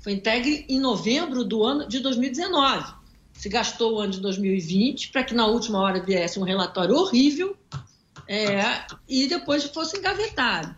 Foi 0.00 0.12
entregue 0.12 0.64
em 0.68 0.80
novembro 0.80 1.44
do 1.44 1.62
ano 1.62 1.86
de 1.86 2.00
2019. 2.00 2.94
Se 3.34 3.48
gastou 3.48 3.94
o 3.94 4.00
ano 4.00 4.12
de 4.12 4.20
2020 4.20 5.10
para 5.10 5.24
que 5.24 5.34
na 5.34 5.46
última 5.46 5.80
hora 5.80 6.02
viesse 6.02 6.38
um 6.38 6.42
relatório 6.42 6.94
horrível 6.94 7.56
é, 8.26 8.86
e 9.08 9.26
depois 9.26 9.64
fosse 9.64 9.98
engavetado. 9.98 10.74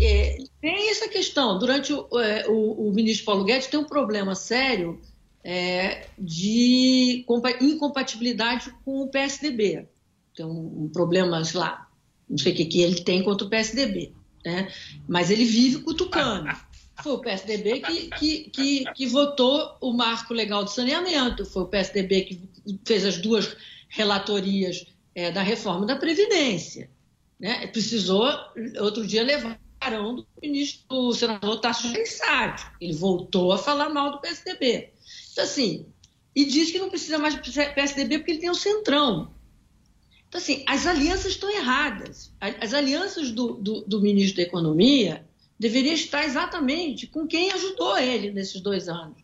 É, 0.00 0.38
tem 0.60 0.90
essa 0.90 1.08
questão. 1.08 1.58
Durante 1.58 1.92
o, 1.92 2.08
é, 2.18 2.48
o, 2.48 2.88
o, 2.88 2.92
ministro 2.92 3.26
Paulo 3.26 3.44
Guedes 3.44 3.66
tem 3.68 3.78
um 3.78 3.84
problema 3.84 4.34
sério 4.34 5.00
é, 5.44 6.06
de 6.18 7.24
incompatibilidade 7.60 8.74
com 8.84 9.02
o 9.02 9.08
PSDB. 9.08 9.86
Tem 10.34 10.46
um, 10.46 10.84
um 10.84 10.88
problema, 10.88 11.44
sei 11.44 11.60
lá, 11.60 11.86
não 12.28 12.38
sei 12.38 12.52
o 12.52 12.56
que, 12.56 12.64
que 12.64 12.80
ele 12.80 13.02
tem 13.02 13.22
contra 13.22 13.46
o 13.46 13.50
PSDB. 13.50 14.12
Né? 14.44 14.72
Mas 15.06 15.30
ele 15.30 15.44
vive 15.44 15.80
cutucando. 15.80 16.48
Foi 17.02 17.12
o 17.12 17.20
PSDB 17.20 17.80
que, 17.80 18.10
que, 18.18 18.50
que, 18.50 18.84
que 18.92 19.06
votou 19.06 19.76
o 19.80 19.92
marco 19.92 20.34
legal 20.34 20.64
do 20.64 20.70
saneamento, 20.70 21.44
foi 21.44 21.62
o 21.62 21.68
PSDB 21.68 22.22
que 22.22 22.48
fez 22.84 23.04
as 23.04 23.18
duas 23.18 23.56
relatorias 23.88 24.86
é, 25.14 25.30
da 25.30 25.42
reforma 25.42 25.86
da 25.86 25.96
Previdência. 25.96 26.90
Né? 27.38 27.66
Precisou, 27.68 28.26
outro 28.80 29.06
dia, 29.06 29.22
levar 29.22 29.58
do 29.88 30.26
ministro, 30.42 30.86
do 30.88 31.12
senador 31.14 31.58
Tasso 31.58 31.88
Gereissati. 31.88 32.66
Ele 32.80 32.92
voltou 32.92 33.50
a 33.50 33.58
falar 33.58 33.88
mal 33.88 34.12
do 34.12 34.20
PSDB. 34.20 34.92
Então, 35.32 35.44
assim, 35.44 35.86
e 36.36 36.44
diz 36.44 36.70
que 36.70 36.78
não 36.78 36.90
precisa 36.90 37.18
mais 37.18 37.34
do 37.34 37.40
PSDB 37.40 38.18
porque 38.18 38.32
ele 38.32 38.40
tem 38.40 38.50
o 38.50 38.54
Centrão. 38.54 39.30
Então, 40.28 40.38
assim, 40.38 40.62
as 40.66 40.86
alianças 40.86 41.32
estão 41.32 41.50
erradas. 41.50 42.32
As 42.38 42.74
alianças 42.74 43.30
do, 43.32 43.54
do, 43.54 43.80
do 43.80 44.00
ministro 44.00 44.36
da 44.36 44.42
Economia 44.42 45.26
deveriam 45.60 45.94
estar 45.94 46.24
exatamente 46.24 47.06
com 47.06 47.26
quem 47.26 47.52
ajudou 47.52 47.98
ele 47.98 48.32
nesses 48.32 48.62
dois 48.62 48.88
anos, 48.88 49.18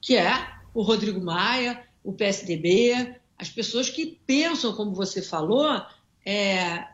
que 0.00 0.16
é 0.16 0.48
o 0.72 0.80
Rodrigo 0.80 1.20
Maia, 1.20 1.84
o 2.02 2.10
PSDB, 2.10 3.16
as 3.38 3.50
pessoas 3.50 3.90
que 3.90 4.18
pensam, 4.26 4.74
como 4.74 4.94
você 4.94 5.20
falou, 5.20 5.82
é, 6.24 6.86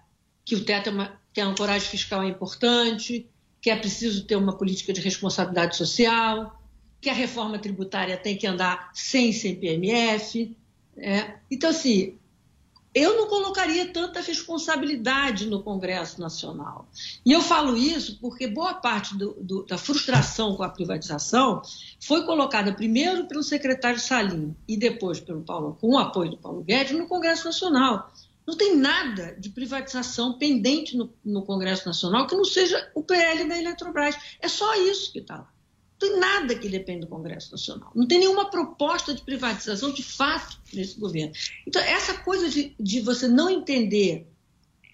que 0.45 0.57
o 0.57 0.65
teto 0.65 0.89
é 0.89 0.93
uma, 0.93 1.21
que 1.33 1.41
a 1.41 1.47
ancoragem 1.47 1.89
fiscal 1.89 2.25
é 2.25 2.29
importante, 2.29 3.29
que 3.63 3.71
é 3.71 3.77
preciso 3.77 4.25
ter 4.25 4.35
uma 4.35 4.59
política 4.59 4.93
de 4.93 5.01
responsabilidade 5.01 5.77
social, 5.77 6.61
que 7.01 7.09
a 7.09 7.15
reforma 7.15 7.61
tributária 7.61 8.17
tem 8.17 8.37
que 8.37 8.47
andar 8.47 8.91
sem 8.93 9.33
CPMF. 9.33 10.57
É. 10.97 11.35
Então, 11.49 11.71
assim, 11.71 12.19
eu 12.95 13.17
não 13.17 13.29
colocaria 13.29 13.93
tanta 13.93 14.21
responsabilidade 14.21 15.47
no 15.47 15.63
Congresso 15.63 16.21
Nacional. 16.21 16.89
E 17.25 17.31
eu 17.33 17.41
falo 17.41 17.77
isso 17.77 18.19
porque 18.21 18.49
boa 18.49 18.75
parte 18.75 19.17
do, 19.17 19.37
do, 19.41 19.63
da 19.65 19.79
frustração 19.79 20.57
com 20.57 20.63
a 20.63 20.69
privatização 20.69 21.63
foi 22.01 22.25
colocada 22.25 22.73
primeiro 22.73 23.27
pelo 23.27 23.43
secretário 23.43 24.01
Salim 24.01 24.57
e 24.67 24.77
depois 24.77 25.21
pelo 25.21 25.43
Paulo, 25.43 25.77
com 25.81 25.95
o 25.95 25.99
apoio 25.99 26.33
do 26.33 26.39
Paulo 26.39 26.63
Guedes 26.63 26.99
no 26.99 27.07
Congresso 27.07 27.45
Nacional. 27.45 28.13
Não 28.45 28.57
tem 28.57 28.77
nada 28.77 29.37
de 29.39 29.51
privatização 29.51 30.37
pendente 30.37 30.97
no, 30.97 31.13
no 31.25 31.43
Congresso 31.43 31.87
Nacional 31.87 32.27
que 32.27 32.35
não 32.35 32.45
seja 32.45 32.91
o 32.95 33.03
PL 33.05 33.45
da 33.49 33.57
Eletrobras. 33.57 34.17
É 34.41 34.49
só 34.49 34.75
isso 34.75 35.13
que 35.13 35.21
está 35.21 35.37
lá 35.37 35.49
tem 36.01 36.19
nada 36.19 36.55
que 36.55 36.69
depende 36.69 37.03
do 37.03 37.07
Congresso 37.07 37.53
Nacional. 37.53 37.93
Não 37.95 38.09
tem 38.09 38.19
nenhuma 38.19 38.51
proposta 38.51 39.15
de 39.15 39.21
privatização 39.21 39.93
de 39.93 40.03
fato 40.03 40.59
nesse 40.73 40.99
governo. 40.99 41.33
Então, 41.67 41.81
essa 41.83 42.15
coisa 42.15 42.49
de, 42.49 42.75
de 42.81 43.01
você 43.01 43.29
não 43.29 43.51
entender, 43.51 44.27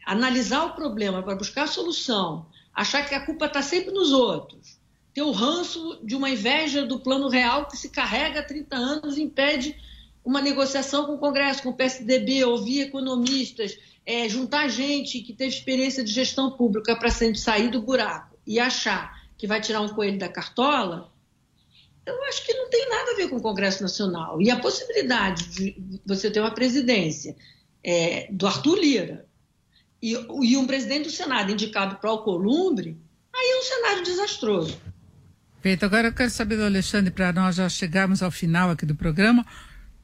analisar 0.05 0.65
o 0.65 0.75
problema 0.75 1.23
para 1.23 1.37
buscar 1.37 1.63
a 1.63 1.69
solução, 1.69 2.47
achar 2.75 3.09
que 3.09 3.15
a 3.15 3.25
culpa 3.25 3.47
está 3.47 3.63
sempre 3.63 3.93
nos 3.93 4.11
outros, 4.11 4.79
ter 5.15 5.23
o 5.23 5.31
ranço 5.31 6.01
de 6.03 6.17
uma 6.17 6.29
inveja 6.29 6.85
do 6.85 6.99
plano 6.99 7.29
real 7.29 7.69
que 7.69 7.77
se 7.77 7.89
carrega 7.89 8.41
há 8.41 8.43
30 8.43 8.77
anos 8.77 9.17
e 9.17 9.23
impede 9.23 9.77
uma 10.25 10.43
negociação 10.43 11.07
com 11.07 11.15
o 11.15 11.19
Congresso, 11.19 11.63
com 11.63 11.71
o 11.71 11.77
PSDB, 11.77 12.45
ouvir 12.45 12.81
economistas, 12.81 13.79
é, 14.05 14.29
juntar 14.29 14.69
gente 14.69 15.21
que 15.21 15.33
teve 15.33 15.55
experiência 15.55 16.03
de 16.03 16.11
gestão 16.11 16.51
pública 16.51 16.97
para 16.97 17.11
sair 17.11 17.71
do 17.71 17.81
buraco 17.81 18.37
e 18.45 18.59
achar 18.59 19.16
que 19.37 19.47
vai 19.47 19.61
tirar 19.61 19.81
um 19.81 19.89
coelho 19.89 20.19
da 20.19 20.29
cartola, 20.29 21.13
eu 22.05 22.23
acho 22.25 22.47
que 22.47 22.55
não 22.55 22.71
tem 22.71 22.89
nada 22.89 23.13
a 23.13 23.17
ver 23.17 23.29
com 23.29 23.37
o 23.37 23.43
Congresso 23.43 23.83
Nacional. 23.83 24.41
E 24.41 24.51
a 24.51 24.59
possibilidade 24.59 25.49
de 25.49 26.01
você 26.07 26.31
ter 26.31 26.41
uma 26.41 26.55
presidência 26.55 27.37
é, 27.83 28.29
do 28.31 28.47
Arthur 28.47 28.79
Lira 28.79 29.27
e, 30.01 30.13
e, 30.13 30.57
um 30.57 30.67
presidente 30.67 31.07
do 31.07 31.11
Senado 31.11 31.51
indicado 31.51 31.97
para 31.97 32.09
o 32.09 32.13
Alcolumbre, 32.13 32.97
aí 33.35 33.51
é 33.51 33.59
um 33.59 33.63
cenário 33.63 34.05
desastroso. 34.05 34.81
Feito. 35.61 35.85
Agora 35.85 36.09
eu 36.09 36.13
quero 36.13 36.31
saber 36.31 36.57
do 36.57 36.65
Alexandre, 36.65 37.11
para 37.11 37.33
nós 37.33 37.57
já 37.57 37.69
chegarmos 37.69 38.23
ao 38.23 38.31
final 38.31 38.71
aqui 38.71 38.87
do 38.87 38.95
programa, 38.95 39.45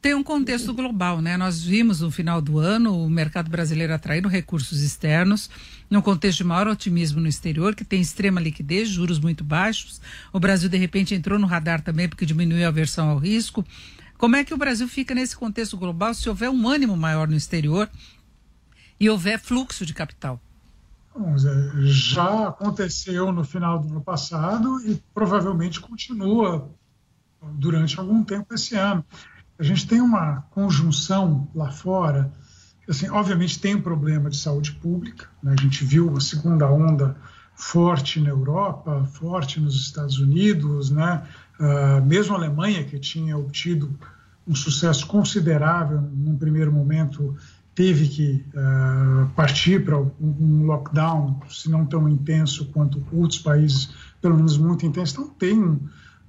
tem 0.02 0.16
um 0.16 0.22
contexto 0.24 0.74
global, 0.74 1.22
né? 1.22 1.36
Nós 1.36 1.62
vimos 1.62 2.00
no 2.00 2.10
final 2.10 2.42
do 2.42 2.58
ano 2.58 3.04
o 3.04 3.08
mercado 3.08 3.48
brasileiro 3.48 3.94
atraindo 3.94 4.26
recursos 4.26 4.82
externos, 4.82 5.48
num 5.88 6.02
contexto 6.02 6.38
de 6.38 6.44
maior 6.44 6.66
otimismo 6.66 7.20
no 7.20 7.28
exterior, 7.28 7.72
que 7.76 7.84
tem 7.84 8.00
extrema 8.00 8.40
liquidez, 8.40 8.88
juros 8.88 9.20
muito 9.20 9.44
baixos. 9.44 10.00
O 10.32 10.40
Brasil, 10.40 10.68
de 10.68 10.76
repente, 10.76 11.14
entrou 11.14 11.38
no 11.38 11.46
radar 11.46 11.80
também 11.82 12.08
porque 12.08 12.26
diminuiu 12.26 12.64
a 12.66 12.68
aversão 12.68 13.10
ao 13.10 13.18
risco. 13.18 13.64
Como 14.18 14.34
é 14.34 14.42
que 14.42 14.52
o 14.52 14.56
Brasil 14.56 14.88
fica 14.88 15.14
nesse 15.14 15.36
contexto 15.36 15.76
global 15.76 16.12
se 16.14 16.28
houver 16.28 16.50
um 16.50 16.69
ânimo 16.69 16.96
maior 16.96 17.28
no 17.28 17.36
exterior 17.36 17.88
e 18.98 19.08
houver 19.08 19.38
fluxo 19.38 19.86
de 19.86 19.94
capital? 19.94 20.40
Já 21.84 22.48
aconteceu 22.48 23.30
no 23.30 23.44
final 23.44 23.78
do 23.78 23.88
ano 23.88 24.00
passado 24.00 24.80
e 24.84 25.00
provavelmente 25.14 25.78
continua 25.78 26.69
durante 27.40 28.00
algum 28.00 28.24
tempo 28.24 28.52
esse 28.54 28.74
ano 28.74 29.04
a 29.62 29.65
gente 29.65 29.87
tem 29.87 30.00
uma 30.00 30.43
conjunção 30.50 31.47
lá 31.55 31.71
fora, 31.71 32.33
assim, 32.89 33.09
obviamente 33.09 33.61
tem 33.61 33.77
um 33.77 33.81
problema 33.81 34.28
de 34.28 34.37
saúde 34.37 34.73
pública, 34.73 35.28
né? 35.41 35.55
a 35.56 35.62
gente 35.62 35.84
viu 35.84 36.17
a 36.17 36.21
segunda 36.21 36.69
onda 36.69 37.17
forte 37.55 38.21
na 38.21 38.31
Europa, 38.31 39.05
forte 39.05 39.61
nos 39.61 39.77
Estados 39.77 40.19
Unidos, 40.19 40.91
né? 40.91 41.23
Uh, 41.61 42.05
mesmo 42.05 42.34
a 42.34 42.39
Alemanha, 42.39 42.83
que 42.83 42.99
tinha 42.99 43.39
obtido 43.39 43.97
um 44.49 44.55
sucesso 44.55 45.06
considerável 45.06 46.00
num 46.00 46.37
primeiro 46.37 46.73
momento, 46.73 47.37
teve 47.73 48.09
que 48.09 48.44
uh, 48.49 49.29
partir 49.37 49.84
para 49.84 49.97
um 49.97 50.67
lockdown, 50.67 51.41
se 51.49 51.71
não 51.71 51.87
tão 51.87 52.09
intenso 52.09 52.65
quanto 52.73 53.06
outros 53.12 53.39
países, 53.39 53.91
pelo 54.21 54.34
menos 54.34 54.59
muito 54.59 54.84
intenso. 54.84 55.21
Então, 55.21 55.29
tem 55.39 55.79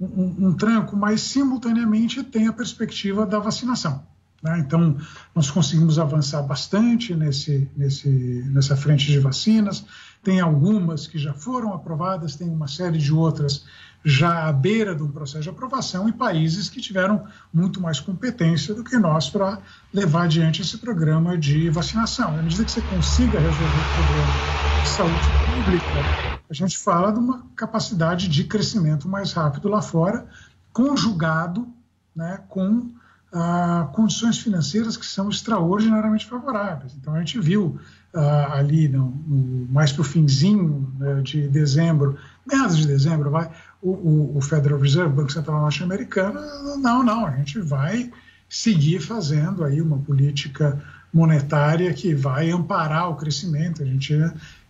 um, 0.06 0.48
um, 0.48 0.54
tranco, 0.54 0.96
mas 0.96 1.22
simultaneamente 1.22 2.24
tem 2.24 2.48
a 2.48 2.54
perspectiva 2.54 3.26
da 3.26 3.40
vacinação. 3.40 4.04
Né? 4.42 4.60
Então, 4.60 4.98
nós 5.34 5.50
conseguimos 5.50 5.98
avançar 5.98 6.42
bastante 6.42 7.16
nesse, 7.16 7.70
nesse, 7.76 8.10
nessa 8.10 8.76
frente 8.76 9.06
de 9.06 9.20
vacinas. 9.20 9.86
Tem 10.22 10.40
algumas 10.40 11.08
que 11.08 11.18
já 11.18 11.34
foram 11.34 11.74
aprovadas, 11.74 12.36
tem 12.36 12.50
uma 12.50 12.68
série 12.68 12.98
de 12.98 13.14
outras 13.14 13.66
já 14.06 14.50
à 14.50 14.52
beira 14.52 14.94
de 14.94 15.02
um 15.02 15.10
processo 15.10 15.44
de 15.44 15.50
aprovação 15.50 16.10
e 16.10 16.12
países 16.12 16.70
que 16.70 16.82
tiveram 16.82 17.26
muito 17.54 17.80
mais 17.80 18.00
competência 18.00 18.74
do 18.74 18.84
que 18.84 18.98
nós 18.98 19.30
para 19.30 19.60
levar 19.94 20.24
adiante 20.24 20.62
esse 20.62 20.78
programa 20.78 21.38
de 21.38 21.70
vacinação. 21.70 22.38
À 22.38 22.42
medida 22.42 22.66
que 22.66 22.72
você 22.72 22.82
consiga 22.82 23.40
resolver 23.40 23.80
o 23.80 23.86
problema 23.86 24.42
de 24.82 24.90
saúde 24.90 25.32
pública, 25.46 26.10
a 26.50 26.54
gente 26.54 26.78
fala 26.78 27.12
de 27.12 27.20
uma 27.20 27.46
capacidade 27.56 28.28
de 28.28 28.44
crescimento 28.44 29.08
mais 29.08 29.34
rápido 29.34 29.68
lá 29.70 29.82
fora, 29.82 30.26
conjugado 30.72 31.68
né, 32.16 32.40
com 32.48 32.92
ah, 33.32 33.90
condições 33.94 34.38
financeiras 34.38 34.96
que 34.96 35.06
são 35.06 35.30
extraordinariamente 35.30 36.26
favoráveis. 36.28 36.94
Então, 36.96 37.16
a 37.16 37.20
gente 37.20 37.40
viu 37.40 37.80
ah, 38.14 38.58
ali, 38.58 38.88
no, 38.88 39.10
no, 39.10 39.72
mais 39.72 39.92
para 39.92 40.02
o 40.02 40.06
finzinho 40.06 40.94
né, 41.00 41.22
de 41.22 41.48
dezembro, 41.48 42.18
meados 42.46 42.78
de 42.78 42.86
dezembro, 42.86 43.32
vai, 43.32 43.50
o, 43.82 43.90
o, 43.92 44.38
o 44.38 44.42
Federal 44.42 44.80
Reserve, 44.80 45.16
Banco 45.16 45.32
Central 45.32 45.62
Norte-Americano, 45.62 46.40
não, 46.78 47.02
não, 47.02 47.26
a 47.26 47.32
gente 47.32 47.60
vai 47.60 48.12
seguir 48.48 49.00
fazendo 49.00 49.64
aí 49.64 49.82
uma 49.82 49.98
política 49.98 50.80
monetária 51.12 51.94
que 51.94 52.14
vai 52.14 52.52
amparar 52.52 53.10
o 53.10 53.16
crescimento. 53.16 53.82
A 53.82 53.86
gente 53.86 54.14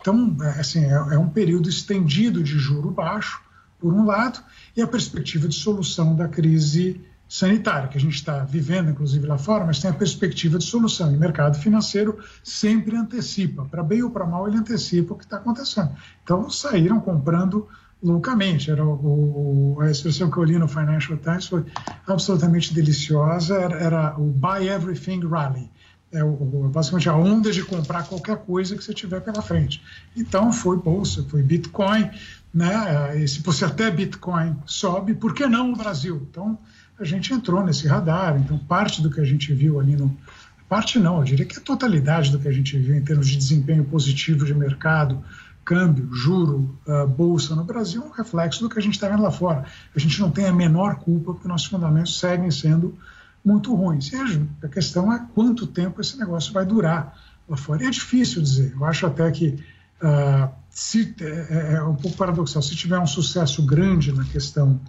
então, 0.04 0.36
é, 0.42 0.60
assim, 0.60 0.84
é, 0.84 0.92
é 0.92 1.18
um 1.18 1.30
período 1.30 1.70
estendido 1.70 2.44
de 2.44 2.60
juro 2.60 2.92
baixo, 2.92 3.42
por 3.80 3.94
um 3.94 4.06
lado, 4.06 4.38
e 4.76 4.82
a 4.82 4.88
perspectiva 4.88 5.48
de 5.48 5.56
solução 5.56 6.14
da 6.14 6.28
crise 6.28 7.02
sanitária, 7.28 7.88
que 7.88 7.98
a 7.98 8.02
gente 8.02 8.16
está 8.16 8.44
vivendo, 8.44 8.90
inclusive 8.90 9.26
lá 9.26 9.38
fora, 9.38 9.66
mas 9.66 9.80
tem 9.80 9.90
a 9.90 9.94
perspectiva 9.94 10.58
de 10.58 10.66
solução. 10.66 11.12
E 11.12 11.16
o 11.16 11.20
mercado 11.20 11.58
financeiro 11.58 12.20
sempre 12.44 12.98
antecipa, 12.98 13.64
para 13.64 13.82
bem 13.82 14.04
ou 14.04 14.12
para 14.12 14.26
mal, 14.26 14.46
ele 14.46 14.58
antecipa 14.58 15.14
o 15.14 15.18
que 15.18 15.24
está 15.24 15.38
acontecendo. 15.38 15.92
Então, 16.22 16.50
saíram 16.50 17.00
comprando 17.00 17.68
loucamente. 18.04 18.70
Era 18.70 18.86
o, 18.86 19.78
a 19.80 19.90
expressão 19.90 20.30
que 20.30 20.38
eu 20.38 20.44
li 20.44 20.60
no 20.60 20.68
Financial 20.68 21.18
Times 21.18 21.48
foi 21.48 21.64
absolutamente 22.06 22.74
deliciosa, 22.74 23.56
era, 23.56 23.78
era 23.78 24.20
o 24.20 24.26
Buy 24.26 24.68
Everything 24.68 25.26
Rally 25.26 25.72
é 26.14 26.24
basicamente 26.70 27.10
a 27.10 27.16
onda 27.16 27.52
de 27.52 27.64
comprar 27.64 28.08
qualquer 28.08 28.38
coisa 28.38 28.76
que 28.76 28.84
você 28.84 28.94
tiver 28.94 29.20
pela 29.22 29.42
frente. 29.42 29.82
Então 30.16 30.54
foi 30.54 30.78
bolsa, 30.78 31.26
foi 31.28 31.42
Bitcoin, 31.42 32.10
né? 32.54 33.28
se 33.28 33.42
fosse 33.42 33.66
até 33.66 33.90
Bitcoin 33.90 34.56
sobe, 34.66 35.16
por 35.16 35.34
que 35.34 35.48
não 35.48 35.74
o 35.74 35.76
Brasil? 35.76 36.26
Então, 36.30 36.58
a 37.00 37.04
gente 37.04 37.34
entrou 37.34 37.64
nesse 37.64 37.88
radar. 37.88 38.38
Então, 38.40 38.58
parte 38.58 39.02
do 39.02 39.10
que 39.10 39.20
a 39.20 39.26
gente 39.26 39.54
viu 39.54 39.80
ali 39.80 39.96
no. 39.96 40.16
Parte 40.70 40.98
não, 40.98 41.18
eu 41.18 41.24
diria 41.24 41.46
que 41.46 41.58
a 41.58 41.62
totalidade 41.62 42.32
do 42.32 42.40
que 42.40 42.48
a 42.48 42.52
gente 42.52 42.78
viu 42.78 42.96
em 42.96 43.04
termos 43.04 43.28
de 43.28 43.38
desempenho 43.38 43.84
positivo 43.84 44.46
de 44.46 44.54
mercado, 44.54 45.24
câmbio, 45.64 46.10
juro, 46.14 46.78
uh, 46.88 47.08
bolsa 47.08 47.56
no 47.56 47.64
Brasil 47.64 48.02
é 48.02 48.06
um 48.06 48.12
reflexo 48.12 48.62
do 48.62 48.70
que 48.70 48.80
a 48.80 48.82
gente 48.82 48.94
está 48.94 49.08
vendo 49.08 49.22
lá 49.22 49.32
fora. 49.32 49.66
A 49.96 50.00
gente 50.00 50.20
não 50.20 50.32
tem 50.32 50.46
a 50.46 50.54
menor 50.54 50.96
culpa 50.96 51.34
porque 51.34 51.48
nossos 51.48 51.68
fundamentos 51.68 52.20
seguem 52.20 52.50
sendo 52.50 52.98
muito 53.44 53.74
ruins. 53.76 54.12
E 54.12 54.66
a 54.66 54.68
questão 54.70 55.12
é 55.12 55.26
quanto 55.34 55.68
tempo 55.68 56.00
esse 56.02 56.18
negócio 56.18 56.54
vai 56.54 56.66
durar 56.66 57.18
lá 57.48 57.58
fora. 57.58 57.84
E 57.84 57.88
é 57.88 57.90
difícil 57.90 58.42
dizer. 58.42 58.74
Eu 58.74 58.86
acho 58.86 59.06
até 59.06 59.30
que 59.32 59.60
uh, 60.02 60.50
se, 60.70 61.16
é, 61.20 61.26
é, 61.26 61.74
é, 61.76 61.84
um 61.84 61.96
pouco 61.96 62.18
paradoxal. 62.18 62.62
Se 62.62 62.76
tiver 62.76 63.00
um 63.00 63.08
sucesso 63.08 63.66
grande 63.66 64.12
na 64.12 64.26
questão 64.26 64.80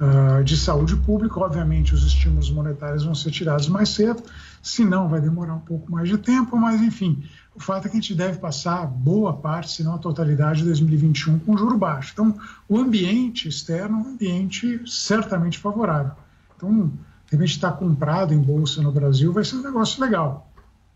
uh, 0.00 0.44
de 0.44 0.56
saúde 0.56 0.96
pública, 0.96 1.40
obviamente 1.40 1.94
os 1.94 2.04
estímulos 2.04 2.50
monetários 2.50 3.04
vão 3.04 3.14
ser 3.14 3.30
tirados 3.30 3.68
mais 3.68 3.90
cedo, 3.90 4.22
se 4.62 4.84
não, 4.84 5.08
vai 5.08 5.20
demorar 5.20 5.54
um 5.54 5.60
pouco 5.60 5.90
mais 5.90 6.08
de 6.08 6.18
tempo, 6.18 6.56
mas 6.56 6.80
enfim, 6.80 7.24
o 7.54 7.60
fato 7.60 7.86
é 7.86 7.90
que 7.90 7.96
a 7.96 8.00
gente 8.00 8.14
deve 8.14 8.38
passar 8.38 8.86
boa 8.86 9.32
parte, 9.32 9.72
se 9.72 9.82
não 9.82 9.94
a 9.94 9.98
totalidade 9.98 10.60
de 10.60 10.66
2021 10.66 11.40
com 11.40 11.56
juro 11.56 11.76
baixo. 11.76 12.10
Então, 12.12 12.36
o 12.68 12.78
ambiente 12.78 13.48
externo 13.48 13.98
é 13.98 14.02
um 14.02 14.08
ambiente 14.12 14.80
certamente 14.86 15.58
favorável. 15.58 16.12
Então, 16.56 16.92
repente, 17.32 17.52
estar 17.52 17.72
comprado 17.72 18.32
em 18.32 18.38
bolsa 18.38 18.82
no 18.82 18.92
Brasil 18.92 19.32
vai 19.32 19.44
ser 19.44 19.56
um 19.56 19.62
negócio 19.62 20.02
legal. 20.02 20.50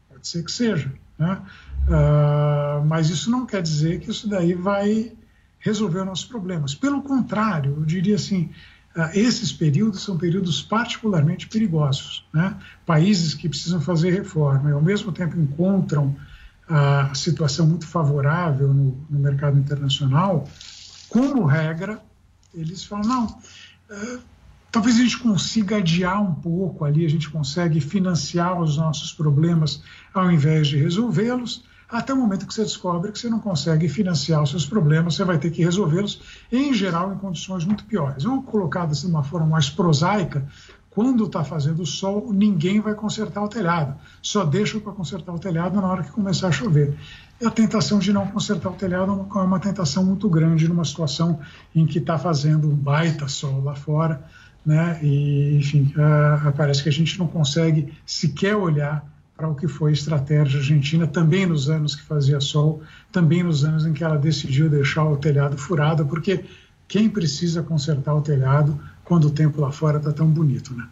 Pode 0.08 0.26
ser 0.26 0.44
que 0.44 0.52
seja. 0.52 0.92
Né? 1.18 1.40
Uh, 1.88 2.84
mas 2.86 3.10
isso 3.10 3.30
não 3.30 3.46
quer 3.46 3.62
dizer 3.62 4.00
que 4.00 4.10
isso 4.10 4.28
daí 4.28 4.54
vai 4.54 5.12
resolver 5.58 6.00
os 6.00 6.06
nossos 6.06 6.24
problemas. 6.24 6.74
Pelo 6.74 7.02
contrário, 7.02 7.74
eu 7.76 7.84
diria 7.84 8.16
assim, 8.16 8.50
uh, 8.96 9.10
esses 9.14 9.52
períodos 9.52 10.02
são 10.02 10.16
períodos 10.16 10.62
particularmente 10.62 11.48
perigosos. 11.48 12.26
Né? 12.32 12.56
Países 12.84 13.34
que 13.34 13.48
precisam 13.48 13.80
fazer 13.80 14.10
reforma 14.10 14.70
e 14.70 14.72
ao 14.72 14.82
mesmo 14.82 15.12
tempo 15.12 15.38
encontram 15.38 16.16
a 16.68 17.14
situação 17.14 17.66
muito 17.66 17.86
favorável 17.86 18.74
no, 18.74 18.98
no 19.08 19.20
mercado 19.20 19.56
internacional, 19.56 20.48
como 21.08 21.44
regra, 21.44 22.02
eles 22.52 22.84
falam, 22.84 23.06
não, 23.06 23.26
uh, 23.26 24.20
talvez 24.70 24.96
a 24.96 25.02
gente 25.02 25.18
consiga 25.18 25.76
adiar 25.76 26.22
um 26.22 26.34
pouco 26.34 26.84
ali, 26.84 27.04
a 27.04 27.10
gente 27.10 27.30
consegue 27.30 27.80
financiar 27.80 28.60
os 28.60 28.76
nossos 28.76 29.12
problemas 29.12 29.82
ao 30.12 30.30
invés 30.30 30.68
de 30.68 30.76
resolvê-los, 30.76 31.64
até 31.88 32.12
o 32.12 32.16
momento 32.16 32.46
que 32.46 32.52
você 32.52 32.62
descobre 32.62 33.12
que 33.12 33.18
você 33.18 33.30
não 33.30 33.38
consegue 33.38 33.88
financiar 33.88 34.42
os 34.42 34.50
seus 34.50 34.66
problemas, 34.66 35.14
você 35.14 35.24
vai 35.24 35.38
ter 35.38 35.50
que 35.50 35.62
resolvê-los, 35.62 36.20
em 36.50 36.74
geral, 36.74 37.12
em 37.12 37.18
condições 37.18 37.64
muito 37.64 37.84
piores. 37.84 38.24
Ou 38.24 38.42
colocadas 38.42 39.02
de 39.02 39.06
uma 39.06 39.22
forma 39.22 39.46
mais 39.46 39.70
prosaica, 39.70 40.44
quando 40.90 41.26
está 41.26 41.44
fazendo 41.44 41.84
sol, 41.84 42.32
ninguém 42.32 42.80
vai 42.80 42.94
consertar 42.94 43.44
o 43.44 43.48
telhado. 43.48 43.94
Só 44.20 44.44
deixa 44.44 44.80
para 44.80 44.92
consertar 44.92 45.32
o 45.32 45.38
telhado 45.38 45.80
na 45.80 45.86
hora 45.86 46.02
que 46.02 46.10
começar 46.10 46.48
a 46.48 46.52
chover. 46.52 46.96
E 47.38 47.46
a 47.46 47.50
tentação 47.50 47.98
de 47.98 48.12
não 48.12 48.26
consertar 48.26 48.70
o 48.70 48.74
telhado 48.74 49.28
é 49.34 49.38
uma 49.38 49.60
tentação 49.60 50.02
muito 50.02 50.26
grande 50.28 50.66
numa 50.66 50.86
situação 50.86 51.38
em 51.74 51.84
que 51.84 51.98
está 51.98 52.18
fazendo 52.18 52.68
um 52.68 52.74
baita 52.74 53.28
sol 53.28 53.62
lá 53.62 53.74
fora. 53.74 54.24
Né? 54.66 54.98
E, 55.00 55.56
enfim, 55.58 55.92
uh, 55.94 56.52
parece 56.56 56.82
que 56.82 56.88
a 56.88 56.92
gente 56.92 57.16
não 57.20 57.28
consegue 57.28 57.94
sequer 58.04 58.56
olhar 58.56 59.06
para 59.36 59.48
o 59.48 59.54
que 59.54 59.68
foi 59.68 59.90
a 59.90 59.94
estratégia 59.94 60.58
argentina, 60.58 61.06
também 61.06 61.46
nos 61.46 61.70
anos 61.70 61.94
que 61.94 62.02
fazia 62.02 62.40
sol, 62.40 62.82
também 63.12 63.44
nos 63.44 63.64
anos 63.64 63.86
em 63.86 63.92
que 63.92 64.02
ela 64.02 64.18
decidiu 64.18 64.68
deixar 64.68 65.04
o 65.04 65.16
telhado 65.16 65.56
furado, 65.56 66.04
porque 66.06 66.44
quem 66.88 67.08
precisa 67.08 67.62
consertar 67.62 68.14
o 68.14 68.22
telhado 68.22 68.80
quando 69.04 69.26
o 69.26 69.30
tempo 69.30 69.60
lá 69.60 69.70
fora 69.70 69.98
está 69.98 70.10
tão 70.10 70.26
bonito, 70.26 70.74
né? 70.74 70.88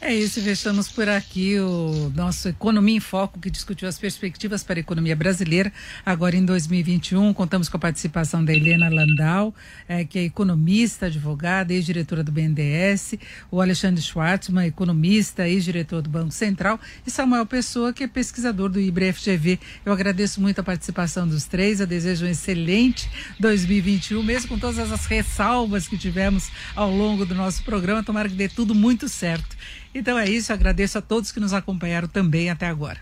É 0.00 0.14
isso, 0.14 0.40
fechamos 0.40 0.88
por 0.88 1.08
aqui 1.08 1.58
o 1.58 2.12
nosso 2.14 2.48
Economia 2.48 2.96
em 2.96 3.00
Foco, 3.00 3.40
que 3.40 3.50
discutiu 3.50 3.88
as 3.88 3.98
perspectivas 3.98 4.62
para 4.62 4.78
a 4.78 4.80
economia 4.80 5.16
brasileira 5.16 5.72
agora 6.06 6.36
em 6.36 6.44
2021. 6.44 7.34
Contamos 7.34 7.68
com 7.68 7.78
a 7.78 7.80
participação 7.80 8.44
da 8.44 8.54
Helena 8.54 8.88
Landau, 8.88 9.52
é, 9.88 10.04
que 10.04 10.20
é 10.20 10.22
economista, 10.22 11.06
advogada, 11.06 11.72
ex-diretora 11.72 12.22
do 12.22 12.30
BNDES, 12.30 13.16
o 13.50 13.60
Alexandre 13.60 14.00
Schwartzman, 14.00 14.68
economista, 14.68 15.48
ex-diretor 15.48 16.00
do 16.00 16.08
Banco 16.08 16.30
Central, 16.30 16.78
e 17.04 17.10
Samuel 17.10 17.44
Pessoa, 17.44 17.92
que 17.92 18.04
é 18.04 18.06
pesquisador 18.06 18.68
do 18.68 18.80
IBRE-FGV. 18.80 19.58
Eu 19.84 19.92
agradeço 19.92 20.40
muito 20.40 20.60
a 20.60 20.64
participação 20.64 21.26
dos 21.26 21.44
três, 21.44 21.80
eu 21.80 21.88
desejo 21.88 22.24
um 22.24 22.28
excelente 22.28 23.10
2021, 23.40 24.22
mesmo 24.22 24.50
com 24.50 24.58
todas 24.60 24.78
as 24.92 25.06
ressalvas 25.06 25.88
que 25.88 25.98
tivemos 25.98 26.52
ao 26.76 26.88
longo 26.88 27.26
do 27.26 27.34
nosso 27.34 27.64
programa. 27.64 28.04
Tomara 28.04 28.28
que 28.28 28.36
dê 28.36 28.48
tudo 28.48 28.76
muito 28.76 29.08
certo. 29.08 29.56
Então 29.94 30.18
é 30.18 30.28
isso, 30.28 30.52
agradeço 30.52 30.98
a 30.98 31.02
todos 31.02 31.32
que 31.32 31.40
nos 31.40 31.52
acompanharam 31.52 32.08
também 32.08 32.50
até 32.50 32.66
agora. 32.66 33.00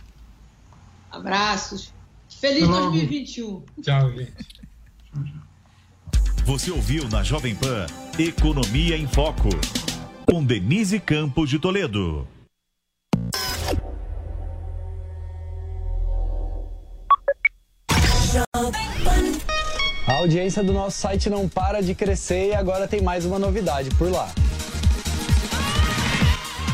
Abraços. 1.11 1.93
Feliz 2.29 2.69
2021. 2.69 3.65
Tchau, 3.83 4.12
gente. 4.12 4.33
Você 6.44 6.71
ouviu 6.71 7.09
na 7.09 7.23
Jovem 7.23 7.56
Pan 7.56 7.87
Economia 8.19 8.97
em 8.97 9.06
Foco, 9.06 9.49
com 10.25 10.44
Denise 10.44 11.00
Campos 11.00 11.50
de 11.50 11.59
Toledo. 11.59 12.27
A 20.06 20.12
audiência 20.12 20.62
do 20.62 20.73
nosso 20.73 20.99
site 20.99 21.29
não 21.29 21.49
para 21.49 21.83
de 21.83 21.94
crescer 21.94 22.50
e 22.50 22.55
agora 22.55 22.87
tem 22.87 23.03
mais 23.03 23.25
uma 23.25 23.38
novidade 23.38 23.91
por 23.97 24.11
lá. 24.11 24.31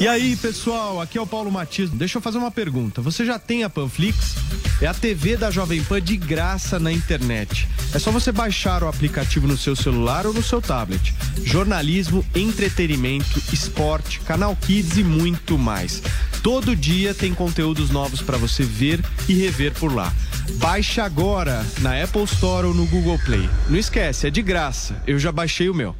E 0.00 0.06
aí, 0.06 0.36
pessoal, 0.36 1.00
aqui 1.00 1.18
é 1.18 1.20
o 1.20 1.26
Paulo 1.26 1.50
Matias. 1.50 1.90
Deixa 1.90 2.18
eu 2.18 2.22
fazer 2.22 2.38
uma 2.38 2.52
pergunta. 2.52 3.02
Você 3.02 3.26
já 3.26 3.36
tem 3.36 3.64
a 3.64 3.68
Panflix? 3.68 4.36
É 4.80 4.86
a 4.86 4.94
TV 4.94 5.36
da 5.36 5.50
Jovem 5.50 5.82
Pan 5.82 6.00
de 6.00 6.16
graça 6.16 6.78
na 6.78 6.92
internet. 6.92 7.66
É 7.92 7.98
só 7.98 8.12
você 8.12 8.30
baixar 8.30 8.84
o 8.84 8.88
aplicativo 8.88 9.48
no 9.48 9.56
seu 9.56 9.74
celular 9.74 10.24
ou 10.24 10.32
no 10.32 10.40
seu 10.40 10.62
tablet. 10.62 11.12
Jornalismo, 11.42 12.24
entretenimento, 12.32 13.42
esporte, 13.52 14.20
canal 14.20 14.54
Kids 14.54 14.98
e 14.98 15.02
muito 15.02 15.58
mais. 15.58 16.00
Todo 16.44 16.76
dia 16.76 17.12
tem 17.12 17.34
conteúdos 17.34 17.90
novos 17.90 18.22
para 18.22 18.38
você 18.38 18.62
ver 18.62 19.04
e 19.28 19.34
rever 19.34 19.72
por 19.74 19.92
lá. 19.92 20.12
Baixe 20.58 21.00
agora 21.00 21.66
na 21.80 22.00
Apple 22.00 22.22
Store 22.22 22.68
ou 22.68 22.74
no 22.74 22.86
Google 22.86 23.18
Play. 23.24 23.50
Não 23.68 23.76
esquece, 23.76 24.28
é 24.28 24.30
de 24.30 24.42
graça. 24.42 25.02
Eu 25.08 25.18
já 25.18 25.32
baixei 25.32 25.68
o 25.68 25.74
meu. 25.74 25.96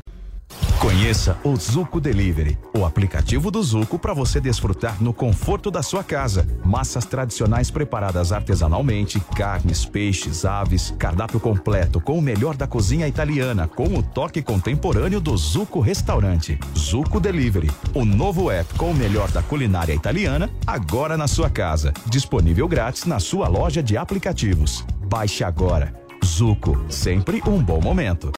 Conheça 0.80 1.36
o 1.42 1.56
Zuco 1.56 2.00
Delivery, 2.00 2.56
o 2.72 2.84
aplicativo 2.84 3.50
do 3.50 3.60
Zuco 3.60 3.98
para 3.98 4.14
você 4.14 4.40
desfrutar 4.40 5.02
no 5.02 5.12
conforto 5.12 5.72
da 5.72 5.82
sua 5.82 6.04
casa. 6.04 6.46
Massas 6.64 7.04
tradicionais 7.04 7.68
preparadas 7.68 8.30
artesanalmente, 8.30 9.18
carnes, 9.34 9.84
peixes, 9.84 10.44
aves, 10.44 10.94
cardápio 10.96 11.40
completo 11.40 12.00
com 12.00 12.16
o 12.16 12.22
melhor 12.22 12.56
da 12.56 12.68
cozinha 12.68 13.08
italiana, 13.08 13.66
com 13.66 13.98
o 13.98 14.02
toque 14.04 14.40
contemporâneo 14.40 15.20
do 15.20 15.36
Zuco 15.36 15.80
Restaurante. 15.80 16.56
Zuco 16.78 17.18
Delivery, 17.18 17.70
o 17.92 18.04
novo 18.04 18.48
app 18.48 18.72
com 18.74 18.92
o 18.92 18.94
melhor 18.94 19.32
da 19.32 19.42
culinária 19.42 19.92
italiana, 19.92 20.48
agora 20.64 21.16
na 21.16 21.26
sua 21.26 21.50
casa. 21.50 21.92
Disponível 22.06 22.68
grátis 22.68 23.04
na 23.04 23.18
sua 23.18 23.48
loja 23.48 23.82
de 23.82 23.96
aplicativos. 23.96 24.84
Baixe 25.08 25.42
agora. 25.42 25.92
Zuco, 26.24 26.80
sempre 26.88 27.42
um 27.48 27.60
bom 27.60 27.80
momento. 27.80 28.37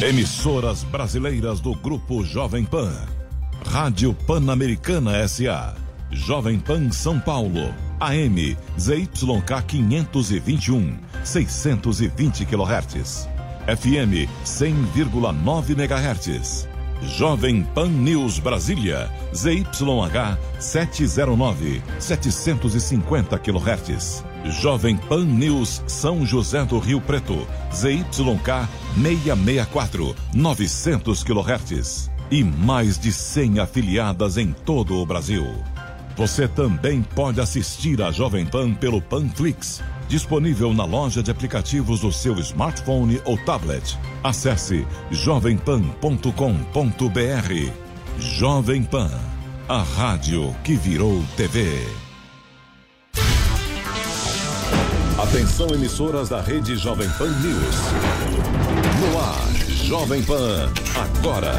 Emissoras 0.00 0.84
brasileiras 0.84 1.58
do 1.58 1.74
Grupo 1.74 2.22
Jovem 2.22 2.64
Pan. 2.64 2.92
Rádio 3.66 4.14
Pan-Americana 4.14 5.26
SA. 5.26 5.74
Jovem 6.12 6.60
Pan 6.60 6.88
São 6.90 7.18
Paulo. 7.18 7.74
AM 7.98 8.56
ZYK 8.78 9.60
521, 9.66 10.98
620 11.24 12.46
kHz. 12.46 13.28
FM 13.66 14.28
100,9 14.44 15.74
MHz. 15.74 16.68
Jovem 17.02 17.64
Pan 17.64 17.90
News 17.90 18.38
Brasília. 18.38 19.10
ZYH 19.34 20.38
709, 20.60 21.82
750 21.98 23.36
kHz. 23.40 24.27
Jovem 24.44 24.96
Pan 24.96 25.24
News 25.24 25.82
São 25.86 26.24
José 26.24 26.64
do 26.64 26.78
Rio 26.78 27.00
Preto, 27.00 27.46
ZYK 27.74 28.68
664, 28.94 30.14
900 30.32 31.24
kHz. 31.24 32.10
E 32.30 32.44
mais 32.44 32.98
de 32.98 33.10
100 33.10 33.60
afiliadas 33.60 34.36
em 34.36 34.52
todo 34.52 34.96
o 34.96 35.06
Brasil. 35.06 35.46
Você 36.16 36.46
também 36.46 37.02
pode 37.02 37.40
assistir 37.40 38.02
a 38.02 38.10
Jovem 38.10 38.44
Pan 38.44 38.74
pelo 38.74 39.00
Panflix, 39.00 39.82
disponível 40.08 40.74
na 40.74 40.84
loja 40.84 41.22
de 41.22 41.30
aplicativos 41.30 42.00
do 42.00 42.12
seu 42.12 42.38
smartphone 42.40 43.20
ou 43.24 43.38
tablet. 43.38 43.96
Acesse 44.22 44.86
jovempan.com.br. 45.10 47.72
Jovem 48.18 48.82
Pan, 48.82 49.10
a 49.68 49.82
rádio 49.82 50.54
que 50.64 50.74
virou 50.74 51.22
TV. 51.36 52.07
Atenção 55.28 55.68
emissoras 55.74 56.30
da 56.30 56.40
rede 56.40 56.74
Jovem 56.74 57.08
Pan 57.10 57.28
News. 57.28 57.76
No 58.98 59.20
ar, 59.20 59.46
Jovem 59.68 60.22
Pan, 60.22 60.72
agora. 60.96 61.52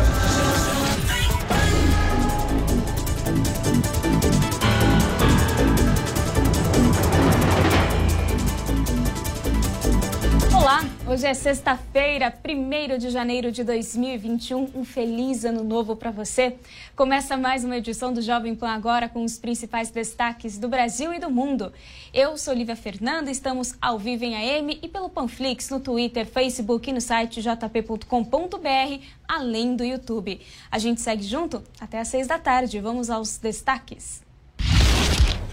Hoje 11.09 11.25
é 11.25 11.33
sexta-feira, 11.33 12.31
1 12.45 12.97
de 12.99 13.09
janeiro 13.09 13.51
de 13.51 13.63
2021. 13.63 14.69
Um 14.75 14.85
feliz 14.85 15.43
ano 15.43 15.63
novo 15.63 15.95
para 15.95 16.11
você. 16.11 16.55
Começa 16.95 17.35
mais 17.35 17.63
uma 17.63 17.77
edição 17.77 18.13
do 18.13 18.21
Jovem 18.21 18.53
Pan 18.53 18.69
Agora 18.69 19.09
com 19.09 19.23
os 19.23 19.39
principais 19.39 19.89
destaques 19.89 20.59
do 20.59 20.67
Brasil 20.67 21.11
e 21.11 21.19
do 21.19 21.31
mundo. 21.31 21.73
Eu 22.13 22.37
sou 22.37 22.53
Lívia 22.53 22.75
Fernanda, 22.75 23.31
estamos 23.31 23.73
ao 23.81 23.97
vivo 23.97 24.23
em 24.23 24.35
AM 24.35 24.77
e 24.83 24.87
pelo 24.87 25.09
Panflix 25.09 25.71
no 25.71 25.79
Twitter, 25.79 26.27
Facebook 26.27 26.87
e 26.87 26.93
no 26.93 27.01
site 27.01 27.41
jp.com.br, 27.41 29.03
além 29.27 29.75
do 29.75 29.83
YouTube. 29.83 30.39
A 30.69 30.77
gente 30.77 31.01
segue 31.01 31.23
junto 31.23 31.63
até 31.79 31.99
às 31.99 32.07
seis 32.07 32.27
da 32.27 32.37
tarde. 32.37 32.79
Vamos 32.79 33.09
aos 33.09 33.37
destaques. 33.37 34.21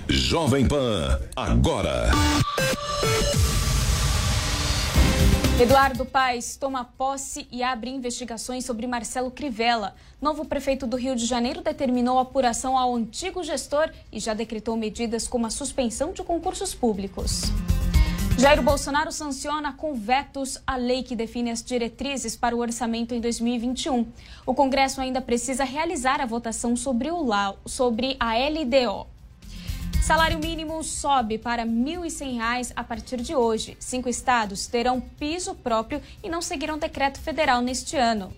Jovem 0.06 0.68
Pan, 0.68 1.18
agora. 1.34 2.10
Eduardo 5.58 6.04
Paes 6.04 6.54
toma 6.54 6.84
posse 6.84 7.48
e 7.50 7.62
abre 7.62 7.88
investigações 7.88 8.66
sobre 8.66 8.86
Marcelo 8.86 9.30
Crivella. 9.30 9.94
Novo 10.20 10.44
prefeito 10.44 10.86
do 10.86 10.98
Rio 10.98 11.16
de 11.16 11.24
Janeiro 11.24 11.62
determinou 11.62 12.18
apuração 12.18 12.76
ao 12.76 12.94
antigo 12.94 13.42
gestor 13.42 13.90
e 14.12 14.20
já 14.20 14.34
decretou 14.34 14.76
medidas 14.76 15.26
como 15.26 15.46
a 15.46 15.50
suspensão 15.50 16.12
de 16.12 16.22
concursos 16.22 16.74
públicos. 16.74 17.44
Jair 18.38 18.60
Bolsonaro 18.60 19.10
sanciona 19.10 19.72
com 19.72 19.94
vetos 19.94 20.60
a 20.66 20.76
lei 20.76 21.02
que 21.02 21.16
define 21.16 21.50
as 21.50 21.62
diretrizes 21.62 22.36
para 22.36 22.54
o 22.54 22.58
orçamento 22.58 23.14
em 23.14 23.20
2021. 23.20 24.06
O 24.44 24.54
Congresso 24.54 25.00
ainda 25.00 25.22
precisa 25.22 25.64
realizar 25.64 26.20
a 26.20 26.26
votação 26.26 26.76
sobre, 26.76 27.10
o 27.10 27.26
sobre 27.64 28.14
a 28.20 28.34
LDO. 28.36 29.15
Salário 30.02 30.38
mínimo 30.38 30.82
sobe 30.84 31.38
para 31.38 31.62
R$ 31.62 31.68
1.100 31.68 32.72
a 32.76 32.84
partir 32.84 33.20
de 33.20 33.34
hoje. 33.34 33.76
Cinco 33.80 34.08
estados 34.08 34.66
terão 34.66 35.00
piso 35.00 35.54
próprio 35.54 36.00
e 36.22 36.28
não 36.28 36.40
seguirão 36.40 36.78
decreto 36.78 37.18
federal 37.20 37.60
neste 37.60 37.96
ano. 37.96 38.32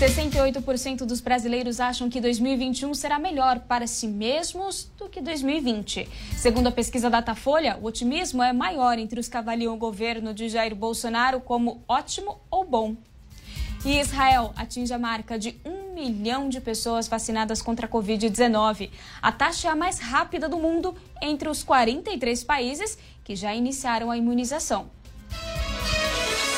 68% 0.00 1.04
dos 1.04 1.20
brasileiros 1.20 1.78
acham 1.78 2.08
que 2.08 2.22
2021 2.22 2.94
será 2.94 3.18
melhor 3.18 3.60
para 3.60 3.86
si 3.86 4.06
mesmos 4.08 4.90
do 4.96 5.10
que 5.10 5.20
2020. 5.20 6.08
Segundo 6.38 6.68
a 6.68 6.72
pesquisa 6.72 7.10
Datafolha, 7.10 7.76
o 7.82 7.84
otimismo 7.84 8.42
é 8.42 8.50
maior 8.50 8.98
entre 8.98 9.20
os 9.20 9.28
que 9.28 9.76
governo 9.76 10.32
de 10.32 10.48
Jair 10.48 10.74
Bolsonaro 10.74 11.40
como 11.40 11.84
ótimo 11.86 12.40
ou 12.50 12.64
bom. 12.64 12.96
E 13.84 14.00
Israel 14.00 14.52
atinge 14.56 14.92
a 14.94 14.98
marca 14.98 15.38
de 15.38 15.60
um 15.66 15.79
milhão 16.00 16.48
de 16.48 16.60
pessoas 16.60 17.06
vacinadas 17.06 17.60
contra 17.60 17.86
a 17.86 17.88
Covid-19. 17.88 18.90
A 19.20 19.30
taxa 19.30 19.68
é 19.68 19.70
a 19.70 19.76
mais 19.76 19.98
rápida 19.98 20.48
do 20.48 20.56
mundo 20.56 20.94
entre 21.20 21.48
os 21.48 21.62
43 21.62 22.42
países 22.44 22.96
que 23.22 23.36
já 23.36 23.54
iniciaram 23.54 24.10
a 24.10 24.16
imunização. 24.16 24.90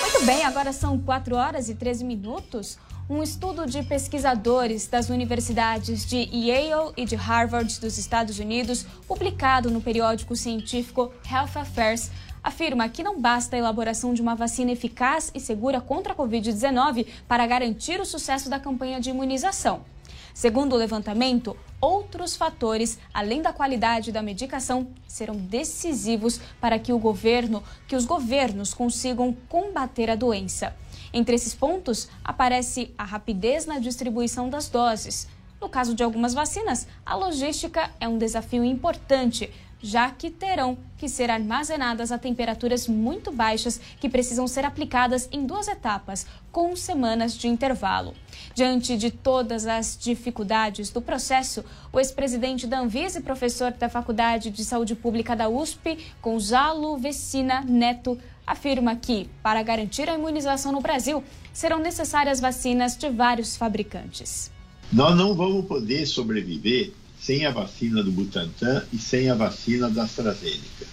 Muito 0.01 0.25
bem, 0.25 0.45
agora 0.45 0.73
são 0.73 0.99
4 0.99 1.35
horas 1.35 1.69
e 1.69 1.75
13 1.75 2.05
minutos. 2.05 2.79
Um 3.11 3.23
estudo 3.23 3.67
de 3.67 3.83
pesquisadores 3.83 4.87
das 4.87 5.09
universidades 5.09 6.07
de 6.07 6.19
Yale 6.33 6.93
e 6.97 7.05
de 7.05 7.17
Harvard 7.17 7.81
dos 7.81 7.99
Estados 7.99 8.39
Unidos, 8.39 8.87
publicado 9.09 9.71
no 9.71 9.81
periódico 9.81 10.37
científico 10.37 11.13
Health 11.29 11.57
Affairs, 11.57 12.11
afirma 12.43 12.89
que 12.89 13.03
não 13.03 13.21
basta 13.21 13.57
a 13.57 13.59
elaboração 13.59 14.13
de 14.13 14.21
uma 14.21 14.35
vacina 14.35 14.73
eficaz 14.73 15.31
e 15.35 15.41
segura 15.41 15.81
contra 15.81 16.13
a 16.13 16.17
Covid-19 16.17 17.07
para 17.29 17.47
garantir 17.47 18.01
o 18.01 18.05
sucesso 18.05 18.51
da 18.51 18.59
campanha 18.59 19.01
de 19.01 19.11
imunização. 19.11 19.85
Segundo 20.35 20.73
o 20.73 20.79
levantamento, 20.79 21.57
outros 21.81 22.35
fatores, 22.37 22.99
além 23.13 23.43
da 23.43 23.53
qualidade 23.53 24.11
da 24.11 24.23
medicação, 24.23 24.89
serão 25.07 25.37
decisivos 25.37 26.41
para 26.61 26.79
que 26.79 26.93
o 26.93 26.99
governo, 26.99 27.63
que 27.87 27.95
os 27.95 28.07
governos 28.07 28.73
consigam 28.73 29.37
combater 29.49 30.09
a 30.09 30.15
doença. 30.15 30.75
Entre 31.13 31.35
esses 31.35 31.55
pontos, 31.55 32.09
aparece 32.25 32.95
a 32.97 33.05
rapidez 33.05 33.67
na 33.67 33.79
distribuição 33.79 34.49
das 34.49 34.69
doses. 34.69 35.29
No 35.61 35.69
caso 35.69 35.95
de 35.95 36.03
algumas 36.03 36.33
vacinas, 36.33 36.89
a 37.05 37.15
logística 37.15 37.91
é 38.01 38.09
um 38.09 38.19
desafio 38.19 38.65
importante, 38.65 39.51
já 39.83 40.11
que 40.11 40.31
terão 40.31 40.79
que 40.97 41.09
ser 41.09 41.31
armazenadas 41.31 42.13
a 42.13 42.19
temperaturas 42.19 42.87
muito 42.87 43.33
baixas 43.33 43.81
que 44.01 44.09
precisam 44.09 44.47
ser 44.47 44.65
aplicadas 44.65 45.29
em 45.33 45.45
duas 45.45 45.67
etapas, 45.67 46.27
com 46.53 46.77
semanas 46.77 47.35
de 47.35 47.49
intervalo. 47.49 48.15
Diante 48.55 48.97
de 48.97 49.11
todas 49.11 49.67
as 49.67 49.99
dificuldades 50.01 50.91
do 50.91 51.03
processo, 51.03 51.65
o 51.93 51.99
ex-presidente 51.99 52.67
da 52.67 52.81
Anvisa 52.81 53.19
e 53.19 53.23
professor 53.23 53.73
da 53.73 53.89
Faculdade 53.89 54.51
de 54.51 54.65
Saúde 54.65 54.95
Pública 54.95 55.35
da 55.35 55.49
USP, 55.49 55.99
Gonzalo 56.23 56.97
Vecina 56.97 57.63
Neto, 57.63 58.19
afirma 58.47 58.95
que, 58.95 59.29
para 59.43 59.63
garantir 59.63 60.09
a 60.09 60.15
imunização 60.15 60.73
no 60.73 60.81
Brasil, 60.81 61.25
serão 61.53 61.79
necessárias 61.79 62.41
vacinas 62.41 62.97
de 62.97 63.09
vários 63.11 63.57
fabricantes. 63.57 64.51
Nós 64.93 65.17
não 65.17 65.35
vamos 65.35 65.65
poder 65.65 66.07
sobreviver 66.07 66.93
sem 67.25 67.47
a 67.47 67.51
vacina 67.51 68.03
do 68.03 68.11
Butantan 68.11 68.83
e 68.93 68.99
sem 68.99 69.31
a 69.31 69.35
vacina 69.35 69.89
da 69.89 70.03
AstraZeneca. 70.03 70.87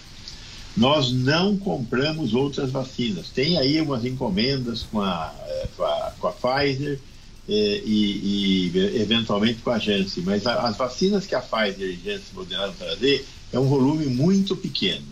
Nós 0.76 1.12
não 1.12 1.56
compramos 1.56 2.32
outras 2.34 2.70
vacinas. 2.70 3.28
Tem 3.30 3.58
aí 3.58 3.80
umas 3.80 4.04
encomendas 4.04 4.84
com 4.84 5.00
a, 5.00 5.34
eh, 5.44 5.68
com 5.76 5.82
a, 5.82 6.12
com 6.20 6.28
a 6.28 6.32
Pfizer 6.32 7.00
eh, 7.48 7.82
e, 7.84 8.70
e, 8.72 9.00
eventualmente 9.00 9.60
com 9.60 9.70
a 9.70 9.78
Janssen, 9.78 10.22
mas 10.22 10.46
a, 10.46 10.68
as 10.68 10.76
vacinas 10.76 11.26
que 11.26 11.34
a 11.34 11.40
Pfizer 11.40 11.90
e 11.90 11.94
a 11.94 12.12
Janssen 12.12 12.34
moderaram 12.34 12.72
trazer 12.74 13.26
é 13.52 13.58
um 13.58 13.66
volume 13.66 14.06
muito 14.06 14.54
pequeno. 14.54 15.06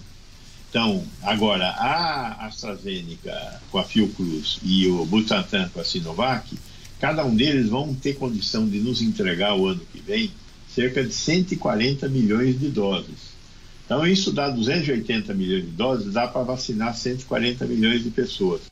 Então, 0.71 1.03
agora, 1.23 1.67
a 1.71 2.47
AstraZeneca 2.47 3.61
com 3.73 3.79
a 3.79 3.85
Fiocruz 3.85 4.61
e 4.63 4.87
o 4.87 5.05
Butantan 5.05 5.69
com 5.71 5.81
a 5.81 5.85
Sinovac, 5.85 6.57
cada 7.01 7.25
um 7.25 7.35
deles 7.35 7.69
vão 7.69 7.93
ter 7.93 8.15
condição 8.15 8.69
de 8.69 8.79
nos 8.79 9.03
entregar 9.03 9.57
o 9.57 9.67
ano 9.67 9.81
que 9.93 10.01
vem 10.01 10.31
cerca 10.79 11.03
de 11.03 11.13
140 11.13 12.09
milhões 12.09 12.61
de 12.61 12.69
doses. 12.69 13.37
Então, 13.85 14.07
isso 14.07 14.31
dá 14.31 14.49
280 14.49 15.35
milhões 15.35 15.65
de 15.65 15.71
doses, 15.73 16.13
dá 16.13 16.29
para 16.29 16.45
vacinar 16.45 16.95
140 16.95 17.67
milhões 17.67 18.05
de 18.05 18.11
pessoas. 18.11 18.71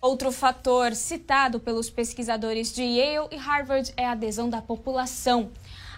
Outro 0.00 0.32
fator 0.32 0.94
citado 0.94 1.60
pelos 1.60 1.90
pesquisadores 1.90 2.74
de 2.74 2.82
Yale 2.82 3.28
e 3.30 3.36
Harvard 3.36 3.92
é 3.94 4.06
a 4.06 4.12
adesão 4.12 4.48
da 4.48 4.62
população. 4.62 5.50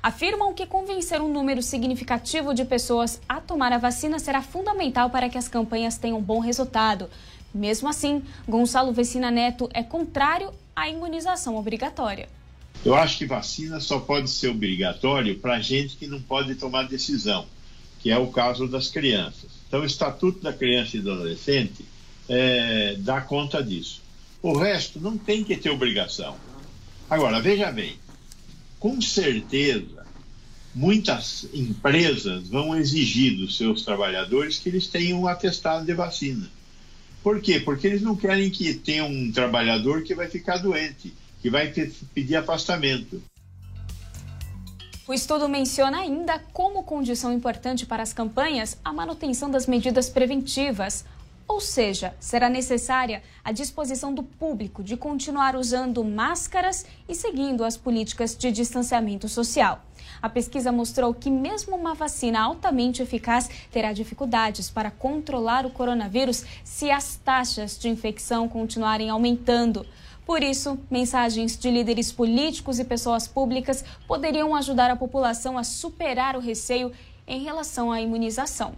Afirmam 0.02 0.52
que 0.52 0.66
convencer 0.66 1.20
um 1.20 1.32
número 1.32 1.62
significativo 1.62 2.52
de 2.52 2.64
pessoas 2.64 3.20
a 3.28 3.40
tomar 3.40 3.72
a 3.72 3.78
vacina 3.78 4.18
será 4.18 4.42
fundamental 4.42 5.10
para 5.10 5.28
que 5.28 5.38
as 5.38 5.46
campanhas 5.46 5.96
tenham 5.96 6.20
bom 6.20 6.40
resultado. 6.40 7.08
Mesmo 7.54 7.88
assim, 7.88 8.24
Gonçalo 8.48 8.92
Vecina 8.92 9.30
Neto 9.30 9.68
é 9.72 9.84
contrário 9.84 10.50
à 10.74 10.88
imunização 10.88 11.54
obrigatória. 11.54 12.39
Eu 12.84 12.94
acho 12.94 13.18
que 13.18 13.26
vacina 13.26 13.78
só 13.78 14.00
pode 14.00 14.30
ser 14.30 14.48
obrigatório 14.48 15.38
para 15.38 15.60
gente 15.60 15.96
que 15.96 16.06
não 16.06 16.20
pode 16.20 16.54
tomar 16.54 16.84
decisão, 16.84 17.46
que 18.00 18.10
é 18.10 18.16
o 18.16 18.28
caso 18.28 18.66
das 18.66 18.88
crianças. 18.88 19.50
Então, 19.68 19.82
o 19.82 19.84
Estatuto 19.84 20.40
da 20.40 20.52
Criança 20.52 20.96
e 20.96 21.00
do 21.00 21.12
Adolescente 21.12 21.84
é, 22.28 22.96
dá 22.98 23.20
conta 23.20 23.62
disso. 23.62 24.00
O 24.42 24.56
resto 24.56 24.98
não 24.98 25.18
tem 25.18 25.44
que 25.44 25.56
ter 25.56 25.68
obrigação. 25.68 26.36
Agora, 27.08 27.40
veja 27.40 27.70
bem, 27.70 27.96
com 28.78 28.98
certeza, 29.00 30.06
muitas 30.74 31.46
empresas 31.52 32.48
vão 32.48 32.74
exigir 32.74 33.36
dos 33.36 33.58
seus 33.58 33.82
trabalhadores 33.82 34.58
que 34.58 34.70
eles 34.70 34.86
tenham 34.86 35.20
um 35.20 35.28
atestado 35.28 35.84
de 35.84 35.92
vacina. 35.92 36.50
Por 37.22 37.42
quê? 37.42 37.60
Porque 37.60 37.86
eles 37.86 38.00
não 38.00 38.16
querem 38.16 38.48
que 38.48 38.72
tenha 38.72 39.04
um 39.04 39.30
trabalhador 39.30 40.02
que 40.02 40.14
vai 40.14 40.28
ficar 40.28 40.56
doente 40.56 41.12
que 41.40 41.50
vai 41.50 41.72
pedir 42.14 42.36
afastamento. 42.36 43.22
O 45.06 45.14
estudo 45.14 45.48
menciona 45.48 45.98
ainda 45.98 46.38
como 46.52 46.84
condição 46.84 47.32
importante 47.32 47.84
para 47.84 48.02
as 48.02 48.12
campanhas 48.12 48.78
a 48.84 48.92
manutenção 48.92 49.50
das 49.50 49.66
medidas 49.66 50.08
preventivas, 50.08 51.04
ou 51.48 51.60
seja, 51.60 52.14
será 52.20 52.48
necessária 52.48 53.20
a 53.42 53.50
disposição 53.50 54.14
do 54.14 54.22
público 54.22 54.84
de 54.84 54.96
continuar 54.96 55.56
usando 55.56 56.04
máscaras 56.04 56.86
e 57.08 57.14
seguindo 57.16 57.64
as 57.64 57.76
políticas 57.76 58.36
de 58.36 58.52
distanciamento 58.52 59.28
social. 59.28 59.84
A 60.22 60.28
pesquisa 60.28 60.70
mostrou 60.70 61.12
que, 61.12 61.28
mesmo 61.28 61.74
uma 61.74 61.92
vacina 61.92 62.40
altamente 62.40 63.02
eficaz, 63.02 63.50
terá 63.72 63.92
dificuldades 63.92 64.70
para 64.70 64.92
controlar 64.92 65.66
o 65.66 65.70
coronavírus 65.70 66.44
se 66.62 66.88
as 66.90 67.16
taxas 67.16 67.76
de 67.76 67.88
infecção 67.88 68.48
continuarem 68.48 69.10
aumentando. 69.10 69.84
Por 70.26 70.42
isso, 70.42 70.78
mensagens 70.90 71.58
de 71.58 71.70
líderes 71.70 72.12
políticos 72.12 72.78
e 72.78 72.84
pessoas 72.84 73.26
públicas 73.26 73.84
poderiam 74.06 74.54
ajudar 74.54 74.90
a 74.90 74.96
população 74.96 75.58
a 75.58 75.64
superar 75.64 76.36
o 76.36 76.40
receio 76.40 76.92
em 77.26 77.42
relação 77.42 77.90
à 77.90 78.00
imunização. 78.00 78.74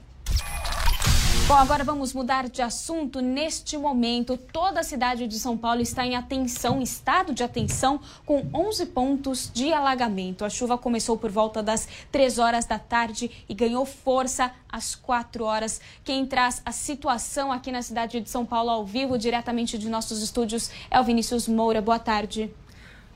Bom, 1.49 1.55
agora 1.55 1.83
vamos 1.83 2.15
mudar 2.15 2.49
de 2.49 2.63
assunto. 2.63 3.21
Neste 3.21 3.77
momento, 3.77 4.37
toda 4.37 4.81
a 4.81 4.85
cidade 4.85 5.27
de 5.27 5.39
São 5.39 5.59
Paulo 5.59 5.81
está 5.81 6.07
em 6.07 6.15
atenção, 6.15 6.81
estado 6.81 7.35
de 7.35 7.43
atenção, 7.43 8.01
com 8.25 8.47
11 8.55 8.87
pontos 8.87 9.51
de 9.53 9.73
alagamento. 9.73 10.45
A 10.45 10.51
chuva 10.51 10.79
começou 10.79 11.19
por 11.19 11.31
volta 11.31 11.63
das 11.63 11.89
3 12.13 12.39
horas 12.39 12.65
da 12.65 12.79
tarde 12.79 13.31
e 13.49 13.55
ganhou 13.55 13.85
força 13.85 14.53
às 14.71 14.95
4 14.95 15.45
horas. 15.45 15.81
Quem 16.05 16.25
traz 16.25 16.63
a 16.65 16.71
situação 16.71 17.51
aqui 17.51 17.73
na 17.73 17.83
cidade 17.83 18.21
de 18.21 18.31
São 18.31 18.47
Paulo 18.47 18.71
ao 18.71 18.87
vivo, 18.87 19.19
diretamente 19.19 19.77
de 19.77 19.89
nossos 19.89 20.23
estúdios, 20.23 20.71
é 20.91 21.01
o 21.01 21.05
Vinícius 21.05 21.49
Moura. 21.49 21.83
Boa 21.83 21.99
tarde. 21.99 22.55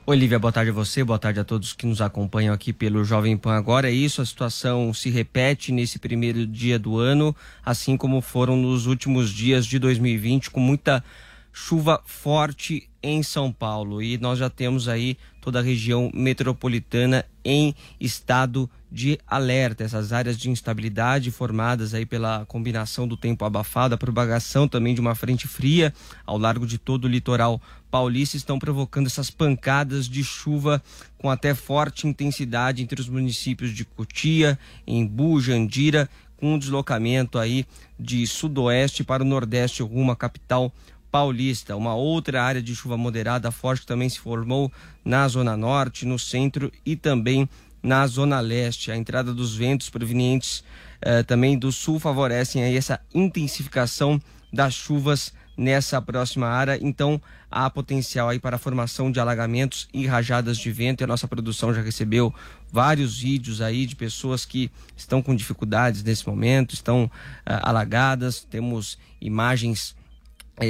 Olivia, 0.09 0.39
boa 0.39 0.53
tarde 0.53 0.71
a 0.71 0.73
você, 0.73 1.03
boa 1.03 1.19
tarde 1.19 1.41
a 1.41 1.43
todos 1.43 1.73
que 1.73 1.85
nos 1.85 1.99
acompanham 1.99 2.53
aqui 2.53 2.71
pelo 2.71 3.03
Jovem 3.03 3.35
Pan. 3.35 3.57
Agora 3.57 3.89
é 3.89 3.91
isso, 3.91 4.21
a 4.21 4.25
situação 4.25 4.93
se 4.93 5.09
repete 5.09 5.69
nesse 5.69 5.99
primeiro 5.99 6.47
dia 6.47 6.79
do 6.79 6.97
ano, 6.97 7.35
assim 7.61 7.97
como 7.97 8.21
foram 8.21 8.55
nos 8.55 8.85
últimos 8.85 9.29
dias 9.29 9.65
de 9.65 9.77
2020, 9.77 10.49
com 10.49 10.61
muita 10.61 11.03
chuva 11.51 12.01
forte 12.05 12.89
em 13.03 13.21
São 13.21 13.51
Paulo. 13.51 14.01
E 14.01 14.17
nós 14.17 14.39
já 14.39 14.49
temos 14.49 14.87
aí 14.87 15.17
toda 15.41 15.59
a 15.59 15.61
região 15.61 16.09
metropolitana 16.13 17.25
em 17.43 17.75
estado 17.99 18.69
de 18.91 19.19
alerta. 19.27 19.83
Essas 19.83 20.13
áreas 20.13 20.37
de 20.37 20.49
instabilidade 20.49 21.31
formadas 21.31 21.93
aí 21.93 22.05
pela 22.05 22.45
combinação 22.45 23.07
do 23.07 23.17
tempo 23.17 23.45
abafado, 23.45 23.95
a 23.95 23.97
propagação 23.97 24.67
também 24.67 24.93
de 24.93 25.01
uma 25.01 25.15
frente 25.15 25.47
fria 25.47 25.93
ao 26.25 26.37
largo 26.37 26.65
de 26.65 26.77
todo 26.77 27.05
o 27.05 27.07
litoral 27.07 27.61
paulista 27.89 28.37
estão 28.37 28.59
provocando 28.59 29.07
essas 29.07 29.29
pancadas 29.29 30.07
de 30.07 30.23
chuva 30.23 30.81
com 31.17 31.29
até 31.29 31.53
forte 31.53 32.07
intensidade 32.07 32.83
entre 32.83 32.99
os 32.99 33.09
municípios 33.09 33.71
de 33.71 33.85
Cotia, 33.85 34.59
Embu, 34.85 35.39
Jandira, 35.39 36.09
com 36.35 36.53
um 36.53 36.59
deslocamento 36.59 37.39
aí 37.39 37.65
de 37.99 38.25
sudoeste 38.27 39.03
para 39.03 39.23
o 39.23 39.25
nordeste 39.25 39.81
rumo 39.81 40.11
à 40.11 40.15
capital 40.15 40.71
Paulista. 41.11 41.75
Uma 41.75 41.95
outra 41.95 42.43
área 42.43 42.61
de 42.61 42.75
chuva 42.75 42.97
moderada 42.97 43.49
forte 43.51 43.85
também 43.85 44.09
se 44.09 44.19
formou 44.19 44.71
na 45.03 45.27
Zona 45.27 45.57
Norte, 45.57 46.05
no 46.05 46.19
centro 46.19 46.71
e 46.85 46.95
também 46.95 47.49
na 47.81 48.05
Zona 48.07 48.39
Leste. 48.39 48.91
A 48.91 48.97
entrada 48.97 49.33
dos 49.33 49.55
ventos 49.55 49.89
provenientes 49.89 50.63
eh, 51.01 51.23
também 51.23 51.57
do 51.57 51.71
sul 51.71 51.99
favorecem 51.99 52.63
aí 52.63 52.75
essa 52.75 52.99
intensificação 53.13 54.21
das 54.51 54.73
chuvas 54.73 55.33
nessa 55.57 55.99
próxima 56.01 56.47
área. 56.47 56.77
Então, 56.79 57.19
há 57.49 57.69
potencial 57.69 58.29
aí 58.29 58.39
para 58.39 58.57
a 58.57 58.59
formação 58.59 59.11
de 59.11 59.19
alagamentos 59.19 59.87
e 59.93 60.05
rajadas 60.05 60.57
de 60.57 60.71
vento. 60.71 61.01
E 61.01 61.03
a 61.03 61.07
nossa 61.07 61.27
produção 61.27 61.73
já 61.73 61.81
recebeu 61.81 62.33
vários 62.71 63.19
vídeos 63.19 63.59
aí 63.59 63.85
de 63.85 63.95
pessoas 63.95 64.45
que 64.45 64.69
estão 64.95 65.21
com 65.21 65.35
dificuldades 65.35 66.03
nesse 66.03 66.27
momento, 66.27 66.75
estão 66.75 67.05
uh, 67.05 67.09
alagadas. 67.45 68.41
Temos 68.41 68.99
imagens 69.19 69.95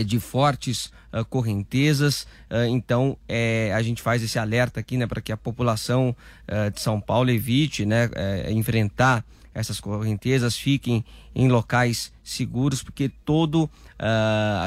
de 0.05 0.19
fortes 0.19 0.91
uh, 1.13 1.23
correntezas. 1.25 2.23
Uh, 2.49 2.65
então, 2.69 3.17
é, 3.27 3.71
a 3.73 3.81
gente 3.81 4.01
faz 4.01 4.21
esse 4.21 4.37
alerta 4.37 4.79
aqui, 4.79 4.97
né, 4.97 5.07
para 5.07 5.21
que 5.21 5.31
a 5.31 5.37
população 5.37 6.15
uh, 6.47 6.71
de 6.71 6.81
São 6.81 6.99
Paulo 6.99 7.29
evite, 7.29 7.85
né, 7.85 8.09
é, 8.15 8.51
enfrentar 8.51 9.23
essas 9.53 9.79
correntezas, 9.79 10.55
fiquem 10.55 11.03
em 11.33 11.47
locais 11.47 12.11
seguros, 12.23 12.83
porque 12.83 13.09
todo, 13.25 13.67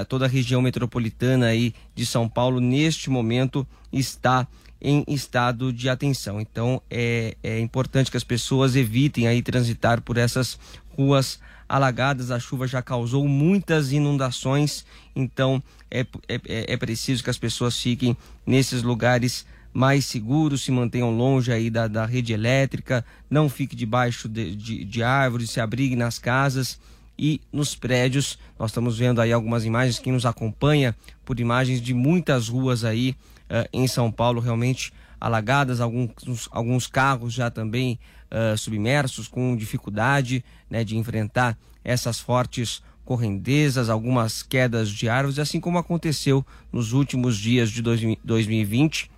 toda 0.08 0.24
a 0.24 0.28
região 0.28 0.60
metropolitana 0.60 1.46
aí 1.46 1.72
de 1.94 2.04
São 2.04 2.28
Paulo, 2.28 2.58
neste 2.58 3.08
momento, 3.08 3.64
está 3.92 4.48
em 4.80 5.04
estado 5.06 5.72
de 5.72 5.88
atenção. 5.88 6.40
Então, 6.40 6.82
é, 6.90 7.36
é 7.40 7.60
importante 7.60 8.10
que 8.10 8.16
as 8.16 8.24
pessoas 8.24 8.74
evitem 8.74 9.28
aí 9.28 9.42
transitar 9.42 10.00
por 10.00 10.16
essas 10.16 10.58
ruas 10.96 11.38
alagadas, 11.70 12.32
a 12.32 12.40
chuva 12.40 12.66
já 12.66 12.82
causou 12.82 13.28
muitas 13.28 13.92
inundações, 13.92 14.84
então 15.14 15.62
é, 15.88 16.00
é, 16.28 16.72
é 16.72 16.76
preciso 16.76 17.22
que 17.22 17.30
as 17.30 17.38
pessoas 17.38 17.80
fiquem 17.80 18.16
nesses 18.44 18.82
lugares 18.82 19.46
mais 19.72 20.04
seguros, 20.04 20.62
se 20.62 20.72
mantenham 20.72 21.16
longe 21.16 21.52
aí 21.52 21.70
da, 21.70 21.86
da 21.86 22.04
rede 22.04 22.32
elétrica, 22.32 23.04
não 23.30 23.48
fique 23.48 23.76
debaixo 23.76 24.28
de, 24.28 24.56
de, 24.56 24.84
de 24.84 25.02
árvores, 25.04 25.50
se 25.52 25.60
abrigue 25.60 25.94
nas 25.94 26.18
casas 26.18 26.80
e 27.16 27.40
nos 27.52 27.76
prédios. 27.76 28.36
Nós 28.58 28.70
estamos 28.72 28.98
vendo 28.98 29.20
aí 29.20 29.32
algumas 29.32 29.64
imagens, 29.64 30.00
quem 30.00 30.12
nos 30.12 30.26
acompanha 30.26 30.92
por 31.24 31.38
imagens 31.38 31.80
de 31.80 31.94
muitas 31.94 32.48
ruas 32.48 32.82
aí 32.82 33.14
uh, 33.48 33.68
em 33.72 33.86
São 33.86 34.10
Paulo 34.10 34.40
realmente 34.40 34.92
alagadas, 35.20 35.80
alguns, 35.80 36.48
alguns 36.50 36.88
carros 36.88 37.32
já 37.32 37.48
também 37.48 37.96
uh, 38.30 38.56
submersos, 38.56 39.28
com 39.28 39.56
dificuldade 39.56 40.44
né, 40.68 40.84
de 40.84 40.96
enfrentar 40.96 41.58
essas 41.84 42.20
fortes 42.20 42.82
correndezas, 43.04 43.88
algumas 43.88 44.42
quedas 44.42 44.90
de 44.90 45.08
árvores, 45.08 45.38
assim 45.38 45.58
como 45.58 45.78
aconteceu 45.78 46.44
nos 46.72 46.92
últimos 46.92 47.36
dias 47.36 47.70
de 47.70 47.82
2020 47.82 49.10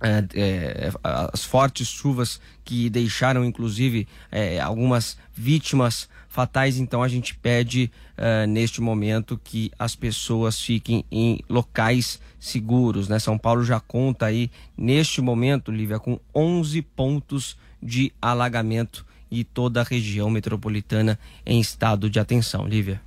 é, 0.00 0.24
é, 0.34 0.90
as 1.02 1.44
fortes 1.44 1.88
chuvas 1.88 2.38
que 2.64 2.90
deixaram 2.90 3.44
inclusive 3.44 4.06
é, 4.30 4.60
algumas 4.60 5.16
vítimas 5.34 6.08
fatais. 6.28 6.78
Então 6.78 7.02
a 7.02 7.08
gente 7.08 7.34
pede 7.34 7.90
uh, 8.18 8.46
neste 8.46 8.80
momento 8.80 9.40
que 9.42 9.70
as 9.78 9.96
pessoas 9.96 10.60
fiquem 10.60 11.04
em 11.10 11.40
locais 11.48 12.20
seguros. 12.38 13.08
Né? 13.08 13.18
São 13.18 13.38
Paulo 13.38 13.64
já 13.64 13.80
conta 13.80 14.26
aí 14.26 14.50
neste 14.76 15.22
momento, 15.22 15.72
Lívia, 15.72 15.98
com 15.98 16.20
11 16.34 16.82
pontos 16.82 17.56
de 17.86 18.12
alagamento 18.20 19.06
e 19.30 19.44
toda 19.44 19.80
a 19.80 19.84
região 19.84 20.28
metropolitana 20.28 21.18
em 21.44 21.60
estado 21.60 22.10
de 22.10 22.18
atenção. 22.18 22.66
Lívia. 22.66 23.00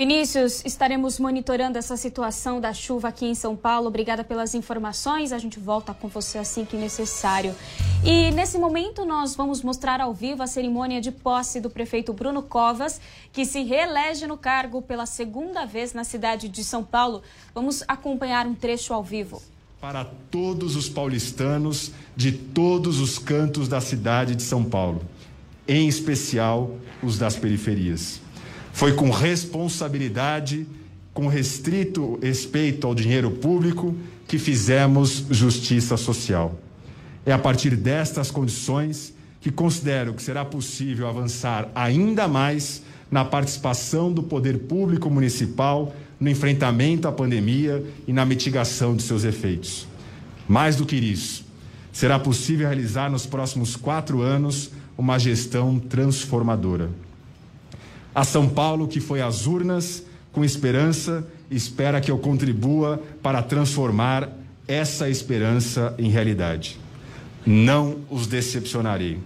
Vinícius, 0.00 0.64
estaremos 0.64 1.18
monitorando 1.18 1.76
essa 1.76 1.96
situação 1.96 2.60
da 2.60 2.72
chuva 2.72 3.08
aqui 3.08 3.26
em 3.26 3.34
São 3.34 3.56
Paulo. 3.56 3.88
Obrigada 3.88 4.22
pelas 4.22 4.54
informações. 4.54 5.32
A 5.32 5.38
gente 5.38 5.58
volta 5.58 5.92
com 5.92 6.06
você 6.06 6.38
assim 6.38 6.64
que 6.64 6.76
necessário. 6.76 7.52
E 8.04 8.30
nesse 8.30 8.58
momento 8.58 9.04
nós 9.04 9.34
vamos 9.34 9.60
mostrar 9.60 10.00
ao 10.00 10.14
vivo 10.14 10.40
a 10.40 10.46
cerimônia 10.46 11.00
de 11.00 11.10
posse 11.10 11.60
do 11.60 11.68
prefeito 11.68 12.12
Bruno 12.12 12.44
Covas, 12.44 13.00
que 13.32 13.44
se 13.44 13.64
reelege 13.64 14.24
no 14.28 14.38
cargo 14.38 14.80
pela 14.80 15.04
segunda 15.04 15.64
vez 15.66 15.92
na 15.92 16.04
cidade 16.04 16.48
de 16.48 16.62
São 16.62 16.84
Paulo. 16.84 17.20
Vamos 17.52 17.82
acompanhar 17.88 18.46
um 18.46 18.54
trecho 18.54 18.94
ao 18.94 19.02
vivo. 19.02 19.42
Para 19.80 20.04
todos 20.04 20.74
os 20.74 20.88
paulistanos 20.88 21.92
de 22.16 22.32
todos 22.32 22.98
os 22.98 23.16
cantos 23.16 23.68
da 23.68 23.80
cidade 23.80 24.34
de 24.34 24.42
São 24.42 24.64
Paulo, 24.64 25.02
em 25.68 25.86
especial 25.86 26.76
os 27.00 27.16
das 27.16 27.36
periferias. 27.36 28.20
Foi 28.72 28.94
com 28.94 29.08
responsabilidade, 29.08 30.66
com 31.14 31.28
restrito 31.28 32.18
respeito 32.20 32.88
ao 32.88 32.94
dinheiro 32.94 33.30
público, 33.30 33.94
que 34.26 34.36
fizemos 34.36 35.24
justiça 35.30 35.96
social. 35.96 36.58
É 37.24 37.30
a 37.32 37.38
partir 37.38 37.76
destas 37.76 38.32
condições 38.32 39.14
que 39.40 39.52
considero 39.52 40.12
que 40.12 40.22
será 40.22 40.44
possível 40.44 41.06
avançar 41.06 41.70
ainda 41.72 42.26
mais 42.26 42.82
na 43.08 43.24
participação 43.24 44.12
do 44.12 44.24
poder 44.24 44.58
público 44.58 45.08
municipal 45.08 45.94
no 46.20 46.28
enfrentamento 46.28 47.06
à 47.06 47.12
pandemia 47.12 47.84
e 48.06 48.12
na 48.12 48.24
mitigação 48.24 48.96
de 48.96 49.02
seus 49.02 49.24
efeitos. 49.24 49.86
Mais 50.48 50.76
do 50.76 50.86
que 50.86 50.96
isso, 50.96 51.44
será 51.92 52.18
possível 52.18 52.66
realizar 52.66 53.10
nos 53.10 53.26
próximos 53.26 53.76
quatro 53.76 54.22
anos 54.22 54.70
uma 54.96 55.18
gestão 55.18 55.78
transformadora. 55.78 56.90
A 58.14 58.24
São 58.24 58.48
Paulo, 58.48 58.88
que 58.88 58.98
foi 58.98 59.20
às 59.20 59.46
urnas 59.46 60.02
com 60.32 60.44
esperança, 60.44 61.26
espera 61.50 62.00
que 62.00 62.10
eu 62.10 62.18
contribua 62.18 63.02
para 63.22 63.42
transformar 63.42 64.28
essa 64.66 65.08
esperança 65.08 65.94
em 65.98 66.10
realidade. 66.10 66.78
Não 67.46 67.98
os 68.10 68.26
decepcionarei. 68.26 69.18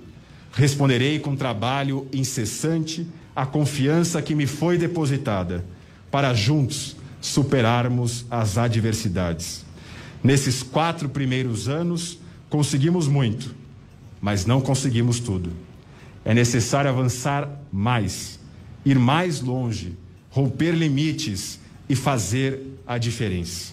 Responderei 0.52 1.18
com 1.18 1.34
trabalho 1.34 2.06
incessante 2.12 3.06
à 3.34 3.46
confiança 3.46 4.20
que 4.20 4.34
me 4.34 4.46
foi 4.46 4.76
depositada, 4.76 5.64
para 6.12 6.32
juntos 6.32 6.94
superarmos 7.20 8.24
as 8.30 8.56
adversidades. 8.56 9.64
Nesses 10.22 10.62
quatro 10.62 11.08
primeiros 11.08 11.68
anos, 11.68 12.20
conseguimos 12.48 13.08
muito, 13.08 13.52
mas 14.20 14.46
não 14.46 14.60
conseguimos 14.60 15.18
tudo. 15.18 15.52
É 16.24 16.32
necessário 16.32 16.88
avançar 16.88 17.48
mais 17.72 18.40
ir 18.84 18.98
mais 18.98 19.40
longe, 19.40 19.96
romper 20.30 20.72
limites 20.72 21.58
e 21.88 21.94
fazer 21.94 22.60
a 22.86 22.98
diferença. 22.98 23.72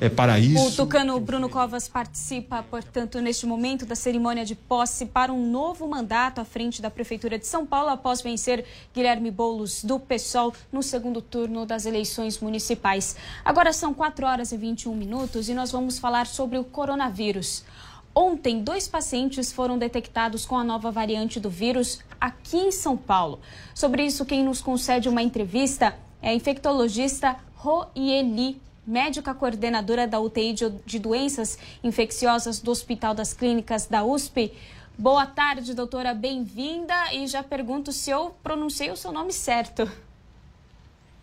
É 0.00 0.08
para 0.08 0.38
isso. 0.38 0.64
O 0.64 0.70
tucano 0.70 1.18
Bruno 1.18 1.48
Covas 1.48 1.88
participa, 1.88 2.62
portanto, 2.62 3.20
neste 3.20 3.46
momento 3.46 3.84
da 3.84 3.96
cerimônia 3.96 4.44
de 4.44 4.54
posse 4.54 5.06
para 5.06 5.32
um 5.32 5.50
novo 5.50 5.88
mandato 5.88 6.40
à 6.40 6.44
frente 6.44 6.80
da 6.80 6.88
Prefeitura 6.88 7.36
de 7.36 7.48
São 7.48 7.66
Paulo 7.66 7.90
após 7.90 8.22
vencer 8.22 8.64
Guilherme 8.94 9.28
Boulos 9.28 9.82
do 9.82 9.98
PSOL 9.98 10.54
no 10.70 10.84
segundo 10.84 11.20
turno 11.20 11.66
das 11.66 11.84
eleições 11.84 12.38
municipais. 12.38 13.16
Agora 13.44 13.72
são 13.72 13.92
4 13.92 14.24
horas 14.24 14.52
e 14.52 14.56
21 14.56 14.94
minutos 14.94 15.48
e 15.48 15.54
nós 15.54 15.72
vamos 15.72 15.98
falar 15.98 16.28
sobre 16.28 16.58
o 16.58 16.64
coronavírus. 16.64 17.64
Ontem, 18.14 18.62
dois 18.62 18.86
pacientes 18.86 19.52
foram 19.52 19.76
detectados 19.76 20.46
com 20.46 20.56
a 20.56 20.62
nova 20.62 20.92
variante 20.92 21.40
do 21.40 21.50
vírus 21.50 21.98
aqui 22.20 22.56
em 22.56 22.70
São 22.70 22.96
Paulo. 22.96 23.40
Sobre 23.74 24.04
isso, 24.04 24.24
quem 24.24 24.44
nos 24.44 24.60
concede 24.60 25.08
uma 25.08 25.22
entrevista 25.22 25.96
é 26.22 26.30
a 26.30 26.34
infectologista 26.34 27.36
Roieli, 27.56 28.60
médica 28.88 29.34
coordenadora 29.34 30.06
da 30.06 30.18
UTI 30.18 30.54
de 30.86 30.98
doenças 30.98 31.58
infecciosas 31.84 32.58
do 32.58 32.70
Hospital 32.70 33.14
das 33.14 33.34
Clínicas 33.34 33.86
da 33.86 34.02
USP. 34.02 34.52
Boa 34.96 35.26
tarde, 35.26 35.74
doutora, 35.74 36.14
bem-vinda. 36.14 36.94
E 37.12 37.26
já 37.26 37.42
pergunto 37.42 37.92
se 37.92 38.10
eu 38.10 38.34
pronunciei 38.42 38.90
o 38.90 38.96
seu 38.96 39.12
nome 39.12 39.32
certo. 39.32 39.88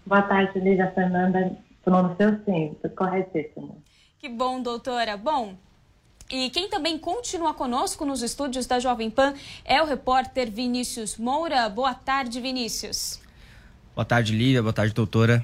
Boa 0.06 0.22
tarde, 0.22 0.60
Lídia 0.60 0.92
Fernanda. 0.94 1.58
Pronunciou 1.84 2.40
sim, 2.46 2.76
corretíssimo. 2.96 3.82
Que 4.20 4.30
bom, 4.30 4.62
doutora. 4.62 5.18
Bom, 5.18 5.56
e 6.32 6.50
quem 6.52 6.70
também 6.70 6.98
continua 7.00 7.54
conosco 7.54 8.06
nos 8.06 8.22
estúdios 8.22 8.68
da 8.68 8.80
Jovem 8.80 9.10
Pan 9.10 9.34
é 9.64 9.82
o 9.82 9.86
repórter 9.86 10.50
Vinícius 10.52 11.18
Moura. 11.18 11.68
Boa 11.68 11.96
tarde, 11.96 12.40
Vinícius. 12.40 13.20
Boa 13.96 14.06
tarde, 14.06 14.34
Lívia. 14.34 14.62
Boa 14.62 14.74
tarde, 14.74 14.94
doutora. 14.94 15.44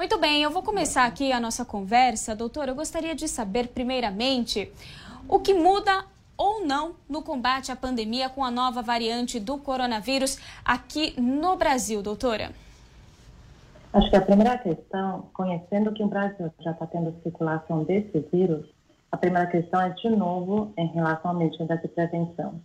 Muito 0.00 0.16
bem, 0.16 0.42
eu 0.42 0.50
vou 0.50 0.62
começar 0.62 1.04
aqui 1.04 1.30
a 1.30 1.38
nossa 1.38 1.62
conversa. 1.62 2.34
Doutora, 2.34 2.70
eu 2.70 2.74
gostaria 2.74 3.14
de 3.14 3.28
saber, 3.28 3.68
primeiramente, 3.68 4.72
o 5.28 5.38
que 5.38 5.52
muda 5.52 6.06
ou 6.38 6.66
não 6.66 6.94
no 7.06 7.20
combate 7.20 7.70
à 7.70 7.76
pandemia 7.76 8.30
com 8.30 8.42
a 8.42 8.50
nova 8.50 8.80
variante 8.80 9.38
do 9.38 9.58
coronavírus 9.58 10.38
aqui 10.64 11.12
no 11.20 11.54
Brasil, 11.54 12.02
doutora? 12.02 12.50
Acho 13.92 14.08
que 14.08 14.16
a 14.16 14.22
primeira 14.22 14.56
questão, 14.56 15.28
conhecendo 15.34 15.92
que 15.92 16.02
o 16.02 16.08
Brasil 16.08 16.50
já 16.60 16.70
está 16.70 16.86
tendo 16.86 17.14
circulação 17.22 17.84
desse 17.84 18.20
vírus, 18.32 18.64
a 19.12 19.18
primeira 19.18 19.48
questão 19.48 19.82
é, 19.82 19.90
de 19.90 20.08
novo, 20.08 20.72
em 20.78 20.86
relação 20.86 21.32
à 21.32 21.34
medida 21.34 21.76
de 21.76 21.88
prevenção. 21.88 22.58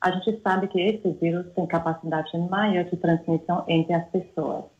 A 0.00 0.12
gente 0.12 0.40
sabe 0.40 0.66
que 0.68 0.80
esse 0.80 1.10
vírus 1.20 1.44
tem 1.54 1.66
capacidade 1.66 2.34
maior 2.38 2.84
de 2.84 2.96
transmissão 2.96 3.64
entre 3.68 3.92
as 3.92 4.08
pessoas. 4.08 4.79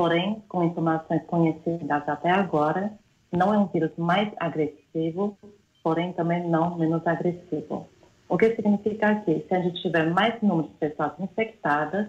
Porém, 0.00 0.42
com 0.48 0.64
informações 0.64 1.22
conhecidas 1.26 2.08
até 2.08 2.30
agora, 2.30 2.90
não 3.30 3.52
é 3.52 3.58
um 3.58 3.66
vírus 3.66 3.90
mais 3.98 4.32
agressivo, 4.38 5.36
porém 5.82 6.14
também 6.14 6.48
não 6.48 6.78
menos 6.78 7.06
agressivo. 7.06 7.86
O 8.26 8.38
que 8.38 8.56
significa 8.56 9.16
que, 9.16 9.44
se 9.46 9.54
a 9.54 9.60
gente 9.60 9.82
tiver 9.82 10.08
mais 10.10 10.40
número 10.40 10.68
de 10.68 10.74
pessoas 10.76 11.12
infectadas, 11.20 12.08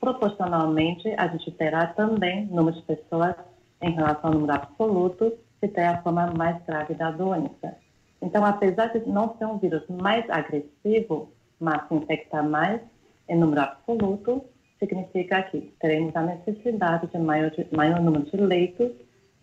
proporcionalmente 0.00 1.14
a 1.18 1.28
gente 1.28 1.50
terá 1.50 1.88
também 1.88 2.46
número 2.46 2.74
de 2.74 2.82
pessoas 2.84 3.34
em 3.82 3.90
relação 3.90 4.30
ao 4.30 4.32
número 4.32 4.54
absoluto, 4.54 5.34
que 5.60 5.68
tem 5.68 5.84
a 5.84 6.00
forma 6.00 6.32
mais 6.38 6.56
grave 6.64 6.94
da 6.94 7.10
doença. 7.10 7.76
Então, 8.22 8.46
apesar 8.46 8.86
de 8.94 9.06
não 9.06 9.36
ser 9.36 9.44
um 9.44 9.58
vírus 9.58 9.82
mais 9.90 10.24
agressivo, 10.30 11.30
mas 11.60 11.86
se 11.86 11.96
infectar 11.96 12.48
mais 12.48 12.80
em 13.28 13.36
número 13.36 13.60
absoluto, 13.60 14.42
significa 14.78 15.42
que 15.44 15.72
teremos 15.80 16.14
a 16.14 16.22
necessidade 16.22 17.06
de 17.06 17.18
maior, 17.18 17.52
maior 17.72 18.00
número 18.00 18.24
de 18.24 18.36
leitos, 18.36 18.92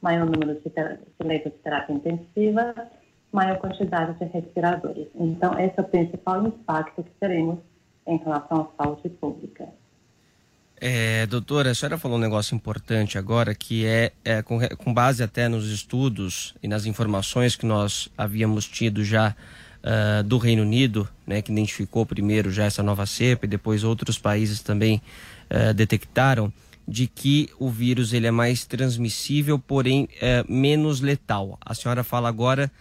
maior 0.02 0.26
número 0.26 0.56
de, 0.56 0.70
de 0.70 1.28
leitos 1.28 1.52
de 1.52 1.58
terapia 1.60 1.96
intensiva, 1.96 2.74
maior 3.32 3.58
quantidade 3.58 4.18
de 4.20 4.26
respiradores. 4.26 5.08
Então, 5.16 5.58
esse 5.60 5.74
é 5.78 5.82
o 5.82 5.86
principal 5.86 6.46
impacto 6.46 7.04
que 7.04 7.12
teremos 7.20 7.60
em 8.06 8.18
relação 8.18 8.70
à 8.78 8.84
saúde 8.84 9.10
pública. 9.10 9.68
É, 10.86 11.26
doutora, 11.28 11.72
a 11.72 11.76
senhora 11.76 11.98
falou 11.98 12.18
um 12.18 12.22
negócio 12.22 12.54
importante 12.54 13.18
agora, 13.18 13.56
que 13.56 13.86
é, 13.86 14.12
é 14.26 14.42
com, 14.42 14.60
com, 14.78 14.94
base 14.94 15.24
até 15.24 15.48
nos 15.48 15.72
estudos 15.72 16.54
e 16.62 16.68
nas 16.68 16.86
informações 16.86 17.56
que 17.56 17.66
nós 17.66 18.10
havíamos 18.18 18.68
tido 18.68 19.04
já 19.04 19.34
uh, 19.84 20.24
do 20.24 20.38
Reino 20.38 20.64
Unido, 20.64 21.08
né, 21.28 21.42
que 21.42 21.52
identificou 21.52 22.06
primeiro 22.06 22.52
já 22.52 22.66
essa 22.66 22.82
nova 22.82 23.06
cepa 23.06 23.46
e 23.46 23.50
depois 23.50 23.84
outros 23.84 24.18
países 24.18 24.62
também 24.62 25.02
uh, 25.52 25.74
detectaram, 25.74 26.52
de 26.88 27.08
que 27.08 27.50
o 27.60 27.70
vírus 27.70 28.12
ele 28.12 28.28
é 28.28 28.32
mais 28.32 28.66
transmissível, 28.66 29.58
porém 29.58 30.04
uh, 30.04 30.52
menos 30.52 31.00
letal. 31.00 31.58
A 31.62 31.74
senhora 31.74 32.04
fala 32.04 32.30
agora 32.30 32.72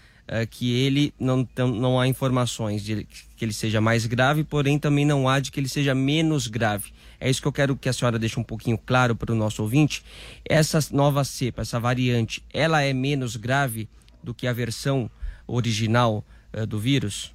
que 0.51 0.73
ele 0.73 1.13
não, 1.21 1.47
não 1.59 2.01
há 2.01 2.07
informações 2.07 2.83
de 2.83 3.07
que 3.37 3.45
ele 3.45 3.53
seja 3.53 3.83
mais 3.83 4.07
grave, 4.07 4.45
porém 4.45 4.79
também 4.79 5.05
não 5.05 5.29
há 5.29 5.41
de 5.41 5.51
que 5.51 5.61
ele 5.61 5.69
seja 5.69 5.95
menos 5.95 6.47
grave. 6.47 6.91
É 7.21 7.29
isso 7.29 7.43
que 7.43 7.49
eu 7.49 7.53
quero 7.53 7.77
que 7.77 7.89
a 7.89 7.93
senhora 7.93 8.19
deixe 8.19 8.41
um 8.41 8.43
pouquinho 8.43 8.79
claro 8.79 9.15
para 9.15 9.31
o 9.31 9.35
nosso 9.35 9.63
ouvinte. 9.63 10.03
Essa 10.45 10.79
nova 10.91 11.23
cepa, 11.23 11.63
essa 11.63 11.79
variante, 11.79 12.43
ela 12.55 12.81
é 12.81 12.95
menos 12.95 13.37
grave 13.37 13.89
do 14.23 14.33
que 14.33 14.47
a 14.47 14.53
versão 14.55 15.11
original 15.47 16.25
uh, 16.55 16.67
do 16.67 16.79
vírus? 16.79 17.35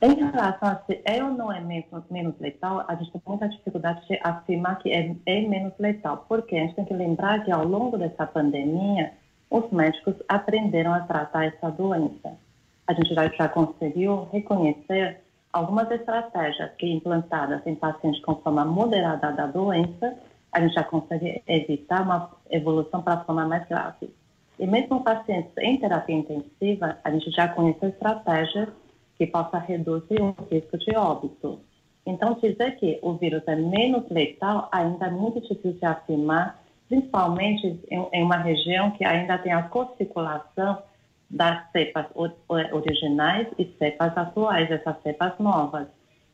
Em 0.00 0.14
relação 0.14 0.68
a 0.68 0.76
se 0.86 1.00
é 1.04 1.22
ou 1.24 1.30
não 1.30 1.52
é 1.52 1.60
menos, 1.60 2.04
menos 2.08 2.38
letal, 2.38 2.84
a 2.86 2.94
gente 2.94 3.10
tem 3.10 3.20
muita 3.26 3.48
dificuldade 3.48 4.06
de 4.06 4.18
afirmar 4.22 4.78
que 4.78 4.92
é, 4.92 5.14
é 5.26 5.40
menos 5.40 5.72
letal. 5.78 6.24
Porque 6.28 6.56
a 6.56 6.60
gente 6.60 6.76
tem 6.76 6.84
que 6.84 6.94
lembrar 6.94 7.44
que 7.44 7.50
ao 7.50 7.66
longo 7.66 7.98
dessa 7.98 8.24
pandemia, 8.24 9.12
os 9.50 9.68
médicos 9.72 10.14
aprenderam 10.28 10.94
a 10.94 11.00
tratar 11.00 11.46
essa 11.46 11.70
doença. 11.70 12.36
A 12.86 12.92
gente 12.92 13.12
já, 13.12 13.28
já 13.28 13.48
conseguiu 13.48 14.28
reconhecer 14.32 15.20
algumas 15.52 15.90
estratégias 15.90 16.70
que 16.78 16.86
implantadas 16.86 17.66
em 17.66 17.74
pacientes 17.74 18.22
com 18.22 18.36
forma 18.36 18.64
moderada 18.64 19.32
da 19.32 19.46
doença, 19.46 20.16
a 20.52 20.60
gente 20.60 20.74
já 20.74 20.84
consegue 20.84 21.42
evitar 21.46 22.02
uma 22.02 22.30
evolução 22.50 23.02
para 23.02 23.14
a 23.14 23.24
forma 23.24 23.46
mais 23.46 23.66
grave. 23.68 24.10
E 24.58 24.66
mesmo 24.66 25.04
pacientes 25.04 25.52
em 25.58 25.78
terapia 25.78 26.16
intensiva, 26.16 26.98
a 27.04 27.10
gente 27.10 27.30
já 27.30 27.48
conhece 27.48 27.86
estratégias 27.86 28.68
que 29.16 29.26
possa 29.26 29.58
reduzir 29.58 30.20
o 30.20 30.34
risco 30.50 30.76
de 30.78 30.96
óbito. 30.96 31.60
Então, 32.04 32.34
dizer 32.34 32.76
que 32.76 32.98
o 33.02 33.14
vírus 33.14 33.42
é 33.46 33.54
menos 33.54 34.08
letal 34.10 34.68
ainda 34.72 35.06
é 35.06 35.10
muito 35.10 35.40
difícil 35.40 35.74
de 35.74 35.84
afirmar, 35.84 36.60
principalmente 36.88 37.78
em, 37.90 38.22
uma 38.22 38.38
região 38.38 38.90
que 38.92 39.04
ainda 39.04 39.38
tem 39.38 39.52
a 39.52 39.62
co-circulação 39.64 40.82
das 41.30 41.70
cepas 41.70 42.06
originais 42.72 43.46
e 43.58 43.66
cepas 43.78 44.16
atuais, 44.16 44.70
essas 44.70 45.00
cepas 45.02 45.38
novas. 45.38 45.86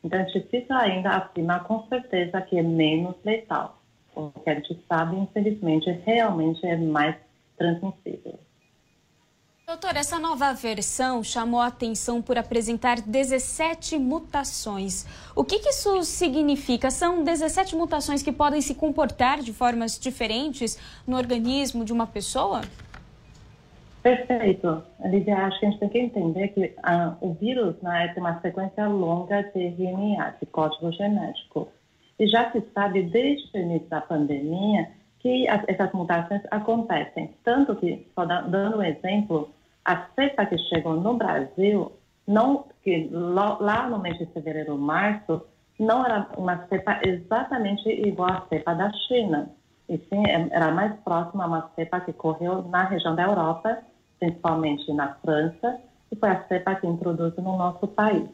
Então, 0.03 0.21
é 0.21 0.25
difícil 0.25 0.77
ainda 0.77 1.11
afirmar 1.11 1.65
com 1.65 1.83
certeza 1.89 2.41
que 2.43 2.57
é 2.57 2.63
menos 2.63 3.17
letal. 3.25 3.79
O 4.15 4.31
que 4.31 4.49
a 4.49 4.55
gente 4.55 4.79
sabe, 4.89 5.17
infelizmente, 5.17 5.91
realmente 6.07 6.65
é 6.65 6.77
mais 6.77 7.17
transmissível. 7.57 8.39
Doutor, 9.67 9.97
essa 9.97 10.19
nova 10.19 10.53
versão 10.53 11.25
chamou 11.25 11.59
a 11.59 11.69
atenção 11.69 12.21
por 12.21 12.37
apresentar 12.37 13.01
17 13.01 13.99
mutações. 13.99 15.07
O 15.35 15.43
que, 15.43 15.59
que, 15.59 15.71
isso 15.71 16.03
significa? 16.03 16.91
São 16.91 17.25
17 17.25 17.75
mutações 17.75 18.23
que 18.23 18.31
podem 18.31 18.61
se 18.61 18.75
comportar 18.75 19.41
de 19.41 19.55
formas 19.55 19.99
diferentes 19.99 20.79
no 21.07 21.17
organismo 21.17 21.83
de 21.83 21.95
uma 21.95 22.07
pessoa? 22.07 22.61
Perfeito. 24.03 24.83
Lídia, 25.03 25.35
acho 25.47 25.59
que 25.59 25.65
a 25.65 25.71
gente 25.71 25.81
tem 25.81 25.89
que 25.89 25.99
entender 25.99 26.49
que 26.49 26.75
ah, 26.83 27.17
o 27.23 27.33
vírus 27.33 27.75
né, 27.81 28.09
tem 28.09 28.23
uma 28.23 28.39
sequência 28.43 28.87
longa 28.87 29.45
de 29.45 29.67
RNA, 29.69 30.37
de 30.39 30.45
código 30.45 30.93
genético. 30.93 31.69
E 32.19 32.27
já 32.27 32.53
se 32.53 32.63
sabe 32.75 33.03
desde 33.05 33.49
o 33.57 33.61
início 33.61 33.89
da 33.89 34.03
pandemia 34.03 34.91
que 35.25 35.49
as, 35.49 35.65
essas 35.67 35.91
mutações 35.93 36.43
acontecem. 36.51 37.35
Tanto 37.43 37.75
que, 37.77 38.07
só 38.15 38.27
dando 38.27 38.77
um 38.77 38.83
exemplo, 38.83 39.49
a 39.83 40.07
cepa 40.15 40.45
que 40.45 40.59
chegou 40.59 41.01
no 41.01 41.15
Brasil, 41.15 41.91
não, 42.27 42.67
que 42.83 43.09
lá 43.11 43.89
no 43.89 43.99
mês 43.99 44.19
de 44.19 44.27
fevereiro, 44.27 44.77
março, 44.77 45.41
não 45.81 46.05
era 46.05 46.29
uma 46.37 46.67
cepa 46.67 47.01
exatamente 47.03 47.89
igual 47.89 48.33
à 48.33 48.47
cepa 48.51 48.75
da 48.75 48.93
China. 49.09 49.49
E 49.89 49.97
sim, 49.97 50.23
é, 50.27 50.47
era 50.51 50.71
mais 50.71 50.95
próxima 51.01 51.45
a 51.45 51.47
uma 51.47 51.71
cepa 51.75 52.01
que 52.01 52.13
correu 52.13 52.63
na 52.69 52.85
região 52.85 53.15
da 53.15 53.23
Europa, 53.23 53.79
principalmente 54.21 54.93
na 54.93 55.15
França, 55.15 55.81
e 56.13 56.17
foi 56.17 56.29
a 56.29 56.45
cepa 56.45 56.75
que 56.75 56.87
introduziu 56.87 57.43
no 57.43 57.57
nosso 57.57 57.89
país. 57.89 58.29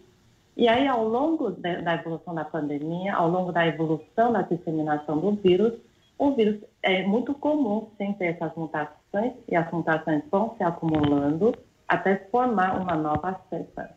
E 0.57 0.67
aí, 0.67 0.89
ao 0.89 1.07
longo 1.07 1.53
da 1.53 1.95
evolução 1.95 2.35
da 2.35 2.45
pandemia, 2.45 3.15
ao 3.15 3.31
longo 3.31 3.53
da 3.53 3.65
evolução 3.65 4.33
da 4.33 4.43
disseminação 4.43 5.19
do 5.19 5.33
vírus, 5.33 5.73
o 6.21 6.35
vírus 6.35 6.61
é 6.83 7.03
muito 7.03 7.33
comum 7.33 7.89
sem 7.97 8.13
ter 8.13 8.35
essas 8.35 8.55
mutações, 8.55 9.33
e 9.49 9.57
as 9.57 9.71
mutações 9.73 10.23
vão 10.31 10.55
se 10.55 10.63
acumulando 10.63 11.55
até 11.89 12.17
formar 12.31 12.79
uma 12.79 12.95
nova 12.95 13.41
cepa. 13.49 13.89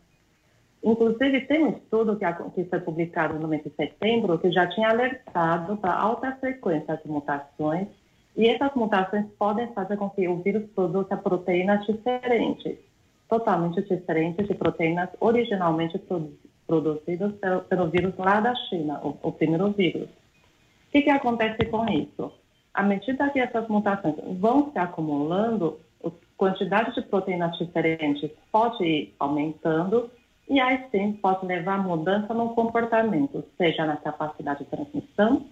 Inclusive, 0.81 1.41
tem 1.41 1.65
um 1.65 1.71
estudo 1.71 2.17
que, 2.17 2.63
foi 2.63 2.79
publicado 2.79 3.37
no 3.37 3.47
mês 3.49 3.61
de 3.63 3.71
setembro 3.71 4.39
que 4.39 4.49
já 4.53 4.65
tinha 4.67 4.89
alertado 4.89 5.75
para 5.75 5.93
alta 5.93 6.31
frequência 6.37 6.95
de 6.95 7.11
mutações, 7.11 7.89
e 8.37 8.47
essas 8.47 8.73
mutações 8.73 9.25
podem 9.37 9.67
fazer 9.73 9.97
com 9.97 10.09
que 10.09 10.25
o 10.25 10.37
vírus 10.37 10.63
produza 10.73 11.17
proteínas 11.17 11.85
diferentes, 11.85 12.77
totalmente 13.27 13.81
diferentes 13.81 14.47
de 14.47 14.55
proteínas 14.55 15.09
originalmente 15.19 16.01
produzidas 16.65 17.33
pelo, 17.33 17.61
pelo 17.63 17.89
vírus 17.89 18.15
lá 18.17 18.39
da 18.39 18.55
China, 18.55 19.01
o, 19.03 19.17
o 19.21 19.31
primeiro 19.33 19.69
vírus 19.71 20.22
que, 20.93 21.01
que 21.01 21.09
acontece 21.09 21.65
com 21.65 21.89
isso? 21.89 22.31
À 22.71 22.83
medida 22.83 23.29
que 23.31 23.39
essas 23.39 23.67
mutações 23.67 24.15
vão 24.39 24.71
se 24.71 24.77
acumulando, 24.77 25.79
a 26.05 26.11
quantidade 26.37 26.93
de 26.93 27.01
proteínas 27.01 27.57
diferentes 27.57 28.29
pode 28.51 28.83
ir 28.83 29.15
aumentando 29.19 30.11
e 30.47 30.59
aí 30.59 30.85
sim 30.91 31.13
pode 31.13 31.45
levar 31.47 31.75
a 31.75 31.83
mudança 31.83 32.33
no 32.33 32.49
comportamento, 32.53 33.43
seja 33.57 33.85
na 33.85 33.97
capacidade 33.97 34.63
de 34.63 34.69
transmissão, 34.69 35.47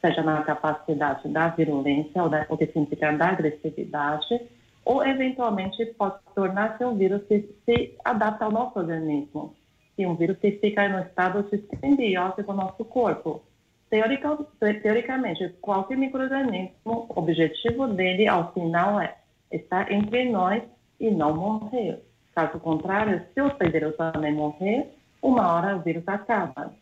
seja 0.00 0.22
na 0.22 0.42
capacidade 0.42 1.28
da 1.28 1.48
virulência, 1.48 2.22
ou, 2.22 2.30
da, 2.30 2.46
o 2.48 2.56
que 2.56 2.66
significa 2.66 3.12
da 3.12 3.28
agressividade, 3.28 4.40
ou 4.84 5.04
eventualmente 5.04 5.84
pode 5.98 6.16
tornar-se 6.34 6.84
um 6.84 6.96
vírus 6.96 7.22
que 7.24 7.54
se 7.66 7.94
adapta 8.04 8.44
ao 8.44 8.52
nosso 8.52 8.78
organismo, 8.78 9.54
e 9.98 10.06
um 10.06 10.14
vírus 10.14 10.38
que 10.38 10.52
fica 10.52 10.88
no 10.88 11.00
estado 11.00 11.42
de 11.50 11.62
simbiose 11.80 12.44
com 12.44 12.52
o 12.52 12.56
nosso 12.56 12.84
corpo. 12.84 13.42
Teoricamente, 13.88 15.48
qualquer 15.60 15.96
microorganismo, 15.96 16.72
o 16.84 17.18
objetivo 17.20 17.86
dele, 17.88 18.26
ao 18.26 18.52
final, 18.52 19.00
é 19.00 19.16
estar 19.50 19.90
entre 19.92 20.28
nós 20.30 20.62
e 20.98 21.10
não 21.10 21.36
morrer. 21.36 22.02
Caso 22.34 22.58
contrário, 22.58 23.22
se 23.32 23.40
o 23.40 23.46
hospedeiro 23.46 23.92
também 23.92 24.32
morrer, 24.32 24.92
uma 25.22 25.52
hora 25.52 25.76
o 25.76 25.80
vírus 25.80 26.06
acaba. 26.06 26.74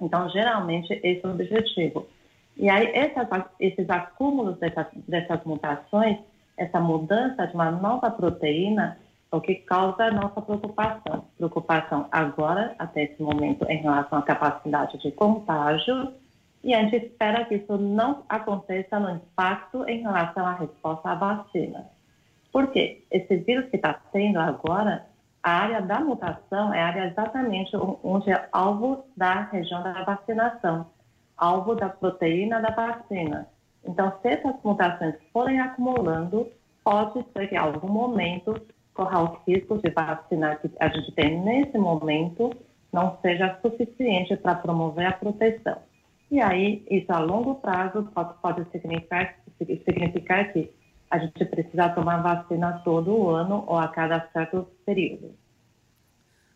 Então, 0.00 0.28
geralmente, 0.30 0.92
esse 1.02 1.24
é 1.24 1.28
o 1.28 1.32
objetivo. 1.32 2.06
E 2.56 2.68
aí, 2.68 2.92
essas, 2.94 3.26
esses 3.58 3.88
acúmulos 3.88 4.58
dessas, 4.58 4.86
dessas 5.08 5.42
mutações, 5.44 6.18
essa 6.56 6.78
mudança 6.78 7.46
de 7.46 7.54
uma 7.54 7.70
nova 7.70 8.10
proteína, 8.10 8.98
é 9.32 9.36
o 9.36 9.40
que 9.40 9.56
causa 9.56 10.04
a 10.04 10.10
nossa 10.12 10.40
preocupação. 10.40 11.24
Preocupação 11.36 12.06
agora, 12.12 12.74
até 12.78 13.04
esse 13.04 13.20
momento, 13.20 13.64
em 13.68 13.78
relação 13.78 14.18
à 14.18 14.22
capacidade 14.22 14.98
de 14.98 15.10
contágio, 15.10 16.12
e 16.64 16.72
a 16.74 16.80
gente 16.80 16.96
espera 16.96 17.44
que 17.44 17.56
isso 17.56 17.76
não 17.76 18.24
aconteça 18.26 18.98
no 18.98 19.10
impacto 19.10 19.86
em 19.86 20.00
relação 20.00 20.46
à 20.46 20.54
resposta 20.54 21.10
à 21.10 21.14
vacina. 21.14 21.90
Por 22.50 22.68
quê? 22.68 23.04
Esse 23.10 23.36
vírus 23.36 23.68
que 23.68 23.76
está 23.76 23.92
tendo 24.10 24.38
agora, 24.40 25.04
a 25.42 25.50
área 25.50 25.82
da 25.82 26.00
mutação 26.00 26.72
é 26.72 26.80
a 26.80 26.86
área 26.86 27.06
exatamente 27.08 27.76
onde 28.02 28.30
é 28.30 28.48
alvo 28.50 29.04
da 29.14 29.42
região 29.42 29.82
da 29.82 30.04
vacinação, 30.04 30.86
alvo 31.36 31.74
da 31.74 31.90
proteína 31.90 32.62
da 32.62 32.70
vacina. 32.70 33.46
Então, 33.84 34.14
se 34.22 34.28
essas 34.28 34.54
mutações 34.64 35.16
forem 35.34 35.60
acumulando, 35.60 36.48
pode 36.82 37.22
ser 37.34 37.46
que 37.48 37.56
em 37.56 37.58
algum 37.58 37.88
momento 37.88 38.58
corra 38.94 39.22
o 39.22 39.38
risco 39.46 39.76
de 39.78 39.90
vacina 39.90 40.56
que 40.56 40.70
a 40.80 40.88
gente 40.88 41.12
tem 41.12 41.38
nesse 41.40 41.76
momento 41.76 42.50
não 42.90 43.18
seja 43.20 43.58
suficiente 43.60 44.34
para 44.36 44.54
promover 44.54 45.06
a 45.06 45.12
proteção. 45.12 45.76
E 46.30 46.40
aí, 46.40 46.84
isso 46.90 47.12
a 47.12 47.18
longo 47.18 47.56
prazo 47.56 48.08
pode, 48.14 48.34
pode 48.40 48.70
significar, 48.70 49.36
significar 49.58 50.52
que 50.52 50.70
a 51.10 51.18
gente 51.18 51.44
precisa 51.44 51.90
tomar 51.90 52.22
vacina 52.22 52.80
todo 52.84 53.30
ano 53.30 53.64
ou 53.66 53.78
a 53.78 53.88
cada 53.88 54.28
certo 54.32 54.66
período. 54.84 55.32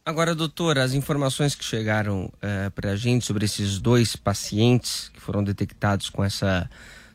Agora, 0.04 0.35
doutora, 0.35 0.83
as 0.83 0.94
informações 0.94 1.54
que 1.54 1.62
chegaram 1.62 2.33
é, 2.40 2.70
para 2.70 2.92
a 2.92 2.96
gente 2.96 3.26
sobre 3.26 3.44
esses 3.44 3.78
dois 3.78 4.16
pacientes 4.16 5.11
que 5.11 5.20
foram 5.20 5.44
detectados 5.44 6.09
com 6.09 6.24
essa 6.24 6.68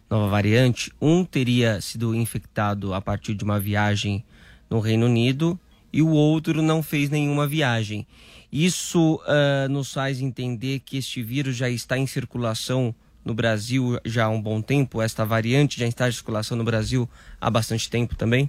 nova 0.10 0.28
variante, 0.28 0.94
um 1.02 1.26
teria 1.26 1.82
sido 1.82 2.14
infectado 2.14 2.94
a 2.94 3.02
partir 3.02 3.34
de 3.34 3.44
uma 3.44 3.60
viagem 3.60 4.24
no 4.70 4.80
Reino 4.80 5.08
Unido 5.08 5.60
e 5.92 6.02
o 6.02 6.10
outro 6.10 6.62
não 6.62 6.84
fez 6.84 7.10
nenhuma 7.10 7.48
viagem. 7.48 8.06
Isso 8.54 9.16
uh, 9.16 9.68
nos 9.68 9.92
faz 9.92 10.22
entender 10.22 10.82
que 10.82 11.00
este 11.00 11.24
vírus 11.24 11.56
já 11.56 11.68
está 11.68 11.98
em 11.98 12.06
circulação 12.06 12.94
no 13.26 13.34
Brasil 13.34 13.98
já 14.06 14.26
há 14.26 14.30
um 14.30 14.40
bom 14.40 14.62
tempo? 14.62 15.02
Esta 15.02 15.26
variante 15.26 15.80
já 15.80 15.88
está 15.88 16.08
em 16.08 16.12
circulação 16.12 16.56
no 16.56 16.64
Brasil 16.64 17.10
há 17.42 17.50
bastante 17.50 17.90
tempo 17.90 18.16
também? 18.16 18.48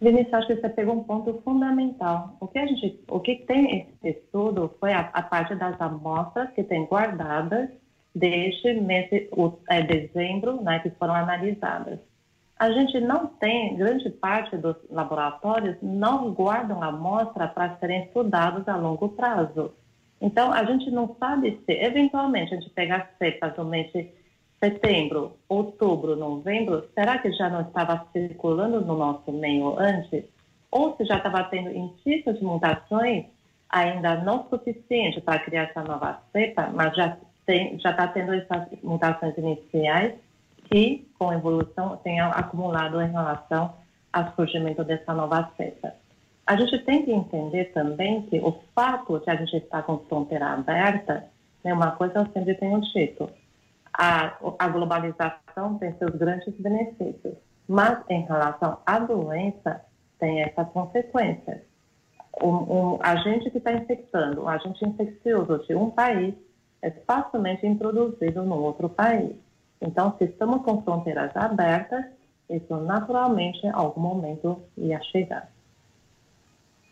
Vinícius, 0.00 0.32
acho 0.32 0.46
que 0.46 0.56
você 0.56 0.70
pegou 0.70 0.94
um 0.94 1.04
ponto 1.04 1.38
fundamental. 1.44 2.34
O 2.40 2.48
que, 2.48 2.58
a 2.58 2.66
gente, 2.66 2.98
o 3.08 3.20
que 3.20 3.36
tem 3.46 3.88
esse 4.02 4.18
estudo 4.18 4.74
foi 4.80 4.94
a, 4.94 5.00
a 5.12 5.20
parte 5.20 5.54
das 5.54 5.78
amostras 5.78 6.50
que 6.54 6.64
tem 6.64 6.86
guardadas 6.86 7.68
desde 8.14 8.72
mês 8.80 9.10
o, 9.32 9.52
é, 9.68 9.82
dezembro, 9.82 10.62
né, 10.62 10.78
que 10.78 10.88
foram 10.92 11.14
analisadas 11.14 11.98
a 12.62 12.70
gente 12.70 13.00
não 13.00 13.26
tem, 13.26 13.74
grande 13.74 14.08
parte 14.08 14.56
dos 14.56 14.76
laboratórios 14.88 15.76
não 15.82 16.32
guardam 16.32 16.80
amostra 16.80 17.48
para 17.48 17.76
serem 17.78 18.04
estudados 18.04 18.68
a 18.68 18.76
longo 18.76 19.08
prazo. 19.08 19.72
Então, 20.20 20.52
a 20.52 20.62
gente 20.62 20.88
não 20.88 21.16
sabe 21.18 21.60
se, 21.66 21.72
eventualmente, 21.72 22.54
a 22.54 22.60
gente 22.60 22.70
pegar 22.70 23.10
cepas 23.18 23.56
no 23.56 23.64
mês 23.64 23.90
de 23.92 24.08
setembro, 24.62 25.32
outubro, 25.48 26.14
novembro, 26.14 26.88
será 26.94 27.18
que 27.18 27.32
já 27.32 27.50
não 27.50 27.62
estava 27.62 28.06
circulando 28.12 28.80
no 28.80 28.96
nosso 28.96 29.32
meio 29.32 29.76
antes? 29.76 30.22
Ou 30.70 30.96
se 30.96 31.04
já 31.04 31.16
estava 31.16 31.42
tendo 31.42 31.68
indícios 31.68 32.38
de 32.38 32.44
mutações 32.44 33.24
ainda 33.68 34.22
não 34.22 34.46
suficiente 34.48 35.20
para 35.20 35.40
criar 35.40 35.64
essa 35.64 35.82
nova 35.82 36.22
cepa, 36.30 36.70
mas 36.72 36.94
já 36.94 37.18
está 37.48 38.06
tendo 38.06 38.32
essas 38.34 38.68
mutações 38.84 39.36
iniciais 39.36 40.14
que, 40.72 41.06
com 41.18 41.28
a 41.28 41.34
evolução, 41.34 41.98
tenham 41.98 42.30
acumulado 42.30 43.00
em 43.02 43.10
relação 43.10 43.74
ao 44.10 44.34
surgimento 44.34 44.82
dessa 44.82 45.12
nova 45.12 45.50
cepa. 45.54 45.92
A 46.46 46.56
gente 46.56 46.78
tem 46.84 47.04
que 47.04 47.12
entender 47.12 47.66
também 47.72 48.22
que 48.22 48.40
o 48.40 48.58
fato 48.74 49.18
de 49.20 49.30
a 49.30 49.36
gente 49.36 49.56
estar 49.56 49.82
com 49.82 49.98
fronteira 49.98 50.46
aberta, 50.46 51.28
né, 51.62 51.74
uma 51.74 51.92
coisa 51.92 52.20
eu 52.20 52.26
sempre 52.32 52.54
tenho 52.54 52.80
dito, 52.80 53.30
a, 53.92 54.38
a 54.58 54.68
globalização 54.68 55.78
tem 55.78 55.92
seus 55.98 56.12
grandes 56.12 56.54
benefícios, 56.58 57.34
mas 57.68 58.02
em 58.08 58.22
relação 58.22 58.78
à 58.86 58.98
doença, 58.98 59.82
tem 60.18 60.40
essas 60.40 60.68
consequências. 60.70 61.60
Um, 62.42 62.48
um 62.94 62.98
agente 63.02 63.50
que 63.50 63.58
está 63.58 63.72
infectando, 63.72 64.44
um 64.44 64.48
agente 64.48 64.84
infeccioso 64.84 65.58
de 65.66 65.74
um 65.74 65.90
país, 65.90 66.34
é 66.80 66.90
facilmente 66.90 67.66
introduzido 67.66 68.42
no 68.42 68.56
outro 68.56 68.88
país. 68.88 69.36
Então, 69.82 70.14
se 70.16 70.24
estamos 70.24 70.62
com 70.62 70.80
fronteiras 70.82 71.36
abertas, 71.36 72.04
isso 72.48 72.76
naturalmente, 72.76 73.66
em 73.66 73.70
algum 73.70 74.00
momento, 74.00 74.62
ia 74.78 75.02
chegar. 75.02 75.50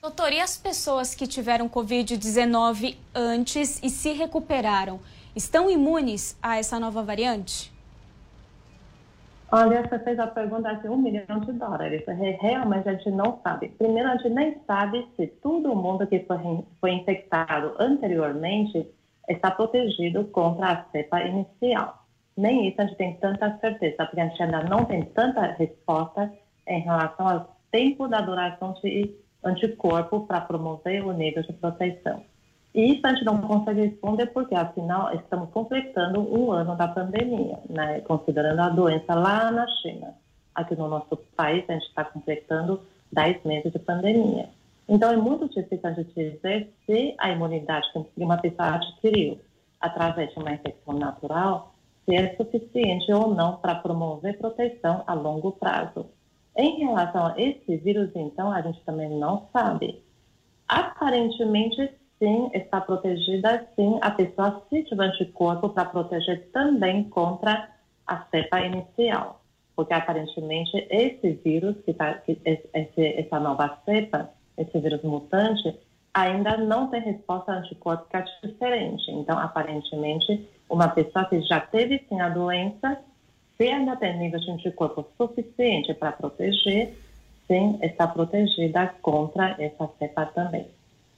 Doutor, 0.02 0.32
e 0.32 0.40
as 0.40 0.56
pessoas 0.56 1.14
que 1.14 1.26
tiveram 1.26 1.68
Covid-19 1.68 2.96
antes 3.14 3.80
e 3.82 3.88
se 3.90 4.12
recuperaram, 4.12 4.98
estão 5.36 5.70
imunes 5.70 6.36
a 6.42 6.56
essa 6.56 6.80
nova 6.80 7.02
variante? 7.02 7.72
Olha, 9.52 9.82
você 9.82 9.98
fez 9.98 10.18
a 10.18 10.26
pergunta 10.26 10.72
de 10.74 10.88
um 10.88 10.96
milhão 10.96 11.40
de 11.40 11.52
dólares. 11.52 12.02
Realmente 12.40 12.88
a 12.88 12.92
gente 12.94 13.10
não 13.10 13.40
sabe. 13.42 13.68
Primeiro, 13.70 14.08
a 14.08 14.16
gente 14.16 14.30
nem 14.30 14.56
sabe 14.66 15.06
se 15.16 15.26
todo 15.26 15.74
mundo 15.74 16.06
que 16.06 16.20
foi, 16.20 16.38
foi 16.80 16.92
infectado 16.92 17.74
anteriormente 17.78 18.88
está 19.28 19.50
protegido 19.50 20.24
contra 20.26 20.70
a 20.70 20.84
cepa 20.90 21.20
inicial. 21.22 21.99
Nem 22.40 22.68
isso 22.68 22.80
a 22.80 22.86
gente 22.86 22.96
tem 22.96 23.12
tanta 23.16 23.58
certeza, 23.58 24.06
porque 24.06 24.18
a 24.18 24.26
gente 24.26 24.42
ainda 24.42 24.62
não 24.62 24.86
tem 24.86 25.04
tanta 25.04 25.42
resposta 25.52 26.32
em 26.66 26.80
relação 26.80 27.28
ao 27.28 27.56
tempo 27.70 28.08
da 28.08 28.22
duração 28.22 28.72
de 28.82 29.14
anticorpo 29.44 30.26
para 30.26 30.40
promover 30.40 31.04
o 31.04 31.12
nível 31.12 31.42
de 31.42 31.52
proteção. 31.52 32.22
E 32.74 32.94
isso 32.94 33.06
a 33.06 33.10
gente 33.10 33.26
não 33.26 33.42
consegue 33.42 33.82
responder 33.82 34.26
porque, 34.28 34.54
afinal, 34.54 35.14
estamos 35.14 35.50
completando 35.50 36.20
um 36.20 36.50
ano 36.50 36.74
da 36.76 36.88
pandemia, 36.88 37.58
né? 37.68 38.00
considerando 38.00 38.60
a 38.60 38.70
doença 38.70 39.14
lá 39.14 39.50
na 39.50 39.66
China. 39.82 40.14
Aqui 40.54 40.74
no 40.74 40.88
nosso 40.88 41.18
país, 41.36 41.68
a 41.68 41.74
gente 41.74 41.88
está 41.88 42.04
completando 42.04 42.80
10 43.12 43.44
meses 43.44 43.70
de 43.70 43.78
pandemia. 43.78 44.48
Então, 44.88 45.12
é 45.12 45.16
muito 45.16 45.46
difícil 45.46 45.80
a 45.82 45.92
gente 45.92 46.14
dizer 46.14 46.72
se 46.86 47.14
a 47.18 47.30
imunidade 47.30 47.86
que 47.92 48.24
uma 48.24 48.38
pessoa 48.38 48.76
adquiriu 48.76 49.38
através 49.78 50.32
de 50.32 50.38
uma 50.38 50.52
infecção 50.52 50.94
natural, 50.94 51.74
se 52.04 52.14
é 52.14 52.34
suficiente 52.36 53.12
ou 53.12 53.34
não 53.34 53.56
para 53.56 53.74
promover 53.76 54.38
proteção 54.38 55.04
a 55.06 55.14
longo 55.14 55.52
prazo. 55.52 56.06
Em 56.56 56.78
relação 56.84 57.26
a 57.26 57.34
esse 57.40 57.76
vírus, 57.76 58.10
então, 58.14 58.50
a 58.52 58.60
gente 58.60 58.80
também 58.84 59.08
não 59.08 59.48
sabe. 59.52 60.02
Aparentemente, 60.68 61.90
sim, 62.18 62.50
está 62.52 62.80
protegida, 62.80 63.66
sim, 63.76 63.98
a 64.00 64.10
pessoa 64.10 64.62
se 64.68 64.82
tiver 64.84 65.04
anticorpo 65.04 65.70
para 65.70 65.84
proteger 65.86 66.50
também 66.52 67.04
contra 67.04 67.70
a 68.06 68.24
cepa 68.30 68.60
inicial. 68.60 69.40
Porque 69.74 69.94
aparentemente 69.94 70.86
esse 70.90 71.32
vírus, 71.44 71.76
que 71.84 71.94
tá, 71.94 72.20
esse, 72.26 73.04
essa 73.16 73.40
nova 73.40 73.78
cepa, 73.84 74.30
esse 74.58 74.78
vírus 74.78 75.02
mutante, 75.02 75.74
ainda 76.12 76.56
não 76.56 76.88
tem 76.88 77.00
resposta 77.00 77.52
anticorpítica 77.52 78.24
diferente. 78.42 79.10
Então, 79.10 79.38
aparentemente, 79.38 80.46
uma 80.70 80.88
pessoa 80.88 81.24
que 81.26 81.42
já 81.42 81.60
teve 81.60 82.02
sim 82.08 82.20
a 82.20 82.28
doença, 82.28 82.98
se 83.56 83.68
ainda 83.68 83.96
tem 83.96 84.16
nível 84.16 84.40
de 84.40 84.50
anticorpo 84.50 85.04
suficiente 85.18 85.92
para 85.92 86.12
proteger, 86.12 86.96
sim, 87.46 87.78
está 87.82 88.06
protegida 88.06 88.94
contra 89.02 89.56
essa 89.58 89.90
cepa 89.98 90.26
também. 90.26 90.66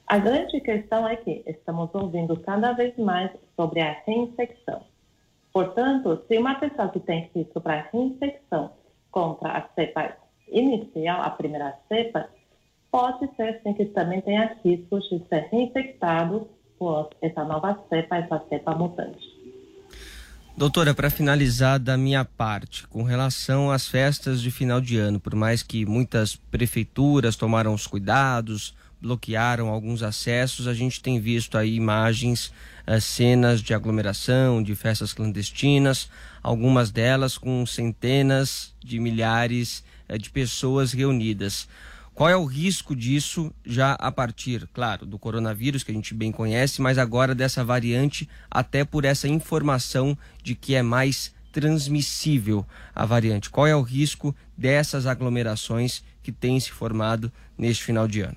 A 0.07 0.19
grande 0.19 0.61
questão 0.61 1.07
é 1.07 1.17
que 1.17 1.43
estamos 1.47 1.95
ouvindo 1.95 2.37
cada 2.41 2.73
vez 2.73 2.97
mais 2.97 3.31
sobre 3.55 3.81
a 3.81 3.93
reinfecção. 4.07 4.83
Portanto, 5.53 6.23
se 6.27 6.39
uma 6.39 6.55
pessoa 6.55 6.89
que 6.89 7.01
tem 7.01 7.31
risco 7.35 7.61
para 7.61 7.89
reinfecção 7.93 8.73
contra 9.11 9.51
a 9.51 9.69
cepa 9.75 10.17
inicial, 10.49 11.21
a 11.23 11.31
primeira 11.31 11.79
cepa, 11.89 12.29
pode 12.91 13.29
ser 13.37 13.61
sim 13.63 13.75
que 13.75 13.85
também 13.87 14.21
tenha 14.23 14.57
risco 14.65 14.99
de 15.01 15.23
ser 15.29 15.49
reinfectado 15.51 16.49
por 16.79 17.11
essa 17.21 17.45
nova 17.45 17.79
cepa, 17.89 18.17
essa 18.17 18.43
cepa 18.49 18.75
mutante. 18.75 19.32
Doutora, 20.55 20.93
para 20.93 21.09
finalizar 21.09 21.81
da 21.81 21.97
minha 21.97 22.27
parte, 22.27 22.87
com 22.87 23.03
relação 23.03 23.71
às 23.71 23.89
festas 23.89 24.43
de 24.43 24.51
final 24.51 24.83
de 24.83 24.99
ano, 24.99 25.19
por 25.19 25.35
mais 25.35 25.63
que 25.63 25.87
muitas 25.87 26.37
prefeituras 26.37 27.37
tomaram 27.37 27.73
os 27.73 27.87
cuidados, 27.87 28.75
bloquearam 29.01 29.69
alguns 29.69 30.03
acessos, 30.03 30.69
a 30.69 30.75
gente 30.75 31.01
tem 31.01 31.19
visto 31.19 31.57
aí 31.57 31.75
imagens, 31.75 32.53
uh, 32.87 33.01
cenas 33.01 33.63
de 33.63 33.73
aglomeração, 33.73 34.63
de 34.63 34.75
festas 34.75 35.15
clandestinas, 35.15 36.11
algumas 36.43 36.91
delas 36.91 37.39
com 37.39 37.65
centenas 37.65 38.75
de 38.79 39.01
milhares 39.01 39.83
uh, 40.07 40.19
de 40.19 40.29
pessoas 40.29 40.93
reunidas. 40.93 41.67
Qual 42.15 42.29
é 42.29 42.37
o 42.37 42.45
risco 42.45 42.95
disso 42.95 43.51
já 43.65 43.95
a 43.95 44.13
partir, 44.13 44.69
claro, 44.75 45.07
do 45.07 45.19
coronavírus, 45.19 45.83
que 45.83 45.91
a 45.91 45.95
gente 45.95 46.13
bem 46.13 46.31
conhece, 46.31 46.83
mas 46.83 46.99
agora 46.99 47.35
dessa 47.35 47.65
variante, 47.65 48.29
até 48.51 48.85
por 48.85 49.07
essa 49.07 49.27
informação 49.27 50.17
de 50.43 50.55
que 50.55 50.75
é 50.75 50.83
mais 50.83 51.35
transmissível 51.51 52.67
a 52.95 53.07
variante? 53.07 53.49
Qual 53.49 53.67
é 53.67 53.75
o 53.75 53.81
risco 53.81 54.35
dessas 54.57 55.07
aglomerações 55.07 56.05
que 56.23 56.31
têm 56.31 56.61
se 56.61 56.71
formado 56.71 57.33
neste 57.57 57.83
final 57.83 58.07
de 58.07 58.21
ano? 58.21 58.37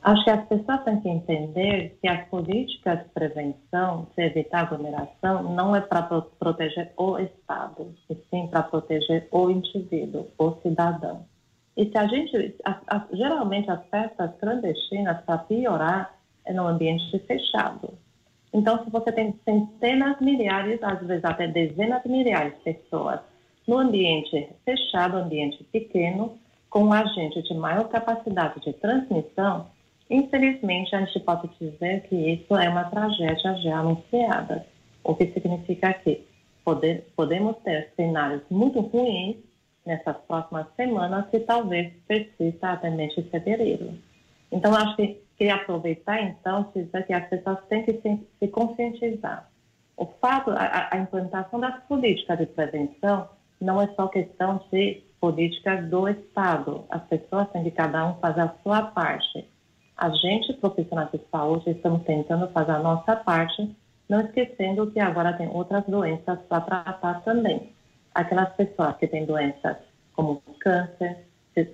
Acho 0.00 0.24
que 0.24 0.30
as 0.30 0.46
pessoas 0.46 0.84
têm 0.84 1.00
que 1.00 1.08
entender 1.08 1.98
que 2.00 2.08
as 2.08 2.26
políticas 2.28 3.00
de 3.00 3.08
prevenção, 3.10 4.06
de 4.16 4.22
evitar 4.22 4.60
aglomeração, 4.60 5.52
não 5.52 5.74
é 5.74 5.80
para 5.80 6.02
proteger 6.02 6.92
o 6.96 7.18
Estado, 7.18 7.92
e 8.08 8.14
sim 8.30 8.46
para 8.46 8.62
proteger 8.62 9.26
o 9.32 9.50
indivíduo, 9.50 10.28
o 10.38 10.52
cidadão. 10.62 11.26
E 11.78 11.88
se 11.88 11.96
a 11.96 12.08
gente, 12.08 12.56
a, 12.64 12.80
a, 12.88 13.06
geralmente 13.12 13.70
as 13.70 13.86
festas 13.86 14.32
clandestinas, 14.40 15.20
para 15.24 15.38
piorar, 15.38 16.12
é 16.44 16.52
no 16.52 16.66
ambiente 16.66 17.16
fechado. 17.20 17.96
Então, 18.52 18.82
se 18.82 18.90
você 18.90 19.12
tem 19.12 19.38
centenas, 19.44 20.20
milhares, 20.20 20.82
às 20.82 21.00
vezes 21.06 21.24
até 21.24 21.46
dezenas 21.46 22.02
de 22.02 22.08
milhares 22.08 22.52
de 22.54 22.74
pessoas 22.74 23.20
no 23.64 23.78
ambiente 23.78 24.48
fechado, 24.64 25.18
ambiente 25.18 25.62
pequeno, 25.70 26.36
com 26.68 26.82
um 26.82 26.92
agente 26.92 27.40
de 27.42 27.54
maior 27.54 27.88
capacidade 27.88 28.60
de 28.60 28.72
transmissão, 28.72 29.68
infelizmente 30.10 30.96
a 30.96 31.04
gente 31.04 31.20
pode 31.20 31.48
dizer 31.60 32.08
que 32.08 32.16
isso 32.16 32.56
é 32.56 32.68
uma 32.68 32.84
tragédia 32.84 33.54
já 33.54 33.78
anunciada, 33.78 34.66
o 35.04 35.14
que 35.14 35.26
significa 35.28 35.92
que 35.92 36.26
poder, 36.64 37.06
podemos 37.14 37.56
ter 37.58 37.92
cenários 37.94 38.42
muito 38.50 38.80
ruins 38.80 39.36
nessas 39.88 40.16
próximas 40.28 40.66
semanas 40.76 41.28
que 41.30 41.40
talvez 41.40 41.92
persista 42.06 42.72
até 42.72 42.90
mês 42.90 43.14
de 43.14 43.22
fevereiro. 43.22 43.94
Então, 44.52 44.74
acho 44.74 44.94
que 44.96 45.20
queria 45.36 45.54
aproveitar, 45.54 46.22
então, 46.22 46.70
dizer 46.76 47.06
que 47.06 47.12
as 47.12 47.26
pessoas 47.28 47.58
têm 47.68 47.84
que 47.84 47.94
se, 47.94 48.26
se 48.38 48.48
conscientizar. 48.48 49.48
O 49.96 50.06
fato, 50.20 50.50
a, 50.50 50.90
a, 50.92 50.98
implantação 50.98 51.58
das 51.58 51.82
políticas 51.84 52.38
de 52.38 52.46
prevenção 52.46 53.28
não 53.60 53.80
é 53.80 53.88
só 53.96 54.06
questão 54.08 54.60
de 54.70 55.02
políticas 55.18 55.88
do 55.88 56.06
Estado. 56.06 56.84
As 56.90 57.02
pessoas 57.04 57.50
têm 57.50 57.64
que 57.64 57.70
cada 57.70 58.06
um 58.06 58.14
fazer 58.16 58.42
a 58.42 58.54
sua 58.62 58.82
parte. 58.82 59.44
A 59.96 60.10
gente, 60.10 60.52
profissionais 60.54 61.10
de 61.10 61.20
saúde, 61.30 61.70
estamos 61.70 62.04
tentando 62.04 62.46
fazer 62.48 62.72
a 62.72 62.78
nossa 62.78 63.16
parte, 63.16 63.74
não 64.08 64.20
esquecendo 64.20 64.90
que 64.90 65.00
agora 65.00 65.32
tem 65.32 65.48
outras 65.48 65.84
doenças 65.86 66.38
para 66.48 66.60
tratar 66.60 67.24
também 67.24 67.72
aquelas 68.14 68.52
pessoas 68.54 68.96
que 68.96 69.06
têm 69.06 69.24
doenças 69.24 69.76
como 70.14 70.42
câncer, 70.60 71.24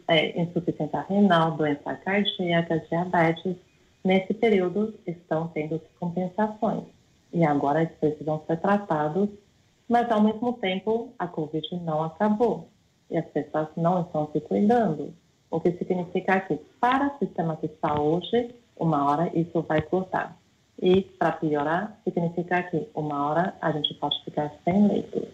é, 0.09 0.41
insuficiência 0.41 1.01
renal, 1.09 1.53
doença 1.53 1.95
cardíaca, 1.97 2.79
diabetes, 2.89 3.57
nesse 4.03 4.35
período 4.35 4.95
estão 5.07 5.49
tendo 5.49 5.81
compensações. 5.99 6.85
E 7.33 7.45
agora 7.45 7.83
eles 7.83 7.95
precisam 7.99 8.43
ser 8.47 8.59
tratados, 8.59 9.29
mas 9.89 10.11
ao 10.11 10.23
mesmo 10.23 10.53
tempo 10.55 11.13
a 11.19 11.27
Covid 11.27 11.67
não 11.83 12.05
acabou. 12.05 12.69
E 13.11 13.17
as 13.17 13.27
pessoas 13.27 13.69
não 13.77 14.03
estão 14.03 14.31
se 14.33 14.41
cuidando. 14.41 15.13
O 15.51 15.61
que 15.61 15.73
significa 15.73 16.41
que 16.41 16.57
para 16.81 17.09
o 17.09 17.19
sistema 17.19 17.59
de 17.63 17.71
saúde, 17.81 18.55
uma 18.77 19.11
hora 19.11 19.31
isso 19.35 19.63
vai 19.63 19.83
cortar. 19.83 20.37
E 20.81 21.03
para 21.03 21.33
piorar, 21.33 21.99
significa 22.05 22.63
que 22.65 22.89
uma 22.95 23.27
hora 23.27 23.55
a 23.61 23.71
gente 23.73 23.95
pode 23.95 24.23
ficar 24.25 24.53
sem 24.65 24.89
leitos. 24.89 25.29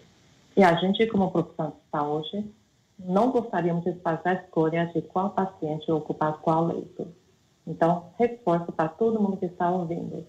E 0.55 0.63
a 0.63 0.75
gente, 0.75 1.07
como 1.07 1.31
profissional 1.31 1.71
de 1.71 1.89
saúde, 1.91 2.51
não 2.99 3.31
gostaríamos 3.31 3.83
de 3.83 3.93
fazer 4.01 4.29
a 4.29 4.33
escolha 4.33 4.85
de 4.87 5.01
qual 5.01 5.31
paciente 5.31 5.91
ocupar 5.91 6.39
qual 6.41 6.65
leito. 6.65 7.07
Então, 7.65 8.11
reforço 8.17 8.71
para 8.71 8.89
todo 8.89 9.21
mundo 9.21 9.37
que 9.37 9.45
está 9.45 9.69
ouvindo. 9.69 10.25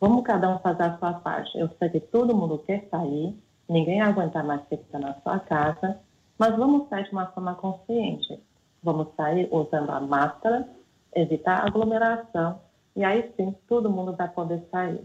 Vamos 0.00 0.24
cada 0.24 0.48
um 0.54 0.58
fazer 0.58 0.82
a 0.82 0.98
sua 0.98 1.14
parte. 1.14 1.56
Eu 1.58 1.70
sei 1.78 1.88
que 1.88 2.00
todo 2.00 2.36
mundo 2.36 2.58
quer 2.58 2.86
sair, 2.90 3.36
ninguém 3.68 4.00
aguenta 4.00 4.42
mais 4.42 4.62
ficar 4.68 4.98
na 4.98 5.14
sua 5.22 5.38
casa, 5.40 5.98
Mas 6.38 6.56
vamos 6.56 6.88
sair 6.88 7.04
de 7.04 7.12
uma 7.12 7.26
forma 7.26 7.54
consciente. 7.54 8.40
Vamos 8.82 9.08
sair 9.16 9.48
usando 9.52 9.90
a 9.90 10.00
máscara, 10.00 10.68
evitar 11.14 11.64
aglomeração 11.64 12.58
e 12.94 13.04
aí 13.04 13.32
sim 13.36 13.54
todo 13.68 13.90
mundo 13.90 14.14
vai 14.14 14.28
poder 14.28 14.62
sair. 14.70 15.00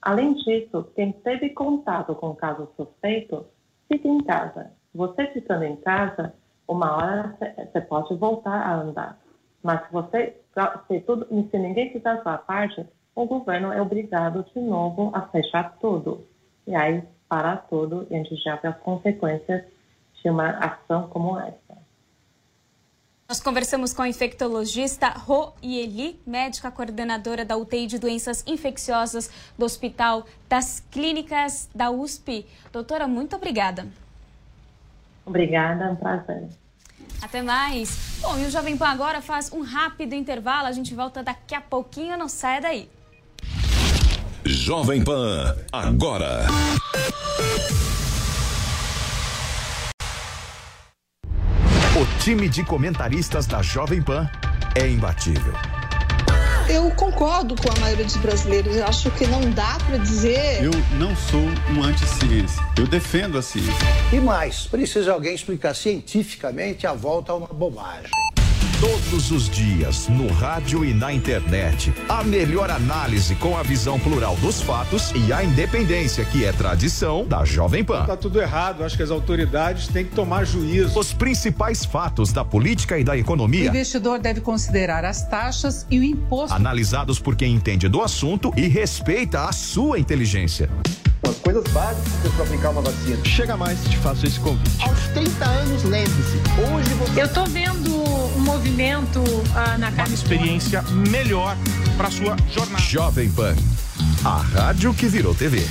Além 0.00 0.34
disso, 0.34 0.86
quem 0.94 1.12
teve 1.12 1.50
contato 1.50 2.14
com 2.14 2.30
o 2.30 2.36
caso 2.36 2.68
suspeito, 2.76 3.44
fique 3.88 4.08
em 4.08 4.22
casa. 4.22 4.72
Você 4.94 5.26
ficando 5.28 5.64
em 5.64 5.76
casa, 5.76 6.32
uma 6.66 6.96
hora 6.96 7.36
você 7.72 7.80
pode 7.80 8.14
voltar 8.16 8.54
a 8.54 8.74
andar. 8.80 9.18
Mas 9.62 9.86
se 9.86 9.92
você, 9.92 10.36
se, 10.88 11.00
tudo, 11.00 11.26
se 11.50 11.58
ninguém 11.58 11.92
fizer 11.92 12.10
a 12.10 12.22
sua 12.22 12.38
parte, 12.38 12.86
o 13.14 13.26
governo 13.26 13.72
é 13.72 13.80
obrigado 13.80 14.44
de 14.52 14.60
novo 14.60 15.10
a 15.14 15.22
fechar 15.22 15.76
tudo. 15.78 16.26
E 16.66 16.74
aí 16.74 17.02
parar 17.28 17.66
tudo 17.68 18.06
e 18.10 18.14
a 18.14 18.18
gente 18.18 18.36
já 18.36 18.56
vê 18.56 18.68
as 18.68 18.78
consequências 18.78 19.64
de 20.22 20.30
uma 20.30 20.50
ação 20.50 21.08
como 21.08 21.38
essa. 21.38 21.85
Nós 23.28 23.40
conversamos 23.40 23.92
com 23.92 24.02
a 24.02 24.08
infectologista 24.08 25.08
Ro 25.08 25.52
Ieli, 25.60 26.20
médica 26.24 26.70
coordenadora 26.70 27.44
da 27.44 27.56
UTI 27.56 27.88
de 27.88 27.98
doenças 27.98 28.44
infecciosas 28.46 29.28
do 29.58 29.64
Hospital 29.64 30.24
das 30.48 30.78
Clínicas 30.92 31.68
da 31.74 31.90
USP. 31.90 32.46
Doutora, 32.72 33.08
muito 33.08 33.34
obrigada. 33.34 33.88
Obrigada, 35.24 35.86
é 35.86 35.88
um 35.88 35.96
prazer. 35.96 36.48
Até 37.20 37.42
mais. 37.42 38.20
Bom, 38.20 38.38
e 38.38 38.46
o 38.46 38.50
Jovem 38.50 38.76
Pan 38.76 38.90
agora 38.90 39.20
faz 39.20 39.52
um 39.52 39.62
rápido 39.62 40.14
intervalo. 40.14 40.68
A 40.68 40.72
gente 40.72 40.94
volta 40.94 41.20
daqui 41.20 41.56
a 41.56 41.60
pouquinho, 41.60 42.16
não 42.16 42.28
saia 42.28 42.60
daí. 42.60 42.88
Jovem 44.44 45.02
Pan, 45.02 45.56
agora. 45.72 46.46
Time 52.26 52.48
de 52.48 52.64
comentaristas 52.64 53.46
da 53.46 53.62
Jovem 53.62 54.02
Pan 54.02 54.28
é 54.74 54.88
imbatível. 54.88 55.52
Eu 56.68 56.90
concordo 56.90 57.54
com 57.54 57.70
a 57.70 57.78
maioria 57.78 58.04
dos 58.04 58.16
brasileiros. 58.16 58.74
Eu 58.74 58.84
acho 58.84 59.12
que 59.12 59.24
não 59.28 59.48
dá 59.52 59.78
para 59.86 59.96
dizer. 59.98 60.60
Eu 60.60 60.72
não 60.98 61.14
sou 61.14 61.44
um 61.70 61.84
anti-ciência. 61.84 62.60
Eu 62.76 62.84
defendo 62.88 63.38
a 63.38 63.42
ciência. 63.42 63.72
E 64.12 64.16
mais, 64.16 64.66
precisa 64.66 65.12
alguém 65.12 65.36
explicar 65.36 65.72
cientificamente 65.72 66.84
a 66.84 66.92
volta 66.94 67.30
a 67.30 67.36
uma 67.36 67.46
bobagem. 67.46 68.10
Todos 68.80 69.30
os 69.30 69.48
dias, 69.48 70.06
no 70.08 70.30
rádio 70.30 70.84
e 70.84 70.92
na 70.92 71.10
internet. 71.10 71.94
A 72.08 72.22
melhor 72.22 72.70
análise 72.70 73.34
com 73.36 73.56
a 73.56 73.62
visão 73.62 73.98
plural 73.98 74.36
dos 74.36 74.60
fatos 74.60 75.12
e 75.14 75.32
a 75.32 75.42
independência, 75.42 76.24
que 76.26 76.44
é 76.44 76.52
tradição 76.52 77.24
da 77.26 77.42
Jovem 77.42 77.82
Pan. 77.82 78.04
Tá 78.04 78.16
tudo 78.18 78.38
errado, 78.40 78.84
acho 78.84 78.94
que 78.96 79.02
as 79.02 79.10
autoridades 79.10 79.88
têm 79.88 80.04
que 80.04 80.14
tomar 80.14 80.44
juízo. 80.44 80.98
Os 80.98 81.12
principais 81.12 81.86
fatos 81.86 82.32
da 82.32 82.44
política 82.44 82.98
e 82.98 83.04
da 83.04 83.12
O 83.12 83.16
economia. 83.16 83.68
investidor 83.68 84.18
deve 84.18 84.42
considerar 84.42 85.06
as 85.06 85.26
taxas 85.26 85.86
e 85.90 85.98
o 85.98 86.04
imposto. 86.04 86.54
Analisados 86.54 87.18
por 87.18 87.34
quem 87.34 87.54
entende 87.54 87.88
do 87.88 88.02
assunto 88.02 88.52
e 88.56 88.68
respeita 88.68 89.44
a 89.44 89.52
sua 89.52 89.98
inteligência. 89.98 90.68
Coisas 91.42 91.64
básicas 91.72 92.32
para 92.34 92.44
aplicar 92.44 92.70
uma 92.70 92.82
vacina. 92.82 93.24
Chega 93.24 93.56
mais, 93.56 93.82
te 93.84 93.96
faço 93.98 94.26
esse 94.26 94.38
convite. 94.40 94.82
Aos 94.82 94.98
30 95.14 95.44
anos, 95.44 95.82
lembre-se, 95.84 96.36
hoje 96.60 96.94
você. 96.94 97.22
Eu 97.22 97.32
tô 97.32 97.44
vendo 97.46 97.95
movimento 98.66 99.22
ah, 99.54 99.78
na 99.78 99.92
casa. 99.92 100.12
experiência 100.12 100.82
melhor 101.10 101.56
para 101.96 102.10
sua 102.10 102.36
jornada. 102.50 102.82
Jovem 102.82 103.30
Pan, 103.30 103.54
a 104.24 104.38
rádio 104.38 104.92
que 104.92 105.06
virou 105.06 105.34
TV. 105.34 105.64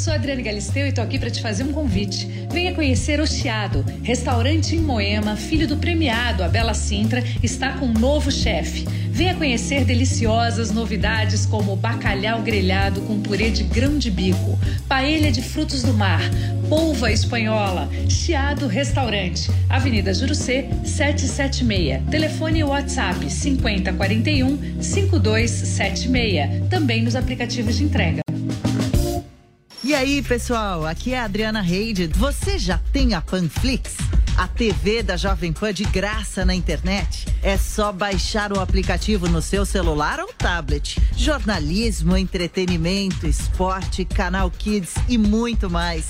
Sou 0.00 0.14
Adriane 0.14 0.42
Galisteu 0.42 0.86
e 0.86 0.92
tô 0.92 1.02
aqui 1.02 1.18
para 1.18 1.30
te 1.30 1.42
fazer 1.42 1.62
um 1.62 1.72
convite. 1.74 2.26
Venha 2.50 2.72
conhecer 2.72 3.20
o 3.20 3.26
Chiado, 3.26 3.84
restaurante 4.02 4.74
em 4.74 4.80
Moema, 4.80 5.36
filho 5.36 5.68
do 5.68 5.76
premiado 5.76 6.42
Abela 6.42 6.72
Sintra, 6.72 7.22
está 7.42 7.72
com 7.72 7.84
um 7.84 7.92
novo 7.92 8.30
chefe. 8.32 8.86
Venha 9.10 9.34
conhecer 9.34 9.84
deliciosas 9.84 10.70
novidades 10.70 11.44
como 11.44 11.76
bacalhau 11.76 12.40
grelhado 12.40 13.02
com 13.02 13.20
purê 13.20 13.50
de 13.50 13.62
grão 13.62 13.98
de 13.98 14.10
bico, 14.10 14.58
paella 14.88 15.30
de 15.30 15.42
frutos 15.42 15.82
do 15.82 15.92
mar, 15.92 16.22
polva 16.70 17.12
espanhola, 17.12 17.86
Chiado 18.08 18.66
Restaurante, 18.66 19.50
Avenida 19.68 20.14
Jurucê, 20.14 20.70
776. 20.82 22.08
Telefone 22.10 22.64
WhatsApp 22.64 23.30
5041 23.30 24.80
5276. 24.80 26.68
Também 26.70 27.02
nos 27.02 27.14
aplicativos 27.14 27.76
de 27.76 27.84
entrega. 27.84 28.29
Aí, 30.00 30.22
pessoal, 30.22 30.86
aqui 30.86 31.12
é 31.12 31.20
a 31.20 31.24
Adriana 31.24 31.60
Reide. 31.60 32.06
Você 32.14 32.58
já 32.58 32.78
tem 32.90 33.12
a 33.12 33.20
Panflix? 33.20 33.98
A 34.34 34.48
TV 34.48 35.02
da 35.02 35.14
Jovem 35.14 35.52
Pan 35.52 35.74
de 35.74 35.84
graça 35.84 36.42
na 36.42 36.54
internet? 36.54 37.26
É 37.42 37.58
só 37.58 37.92
baixar 37.92 38.50
o 38.50 38.60
aplicativo 38.60 39.28
no 39.28 39.42
seu 39.42 39.66
celular 39.66 40.18
ou 40.18 40.32
tablet. 40.32 40.98
Jornalismo, 41.14 42.16
entretenimento, 42.16 43.26
esporte, 43.26 44.06
canal 44.06 44.50
Kids 44.50 44.94
e 45.06 45.18
muito 45.18 45.68
mais. 45.68 46.08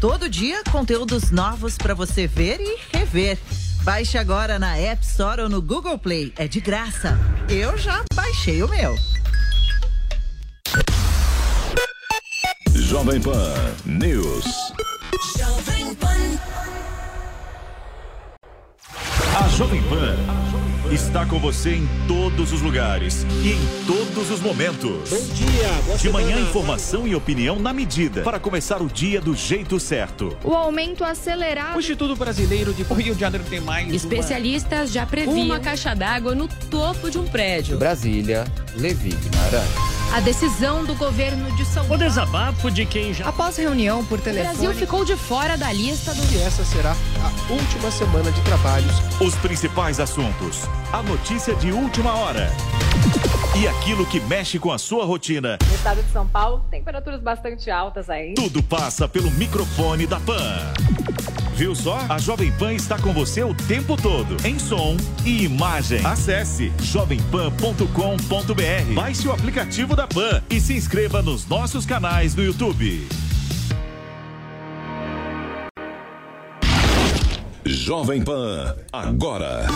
Todo 0.00 0.28
dia, 0.28 0.62
conteúdos 0.70 1.32
novos 1.32 1.76
para 1.76 1.94
você 1.94 2.28
ver 2.28 2.60
e 2.60 2.96
rever. 2.96 3.36
Baixe 3.82 4.18
agora 4.18 4.56
na 4.56 4.76
App 4.76 5.04
Store 5.04 5.42
ou 5.42 5.48
no 5.48 5.60
Google 5.60 5.98
Play. 5.98 6.32
É 6.36 6.46
de 6.46 6.60
graça. 6.60 7.18
Eu 7.48 7.76
já 7.76 8.04
baixei 8.14 8.62
o 8.62 8.68
meu. 8.68 8.94
Jovem 12.92 13.22
Pan 13.22 13.72
News. 13.86 14.72
A 19.34 19.48
Jovem 19.48 19.82
Pan 19.84 20.14
está 20.92 21.24
com 21.24 21.38
você 21.38 21.76
em 21.76 21.88
todos 22.06 22.52
os 22.52 22.60
lugares 22.60 23.24
e 23.42 23.52
em 23.52 23.60
todos 23.86 24.30
os 24.30 24.40
momentos. 24.40 25.08
Bom 25.08 25.34
dia, 25.34 25.68
boa 25.86 25.96
De 25.98 26.10
manhã, 26.10 26.28
semana. 26.28 26.48
informação 26.48 27.06
e 27.08 27.14
opinião 27.14 27.58
na 27.58 27.72
medida 27.72 28.22
para 28.22 28.38
começar 28.38 28.82
o 28.82 28.88
dia 28.88 29.20
do 29.20 29.34
jeito 29.34 29.80
certo. 29.80 30.36
O 30.44 30.52
aumento 30.54 31.02
acelerado. 31.04 31.76
O 31.76 31.80
Instituto 31.80 32.14
Brasileiro 32.16 32.74
de 32.74 32.82
Rio 32.82 33.14
de 33.14 33.20
Janeiro 33.20 33.44
tem 33.48 33.60
mais 33.60 33.92
Especialistas 33.92 34.92
já 34.92 35.06
previam 35.06 35.46
uma 35.46 35.60
caixa 35.60 35.94
d'água 35.94 36.34
no 36.34 36.46
topo 36.70 37.10
de 37.10 37.18
um 37.18 37.24
prédio. 37.26 37.78
Brasília, 37.78 38.44
Levi 38.74 39.10
Guimarães. 39.10 39.92
A 40.12 40.20
decisão 40.20 40.84
do 40.84 40.94
governo 40.94 41.50
de 41.56 41.64
São 41.64 41.86
Paulo. 41.86 41.94
O 41.94 42.06
desabafo 42.06 42.70
de 42.70 42.84
quem 42.84 43.14
já. 43.14 43.26
Após 43.26 43.56
reunião 43.56 44.04
por 44.04 44.20
telefone. 44.20 44.54
O 44.54 44.58
Brasil 44.58 44.74
ficou 44.74 45.06
de 45.06 45.16
fora 45.16 45.56
da 45.56 45.72
lista 45.72 46.12
do. 46.12 46.22
E 46.34 46.42
essa 46.42 46.62
será 46.66 46.94
a 47.24 47.50
última 47.50 47.90
semana 47.90 48.30
de 48.30 48.38
trabalhos. 48.42 48.92
Os 49.24 49.36
principais 49.36 50.00
assuntos, 50.00 50.62
a 50.92 51.00
notícia 51.00 51.54
de 51.54 51.70
última 51.70 52.12
hora 52.12 52.50
e 53.56 53.68
aquilo 53.68 54.04
que 54.04 54.18
mexe 54.18 54.58
com 54.58 54.72
a 54.72 54.78
sua 54.78 55.04
rotina. 55.04 55.58
No 55.64 55.74
estado 55.76 56.02
de 56.02 56.10
São 56.10 56.26
Paulo, 56.26 56.66
temperaturas 56.68 57.20
bastante 57.20 57.70
altas 57.70 58.10
aí. 58.10 58.34
Tudo 58.34 58.60
passa 58.64 59.06
pelo 59.06 59.30
microfone 59.30 60.08
da 60.08 60.18
Pan. 60.18 60.58
Viu 61.54 61.72
só? 61.72 62.04
A 62.08 62.18
Jovem 62.18 62.50
Pan 62.50 62.72
está 62.72 62.98
com 62.98 63.12
você 63.12 63.44
o 63.44 63.54
tempo 63.54 63.96
todo, 63.96 64.44
em 64.44 64.58
som 64.58 64.96
e 65.24 65.44
imagem. 65.44 66.04
Acesse 66.04 66.72
jovempan.com.br. 66.80 68.92
Baixe 68.92 69.28
o 69.28 69.32
aplicativo 69.32 69.94
da 69.94 70.08
Pan 70.08 70.42
e 70.50 70.60
se 70.60 70.74
inscreva 70.74 71.22
nos 71.22 71.46
nossos 71.46 71.86
canais 71.86 72.34
no 72.34 72.42
YouTube. 72.42 73.06
Jovem 77.72 78.22
Pan, 78.22 78.76
agora. 78.92 79.66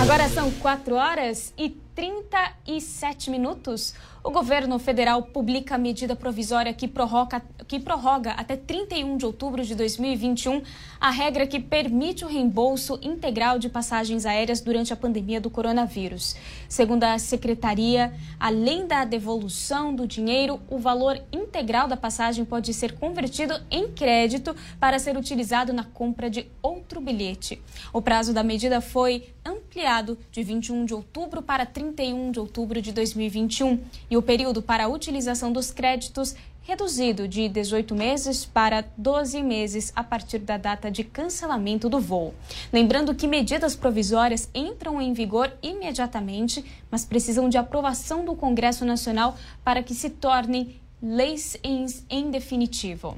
Agora 0.00 0.28
são 0.28 0.48
4 0.52 0.94
horas 0.94 1.52
e 1.58 1.70
37 1.92 3.30
minutos. 3.30 3.94
O 4.26 4.30
governo 4.32 4.76
federal 4.80 5.22
publica 5.22 5.76
a 5.76 5.78
medida 5.78 6.16
provisória 6.16 6.74
que 6.74 6.88
prorroga, 6.88 7.40
que 7.68 7.78
prorroga 7.78 8.32
até 8.32 8.56
31 8.56 9.16
de 9.16 9.24
outubro 9.24 9.64
de 9.64 9.72
2021 9.76 10.62
a 11.00 11.10
regra 11.10 11.46
que 11.46 11.60
permite 11.60 12.24
o 12.24 12.28
reembolso 12.28 12.98
integral 13.00 13.56
de 13.56 13.68
passagens 13.68 14.26
aéreas 14.26 14.60
durante 14.60 14.92
a 14.92 14.96
pandemia 14.96 15.40
do 15.40 15.48
coronavírus. 15.48 16.34
Segundo 16.68 17.04
a 17.04 17.20
secretaria, 17.20 18.12
além 18.40 18.84
da 18.84 19.04
devolução 19.04 19.94
do 19.94 20.08
dinheiro, 20.08 20.60
o 20.68 20.76
valor 20.76 21.22
integral 21.32 21.86
da 21.86 21.96
passagem 21.96 22.44
pode 22.44 22.74
ser 22.74 22.94
convertido 22.94 23.54
em 23.70 23.92
crédito 23.92 24.56
para 24.80 24.98
ser 24.98 25.16
utilizado 25.16 25.72
na 25.72 25.84
compra 25.84 26.28
de 26.28 26.50
outro 26.60 27.00
bilhete. 27.00 27.62
O 27.92 28.02
prazo 28.02 28.34
da 28.34 28.42
medida 28.42 28.80
foi 28.80 29.28
ampliado 29.44 30.18
de 30.32 30.42
21 30.42 30.84
de 30.84 30.94
outubro 30.94 31.40
para 31.40 31.64
31 31.64 32.32
de 32.32 32.40
outubro 32.40 32.82
de 32.82 32.90
2021 32.92 33.78
e 34.10 34.15
o 34.16 34.22
período 34.22 34.62
para 34.62 34.84
a 34.84 34.88
utilização 34.88 35.52
dos 35.52 35.70
créditos 35.70 36.34
reduzido 36.66 37.28
de 37.28 37.48
18 37.48 37.94
meses 37.94 38.44
para 38.44 38.84
12 38.96 39.40
meses 39.40 39.92
a 39.94 40.02
partir 40.02 40.40
da 40.40 40.56
data 40.56 40.90
de 40.90 41.04
cancelamento 41.04 41.88
do 41.88 42.00
voo. 42.00 42.34
Lembrando 42.72 43.14
que 43.14 43.28
medidas 43.28 43.76
provisórias 43.76 44.50
entram 44.52 45.00
em 45.00 45.12
vigor 45.12 45.52
imediatamente, 45.62 46.64
mas 46.90 47.04
precisam 47.04 47.48
de 47.48 47.56
aprovação 47.56 48.24
do 48.24 48.34
Congresso 48.34 48.84
Nacional 48.84 49.36
para 49.62 49.80
que 49.80 49.94
se 49.94 50.10
tornem 50.10 50.80
leis 51.00 51.56
em, 51.62 51.86
em 52.10 52.30
definitivo. 52.30 53.16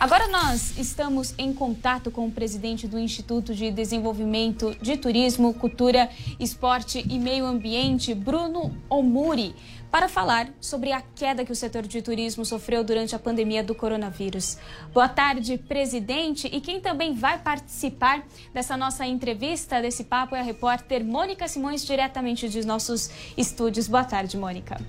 Agora 0.00 0.28
nós 0.28 0.78
estamos 0.78 1.34
em 1.36 1.52
contato 1.52 2.08
com 2.08 2.28
o 2.28 2.30
presidente 2.30 2.86
do 2.86 3.00
Instituto 3.00 3.52
de 3.52 3.68
Desenvolvimento 3.68 4.72
de 4.80 4.96
Turismo, 4.96 5.52
Cultura, 5.52 6.08
Esporte 6.38 7.04
e 7.10 7.18
Meio 7.18 7.44
Ambiente, 7.44 8.14
Bruno 8.14 8.72
Omuri, 8.88 9.56
para 9.90 10.08
falar 10.08 10.50
sobre 10.60 10.92
a 10.92 11.00
queda 11.00 11.44
que 11.44 11.50
o 11.50 11.56
setor 11.56 11.82
de 11.82 12.00
turismo 12.00 12.44
sofreu 12.44 12.84
durante 12.84 13.16
a 13.16 13.18
pandemia 13.18 13.64
do 13.64 13.74
coronavírus. 13.74 14.56
Boa 14.94 15.08
tarde, 15.08 15.58
presidente. 15.58 16.46
E 16.46 16.60
quem 16.60 16.80
também 16.80 17.12
vai 17.12 17.36
participar 17.40 18.24
dessa 18.54 18.76
nossa 18.76 19.04
entrevista, 19.04 19.82
desse 19.82 20.04
papo, 20.04 20.36
é 20.36 20.38
a 20.38 20.44
repórter 20.44 21.04
Mônica 21.04 21.48
Simões, 21.48 21.84
diretamente 21.84 22.48
dos 22.48 22.64
nossos 22.64 23.10
estúdios. 23.36 23.88
Boa 23.88 24.04
tarde, 24.04 24.36
Mônica. 24.36 24.80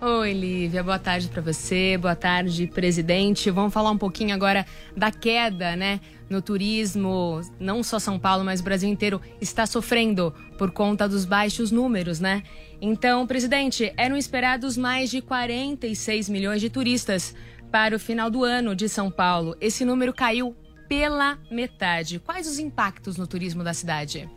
Oi, 0.00 0.32
Lívia, 0.32 0.80
boa 0.80 0.98
tarde 0.98 1.26
para 1.26 1.42
você, 1.42 1.98
boa 1.98 2.14
tarde, 2.14 2.68
presidente. 2.68 3.50
Vamos 3.50 3.74
falar 3.74 3.90
um 3.90 3.98
pouquinho 3.98 4.32
agora 4.32 4.64
da 4.96 5.10
queda, 5.10 5.74
né, 5.74 6.00
no 6.30 6.40
turismo. 6.40 7.40
Não 7.58 7.82
só 7.82 7.98
São 7.98 8.16
Paulo, 8.16 8.44
mas 8.44 8.60
o 8.60 8.62
Brasil 8.62 8.88
inteiro 8.88 9.20
está 9.40 9.66
sofrendo 9.66 10.32
por 10.56 10.70
conta 10.70 11.08
dos 11.08 11.24
baixos 11.24 11.72
números, 11.72 12.20
né? 12.20 12.44
Então, 12.80 13.26
presidente, 13.26 13.92
eram 13.96 14.16
esperados 14.16 14.76
mais 14.76 15.10
de 15.10 15.20
46 15.20 16.28
milhões 16.28 16.60
de 16.60 16.70
turistas 16.70 17.34
para 17.68 17.96
o 17.96 17.98
final 17.98 18.30
do 18.30 18.44
ano 18.44 18.76
de 18.76 18.88
São 18.88 19.10
Paulo. 19.10 19.56
Esse 19.60 19.84
número 19.84 20.14
caiu 20.14 20.54
pela 20.88 21.40
metade. 21.50 22.20
Quais 22.20 22.46
os 22.46 22.60
impactos 22.60 23.16
no 23.16 23.26
turismo 23.26 23.64
da 23.64 23.74
cidade? 23.74 24.30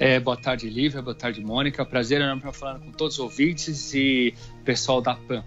É, 0.00 0.20
boa 0.20 0.36
tarde, 0.36 0.70
Lívia. 0.70 1.02
Boa 1.02 1.14
tarde, 1.14 1.40
Mônica. 1.40 1.84
Prazer 1.84 2.20
enorme 2.20 2.38
estar 2.38 2.52
falando 2.52 2.84
com 2.84 2.92
todos 2.92 3.14
os 3.14 3.20
ouvintes 3.20 3.92
e 3.94 4.32
pessoal 4.64 5.00
da 5.00 5.16
PAN. 5.16 5.42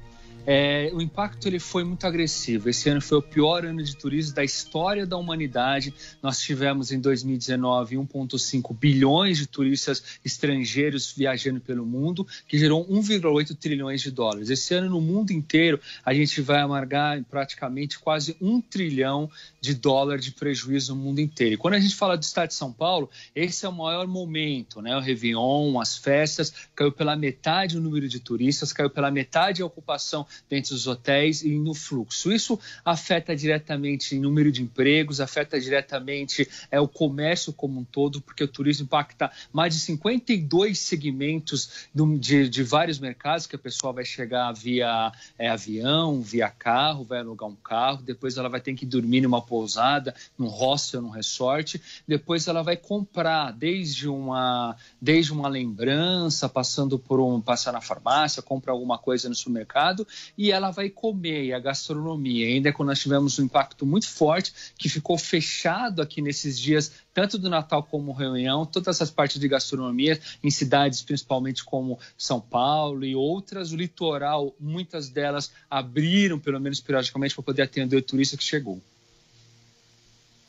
É, 0.46 0.90
o 0.94 1.02
impacto 1.02 1.48
ele 1.48 1.60
foi 1.60 1.84
muito 1.84 2.06
agressivo. 2.06 2.68
Esse 2.68 2.90
ano 2.90 3.02
foi 3.02 3.20
o 3.20 3.22
pior 3.22 3.64
ano 3.66 3.82
de 3.82 3.96
turismo 3.96 4.36
da 4.36 4.44
história 4.44 5.06
da 5.06 5.16
humanidade. 5.16 5.94
Nós 6.22 6.40
tivemos 6.40 6.92
em 6.92 7.00
2019 7.00 7.96
1,5 7.96 8.76
bilhões 8.76 9.38
de 9.38 9.48
turistas 9.48 10.20
estrangeiros 10.26 11.14
viajando 11.16 11.62
pelo 11.62 11.86
mundo, 11.86 12.28
que 12.48 12.58
gerou 12.58 12.86
1,8 12.88 13.56
trilhões 13.56 14.02
de 14.02 14.12
dólares. 14.12 14.50
Esse 14.50 14.74
ano, 14.74 14.90
no 14.90 15.00
mundo 15.00 15.32
inteiro, 15.32 15.80
a 16.04 16.14
gente 16.14 16.42
vai 16.42 16.60
amargar 16.60 17.24
praticamente 17.24 18.00
quase 18.00 18.36
um 18.42 18.60
trilhão 18.60 19.30
de 19.62 19.76
dólares 19.76 20.26
de 20.26 20.32
prejuízo 20.32 20.96
no 20.96 21.02
mundo 21.02 21.22
inteiro. 21.22 21.54
E 21.54 21.58
quando 21.58 21.76
a 21.76 21.80
gente 21.80 21.96
fala 21.96 22.18
do 22.18 22.24
estado 22.24 22.50
de 22.50 22.56
São 22.56 22.74
Paulo, 22.74 23.08
esse 23.36 23.64
é 23.64 23.70
o 23.70 23.72
maior 23.72 24.08
momento, 24.08 24.82
né? 24.82 24.98
O 24.98 25.00
Réveillon, 25.00 25.80
as 25.80 25.96
festas, 25.96 26.52
caiu 26.76 26.92
pela 26.92 27.16
metade 27.16 27.78
o 27.78 27.82
número 27.82 28.10
de 28.10 28.20
turistas, 28.20 28.74
caiu 28.74 28.90
pela 28.90 29.12
metade 29.12 29.62
a 29.62 29.66
ocupação 29.66 30.26
dentro 30.50 30.74
dos 30.74 30.88
hotéis 30.88 31.44
e 31.44 31.60
no 31.60 31.76
fluxo. 31.76 32.32
Isso 32.32 32.60
afeta 32.84 33.36
diretamente 33.36 34.18
o 34.18 34.22
número 34.22 34.52
de 34.52 34.64
empregos, 34.64 35.22
afeta 35.22 35.60
diretamente 35.60 36.50
é, 36.72 36.80
o 36.80 36.88
comércio 36.88 37.54
como 37.54 37.80
um 37.80 37.84
todo, 37.84 38.20
porque 38.20 38.44
o 38.44 38.48
turismo 38.48 38.86
impacta 38.86 39.32
mais 39.54 39.76
de 39.76 39.80
52 39.82 40.80
segmentos 40.80 41.88
de, 42.20 42.50
de 42.50 42.64
vários 42.64 42.98
mercados, 42.98 43.46
que 43.46 43.56
a 43.56 43.60
pessoa 43.60 43.94
vai 43.94 44.06
chegar 44.06 44.52
via 44.54 45.12
é, 45.38 45.50
avião, 45.50 46.20
via 46.20 46.50
carro, 46.50 47.04
vai 47.04 47.20
alugar 47.20 47.48
um 47.48 47.56
carro, 47.56 48.02
depois 48.02 48.38
ela 48.38 48.50
vai 48.50 48.60
ter 48.60 48.74
que 48.74 48.88
dormir 48.88 49.22
numa 49.22 49.42
pousada, 49.52 50.16
num 50.38 50.48
hostel, 50.48 51.02
num 51.02 51.10
resort, 51.10 51.82
depois 52.08 52.48
ela 52.48 52.64
vai 52.64 52.78
comprar 52.78 53.52
desde 53.52 54.08
uma, 54.08 54.78
desde 55.02 55.34
uma 55.34 55.50
lembrança, 55.50 56.48
passando 56.48 56.98
por 56.98 57.20
um, 57.20 57.42
passar 57.42 57.74
na 57.74 57.82
farmácia, 57.82 58.42
compra 58.42 58.72
alguma 58.72 58.98
coisa 58.98 59.28
no 59.28 59.36
supermercado 59.36 60.08
e 60.38 60.54
ela 60.54 60.72
vai 60.72 60.90
comer, 60.90 61.44
e 61.44 61.54
a 61.54 61.60
gastronomia. 61.60 62.48
Ainda 62.48 62.72
quando 62.72 62.88
nós 62.88 63.00
tivemos 63.02 63.38
um 63.40 63.44
impacto 63.44 63.86
muito 63.86 64.08
forte, 64.08 64.54
que 64.78 64.88
ficou 64.88 65.18
fechado 65.18 66.02
aqui 66.02 66.22
nesses 66.22 66.58
dias, 66.58 66.94
tanto 67.14 67.38
do 67.38 67.50
Natal 67.50 67.84
como 67.84 68.14
reunião, 68.14 68.66
todas 68.66 68.96
essas 68.96 69.12
partes 69.12 69.38
de 69.38 69.50
gastronomia, 69.50 70.18
em 70.42 70.50
cidades 70.50 71.02
principalmente 71.02 71.62
como 71.66 72.00
São 72.18 72.40
Paulo 72.40 73.04
e 73.04 73.18
outras, 73.18 73.74
o 73.74 73.76
litoral, 73.76 74.56
muitas 74.58 75.10
delas 75.10 75.52
abriram, 75.70 76.40
pelo 76.40 76.58
menos 76.58 76.80
periodicamente, 76.80 77.36
para 77.36 77.44
poder 77.44 77.64
atender 77.64 77.98
o 77.98 78.02
turista 78.02 78.38
que 78.38 78.44
chegou. 78.46 78.82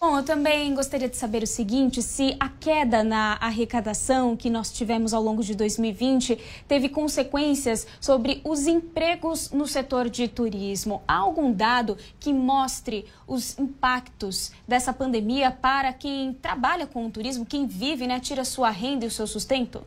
Bom, 0.04 0.16
eu 0.16 0.24
também 0.24 0.74
gostaria 0.74 1.08
de 1.08 1.16
saber 1.16 1.44
o 1.44 1.46
seguinte: 1.46 2.02
se 2.02 2.34
a 2.40 2.48
queda 2.48 3.04
na 3.04 3.38
arrecadação 3.40 4.36
que 4.36 4.50
nós 4.50 4.72
tivemos 4.72 5.14
ao 5.14 5.22
longo 5.22 5.44
de 5.44 5.54
2020 5.54 6.40
teve 6.66 6.88
consequências 6.88 7.86
sobre 8.00 8.40
os 8.42 8.66
empregos 8.66 9.52
no 9.52 9.64
setor 9.64 10.10
de 10.10 10.26
turismo. 10.26 11.02
Há 11.06 11.18
algum 11.18 11.52
dado 11.52 11.96
que 12.18 12.32
mostre 12.32 13.04
os 13.28 13.56
impactos 13.56 14.50
dessa 14.66 14.92
pandemia 14.92 15.52
para 15.52 15.92
quem 15.92 16.32
trabalha 16.32 16.84
com 16.84 17.06
o 17.06 17.10
turismo, 17.10 17.46
quem 17.46 17.68
vive, 17.68 18.04
né, 18.04 18.18
tira 18.18 18.44
sua 18.44 18.70
renda 18.70 19.04
e 19.04 19.08
o 19.08 19.10
seu 19.10 19.28
sustento? 19.28 19.84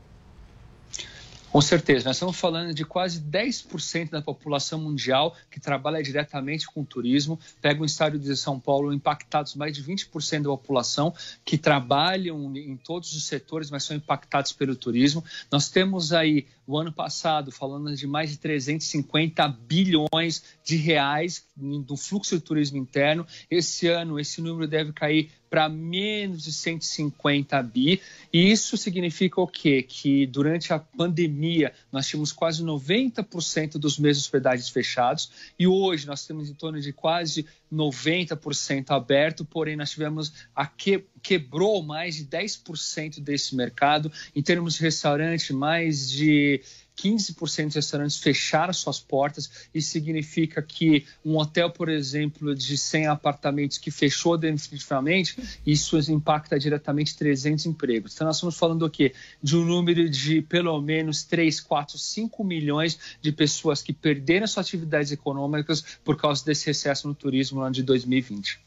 Com 1.56 1.62
certeza, 1.62 2.04
nós 2.04 2.18
estamos 2.18 2.38
falando 2.38 2.74
de 2.74 2.84
quase 2.84 3.22
10% 3.22 4.10
da 4.10 4.22
população 4.22 4.78
mundial 4.78 5.34
que 5.50 5.58
trabalha 5.58 6.04
diretamente 6.04 6.68
com 6.68 6.84
turismo. 6.84 7.40
Pega 7.62 7.82
o 7.82 7.86
estado 7.86 8.20
de 8.20 8.36
São 8.36 8.60
Paulo, 8.60 8.92
impactados 8.92 9.56
mais 9.56 9.74
de 9.74 9.82
20% 9.82 10.42
da 10.42 10.50
população 10.50 11.14
que 11.46 11.58
trabalham 11.58 12.54
em 12.58 12.76
todos 12.76 13.16
os 13.16 13.24
setores, 13.24 13.72
mas 13.72 13.86
são 13.86 13.96
impactados 13.96 14.52
pelo 14.52 14.76
turismo. 14.76 15.24
Nós 15.50 15.70
temos 15.70 16.12
aí, 16.12 16.46
o 16.68 16.78
ano 16.78 16.92
passado, 16.92 17.52
falando 17.52 17.96
de 17.96 18.08
mais 18.08 18.32
de 18.32 18.38
350 18.38 19.48
bilhões 19.48 20.44
de 20.64 20.76
reais 20.76 21.46
do 21.56 21.96
fluxo 21.96 22.36
de 22.36 22.42
turismo 22.42 22.78
interno. 22.78 23.26
Esse 23.50 23.88
ano, 23.88 24.20
esse 24.20 24.42
número 24.42 24.68
deve 24.68 24.92
cair 24.92 25.32
para 25.50 25.70
menos 25.70 26.44
de 26.44 26.52
150 26.52 27.62
bi. 27.64 28.02
E 28.34 28.52
isso 28.52 28.76
significa 28.76 29.40
o 29.40 29.48
quê? 29.48 29.84
Que 29.84 30.26
durante 30.26 30.74
a 30.74 30.80
pandemia 30.80 31.72
nós 31.92 32.08
tínhamos 32.08 32.32
quase 32.32 32.64
90% 32.64 33.78
dos 33.78 33.98
mesmos 33.98 34.26
hospedagens 34.26 34.68
fechados 34.70 35.32
e 35.58 35.68
hoje 35.68 36.08
nós 36.08 36.26
temos 36.26 36.50
em 36.50 36.54
torno 36.54 36.82
de 36.82 36.92
quase 36.92 37.46
90% 37.72 38.92
aberto, 38.92 39.44
porém 39.44 39.76
nós 39.76 39.92
tivemos 39.92 40.34
a 40.56 40.66
que, 40.66 41.06
quebrou 41.22 41.82
mais 41.82 42.16
de 42.16 42.26
10% 42.26 43.20
desse 43.20 43.56
mercado. 43.56 44.12
Em 44.36 44.42
termos 44.42 44.76
de 44.76 44.82
restaurante, 44.82 45.52
mais 45.52 46.10
de 46.10 46.62
15% 46.96 47.70
de 47.70 47.76
restaurantes 47.76 48.18
fecharam 48.18 48.74
suas 48.74 49.00
portas. 49.00 49.68
Isso 49.74 49.90
significa 49.90 50.62
que 50.62 51.06
um 51.24 51.38
hotel, 51.38 51.70
por 51.70 51.90
exemplo, 51.90 52.56
de 52.56 52.78
100 52.78 53.08
apartamentos 53.08 53.78
que 53.78 53.92
fechou 53.92 54.38
definitivamente, 54.38 55.38
isso 55.66 55.98
impacta 56.12 56.58
diretamente 56.58 57.16
300 57.16 57.66
empregos. 57.66 58.14
Então, 58.14 58.28
nós 58.28 58.38
estamos 58.38 58.58
falando 58.58 58.84
o 58.84 58.90
quê? 58.90 59.14
De 59.42 59.56
um 59.58 59.66
número 59.66 60.10
de 60.10 60.42
pelo 60.42 60.80
menos 60.82 61.24
3, 61.24 61.60
4, 61.60 61.98
5 61.98 62.44
milhões 62.44 63.00
de 63.22 63.32
pessoas 63.32 63.82
que 63.82 63.94
perderam 63.94 64.48
suas 64.48 64.66
atividades 64.66 65.12
econômicas 65.12 65.84
por 66.04 66.18
causa 66.18 66.44
desse 66.46 66.66
recesso 66.68 67.08
no 67.08 67.14
turismo 67.14 67.60
no 67.60 67.66
ano 67.66 67.76
de 67.76 67.84
2020. 67.84 68.60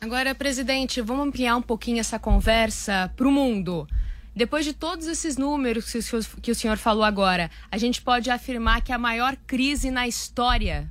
Agora, 0.00 0.34
presidente, 0.34 1.00
vamos 1.00 1.26
ampliar 1.26 1.56
um 1.56 1.62
pouquinho 1.62 1.98
essa 1.98 2.18
conversa 2.18 3.12
para 3.16 3.26
o 3.26 3.32
mundo. 3.32 3.86
Depois 4.38 4.64
de 4.64 4.72
todos 4.72 5.08
esses 5.08 5.36
números 5.36 5.92
que 6.40 6.52
o 6.52 6.54
senhor 6.54 6.76
falou 6.76 7.02
agora, 7.02 7.50
a 7.72 7.76
gente 7.76 8.00
pode 8.00 8.30
afirmar 8.30 8.84
que 8.84 8.92
a 8.92 8.96
maior 8.96 9.36
crise 9.48 9.90
na 9.90 10.06
história 10.06 10.88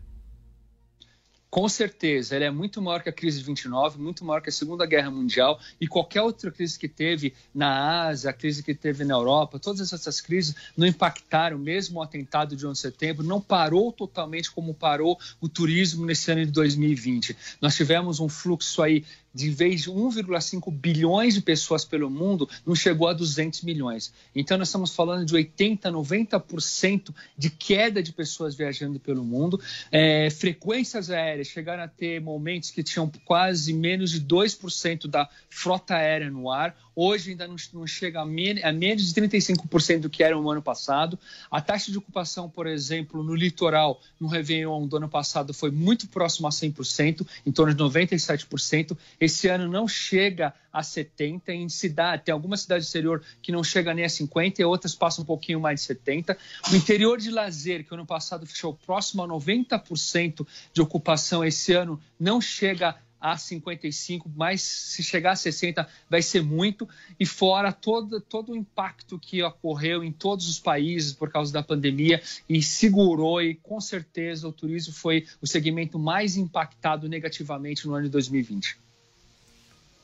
com 1.49 1.67
certeza, 1.69 2.35
ela 2.35 2.45
é 2.45 2.51
muito 2.51 2.81
maior 2.81 3.01
que 3.01 3.09
a 3.09 3.11
crise 3.11 3.39
de 3.39 3.45
29, 3.45 3.99
muito 3.99 4.25
maior 4.25 4.41
que 4.41 4.49
a 4.49 4.51
Segunda 4.51 4.85
Guerra 4.85 5.09
Mundial 5.09 5.59
e 5.79 5.87
qualquer 5.87 6.21
outra 6.21 6.51
crise 6.51 6.77
que 6.77 6.89
teve 6.89 7.33
na 7.55 8.07
Ásia, 8.07 8.29
a 8.29 8.33
crise 8.33 8.61
que 8.61 8.75
teve 8.75 9.05
na 9.05 9.13
Europa, 9.13 9.57
todas 9.57 9.93
essas 9.93 10.19
crises 10.19 10.53
não 10.75 10.85
impactaram, 10.85 11.57
mesmo 11.57 11.99
o 11.99 12.03
atentado 12.03 12.55
de 12.55 12.67
11 12.67 12.73
de 12.73 12.79
setembro, 12.79 13.25
não 13.25 13.39
parou 13.39 13.93
totalmente 13.93 14.51
como 14.51 14.73
parou 14.73 15.17
o 15.39 15.47
turismo 15.47 16.05
nesse 16.05 16.29
ano 16.31 16.45
de 16.45 16.51
2020. 16.51 17.35
Nós 17.61 17.75
tivemos 17.75 18.19
um 18.19 18.27
fluxo 18.27 18.83
aí 18.83 19.05
de 19.37 19.51
vez 19.51 19.83
de 19.83 19.91
1,5 19.91 20.71
bilhões 20.73 21.35
de 21.35 21.41
pessoas 21.41 21.85
pelo 21.85 22.09
mundo, 22.09 22.49
não 22.65 22.73
chegou 22.73 23.07
a 23.07 23.13
200 23.13 23.61
milhões. 23.61 24.11
Então, 24.35 24.57
nós 24.57 24.69
estamos 24.69 24.95
falando 24.95 25.27
de 25.27 25.35
80%, 25.35 25.91
90% 25.91 27.13
de 27.37 27.51
queda 27.51 28.01
de 28.01 28.11
pessoas 28.11 28.55
viajando 28.55 28.99
pelo 28.99 29.23
mundo. 29.23 29.61
É, 29.91 30.27
frequências 30.31 31.11
aéreas 31.11 31.47
chegaram 31.47 31.83
a 31.83 31.87
ter 31.87 32.19
momentos 32.19 32.71
que 32.71 32.81
tinham 32.81 33.11
quase 33.25 33.73
menos 33.73 34.09
de 34.09 34.21
2% 34.21 35.07
da 35.07 35.29
frota 35.51 35.95
aérea 35.95 36.31
no 36.31 36.49
ar 36.49 36.75
Hoje 36.99 37.29
ainda 37.29 37.47
não, 37.47 37.85
chega 37.85 38.21
a, 38.21 38.25
men 38.25 38.59
a 38.63 38.73
menos 38.73 39.13
de 39.13 39.21
35% 39.21 39.99
do 39.99 40.09
que 40.09 40.23
era 40.23 40.35
no 40.35 40.49
ano 40.49 40.63
passado. 40.63 41.19
A 41.51 41.61
taxa 41.61 41.91
de 41.91 41.97
ocupação, 41.99 42.49
por 42.49 42.65
exemplo, 42.65 43.21
no 43.21 43.35
litoral, 43.35 44.01
no 44.19 44.27
Réveillon 44.27 44.87
do 44.87 44.97
ano 44.97 45.07
passado, 45.07 45.53
foi 45.53 45.69
muito 45.69 46.07
próximo 46.07 46.47
a 46.47 46.49
100%, 46.49 47.23
em 47.45 47.51
torno 47.51 47.71
de 47.75 47.83
97%. 47.83 48.97
Esse 49.21 49.47
ano 49.47 49.71
não 49.71 49.87
chega 49.87 50.55
a 50.73 50.81
70%. 50.81 51.49
Em 51.49 51.69
cidade, 51.69 52.23
tem 52.23 52.33
algumas 52.33 52.61
cidades 52.61 52.87
do 52.87 52.89
exterior 52.89 53.23
que 53.43 53.51
não 53.51 53.63
chega 53.63 53.93
nem 53.93 54.03
a 54.03 54.07
50% 54.07 54.57
e 54.57 54.63
outras 54.63 54.95
passam 54.95 55.21
um 55.21 55.25
pouquinho 55.27 55.59
mais 55.59 55.81
de 55.81 55.93
70%. 55.93 56.35
O 56.71 56.75
interior 56.75 57.19
de 57.19 57.29
lazer, 57.29 57.85
que 57.85 57.93
ano 57.93 58.07
passado 58.07 58.47
fechou 58.47 58.73
próximo 58.73 59.21
a 59.21 59.27
90% 59.27 60.47
de 60.73 60.81
ocupação, 60.81 61.45
esse 61.45 61.73
ano 61.73 62.01
não 62.19 62.41
chega 62.41 62.95
a 63.19 63.37
55, 63.37 64.31
mas 64.35 64.61
se 64.61 65.03
chegar 65.03 65.31
a 65.31 65.35
60 65.35 65.87
vai 66.09 66.21
ser 66.21 66.41
muito, 66.41 66.87
e 67.19 67.25
fora 67.25 67.71
todo, 67.71 68.21
todo 68.21 68.51
o 68.51 68.55
impacto 68.55 69.19
que 69.19 69.41
ocorreu 69.43 70.03
em 70.03 70.11
todos 70.11 70.47
os 70.47 70.59
países 70.59 71.13
por 71.13 71.31
causa 71.31 71.51
da 71.51 71.63
pandemia 71.63 72.21
e 72.47 72.61
segurou, 72.61 73.41
e 73.41 73.55
com 73.55 73.79
certeza 73.81 74.47
o 74.47 74.51
turismo 74.51 74.93
foi 74.93 75.25
o 75.41 75.47
segmento 75.47 75.97
mais 75.99 76.37
impactado 76.37 77.09
negativamente 77.09 77.87
no 77.87 77.93
ano 77.93 78.05
de 78.05 78.11
2020. 78.11 78.86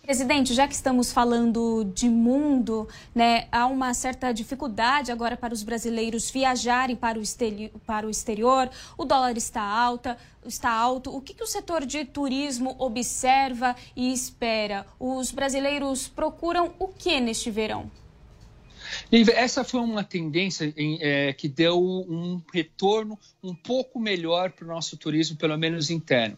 Presidente, 0.04 0.54
já 0.54 0.68
que 0.68 0.74
estamos 0.74 1.14
falando 1.14 1.90
de 1.96 2.10
mundo, 2.10 2.90
né, 3.16 3.48
há 3.50 3.66
uma 3.68 3.94
certa 3.94 4.34
dificuldade 4.34 5.14
agora 5.14 5.38
para 5.38 5.54
os 5.54 5.64
brasileiros 5.64 6.30
viajarem 6.30 6.94
para 6.94 7.18
o, 7.18 7.22
exterior, 7.22 7.72
para 7.88 8.06
o 8.06 8.10
exterior. 8.10 8.70
O 8.98 9.06
dólar 9.06 9.38
está 9.38 9.62
alta, 9.62 10.18
está 10.46 10.70
alto. 10.70 11.16
O 11.16 11.22
que, 11.22 11.34
que 11.34 11.42
o 11.42 11.48
setor 11.48 11.86
de 11.86 12.04
turismo 12.04 12.76
observa 12.80 13.78
e 13.96 14.12
espera? 14.12 14.86
Os 15.00 15.32
brasileiros 15.32 16.10
procuram 16.10 16.74
o 16.78 16.90
que 16.90 17.22
neste 17.22 17.50
verão? 17.50 17.90
Essa 19.34 19.64
foi 19.64 19.80
uma 19.80 20.04
tendência 20.04 20.74
em, 20.76 21.00
é, 21.02 21.32
que 21.32 21.48
deu 21.48 21.82
um 21.82 22.42
retorno 22.54 23.18
um 23.42 23.56
pouco 23.56 24.00
melhor 24.02 24.52
para 24.52 24.66
o 24.66 24.68
nosso 24.68 24.98
turismo, 24.98 25.38
pelo 25.38 25.58
menos 25.58 25.90
interno. 25.90 26.38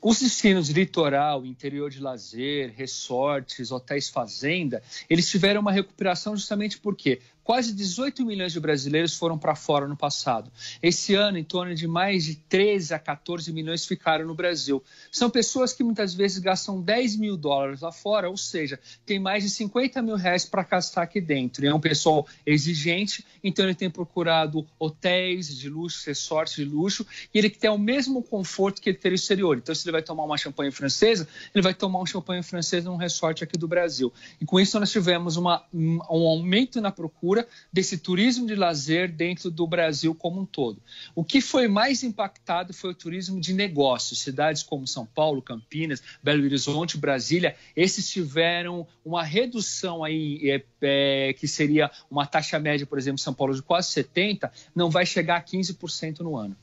Os 0.00 0.20
destinos 0.20 0.68
litoral, 0.68 1.44
interior 1.44 1.90
de 1.90 2.00
lazer, 2.00 2.72
resorts, 2.76 3.72
hotéis 3.72 4.08
fazenda, 4.08 4.80
eles 5.10 5.28
tiveram 5.28 5.60
uma 5.60 5.72
recuperação 5.72 6.36
justamente 6.36 6.78
porque 6.78 7.20
quase 7.48 7.72
18 7.72 8.26
milhões 8.26 8.52
de 8.52 8.60
brasileiros 8.60 9.16
foram 9.16 9.38
para 9.38 9.54
fora 9.54 9.88
no 9.88 9.96
passado. 9.96 10.52
Esse 10.82 11.14
ano, 11.14 11.38
em 11.38 11.42
torno 11.42 11.74
de 11.74 11.88
mais 11.88 12.24
de 12.24 12.34
13 12.34 12.92
a 12.92 12.98
14 12.98 13.50
milhões 13.54 13.86
ficaram 13.86 14.26
no 14.26 14.34
Brasil. 14.34 14.84
São 15.10 15.30
pessoas 15.30 15.72
que 15.72 15.82
muitas 15.82 16.12
vezes 16.12 16.40
gastam 16.40 16.78
10 16.78 17.16
mil 17.16 17.38
dólares 17.38 17.80
lá 17.80 17.90
fora, 17.90 18.28
ou 18.28 18.36
seja, 18.36 18.78
tem 19.06 19.18
mais 19.18 19.44
de 19.44 19.48
50 19.48 20.02
mil 20.02 20.16
reais 20.16 20.44
para 20.44 20.62
gastar 20.62 21.04
aqui 21.04 21.22
dentro. 21.22 21.64
E 21.64 21.68
é 21.68 21.74
um 21.74 21.80
pessoal 21.80 22.28
exigente, 22.44 23.24
então 23.42 23.64
ele 23.64 23.74
tem 23.74 23.88
procurado 23.88 24.68
hotéis 24.78 25.48
de 25.56 25.70
luxo, 25.70 26.06
resorts 26.06 26.54
de 26.54 26.66
luxo, 26.66 27.06
e 27.32 27.38
ele 27.38 27.48
tem 27.48 27.70
o 27.70 27.78
mesmo 27.78 28.22
conforto 28.22 28.82
que 28.82 28.90
ele 28.90 28.98
tem 28.98 29.12
no 29.12 29.14
exterior. 29.14 29.56
Então, 29.56 29.74
se 29.74 29.86
ele 29.86 29.92
vai 29.92 30.02
tomar 30.02 30.24
uma 30.24 30.36
champanhe 30.36 30.70
francesa, 30.70 31.26
ele 31.54 31.62
vai 31.62 31.72
tomar 31.72 31.98
um 31.98 32.04
champanhe 32.04 32.42
francês 32.42 32.84
num 32.84 32.96
resort 32.96 33.42
aqui 33.42 33.56
do 33.56 33.66
Brasil. 33.66 34.12
E 34.38 34.44
com 34.44 34.60
isso 34.60 34.78
nós 34.78 34.92
tivemos 34.92 35.38
uma, 35.38 35.64
um 35.72 36.02
aumento 36.02 36.78
na 36.78 36.92
procura 36.92 37.37
desse 37.72 37.98
turismo 37.98 38.46
de 38.46 38.54
lazer 38.54 39.12
dentro 39.12 39.50
do 39.50 39.66
Brasil 39.66 40.14
como 40.14 40.40
um 40.40 40.46
todo. 40.46 40.80
O 41.14 41.24
que 41.24 41.40
foi 41.40 41.68
mais 41.68 42.02
impactado 42.02 42.72
foi 42.72 42.90
o 42.90 42.94
turismo 42.94 43.40
de 43.40 43.52
negócios. 43.52 44.20
Cidades 44.20 44.62
como 44.62 44.86
São 44.86 45.06
Paulo, 45.06 45.42
Campinas, 45.42 46.02
Belo 46.22 46.44
Horizonte, 46.44 46.96
Brasília, 46.96 47.56
esses 47.76 48.08
tiveram 48.08 48.86
uma 49.04 49.22
redução 49.22 50.04
aí, 50.04 50.40
é, 50.50 50.64
é, 50.80 51.32
que 51.32 51.46
seria 51.46 51.90
uma 52.10 52.26
taxa 52.26 52.58
média, 52.58 52.86
por 52.86 52.98
exemplo, 52.98 53.20
em 53.20 53.22
São 53.22 53.34
Paulo 53.34 53.54
de 53.54 53.62
quase 53.62 53.88
70%, 54.02 54.50
não 54.74 54.90
vai 54.90 55.04
chegar 55.04 55.36
a 55.36 55.42
15% 55.42 56.20
no 56.20 56.36
ano. 56.36 56.56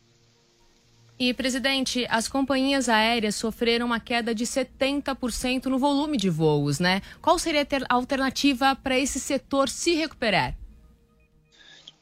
E, 1.18 1.34
presidente, 1.34 2.06
as 2.10 2.28
companhias 2.28 2.90
aéreas 2.90 3.36
sofreram 3.36 3.86
uma 3.86 4.02
queda 4.02 4.36
de 4.36 4.46
70% 4.46 5.68
no 5.68 5.80
volume 5.80 6.18
de 6.18 6.30
voos, 6.30 6.78
né? 6.78 7.02
Qual 7.22 7.40
seria 7.40 7.66
a 7.88 7.94
alternativa 7.94 8.76
para 8.76 9.00
esse 9.00 9.18
setor 9.18 9.70
se 9.70 9.96
recuperar? 9.96 10.58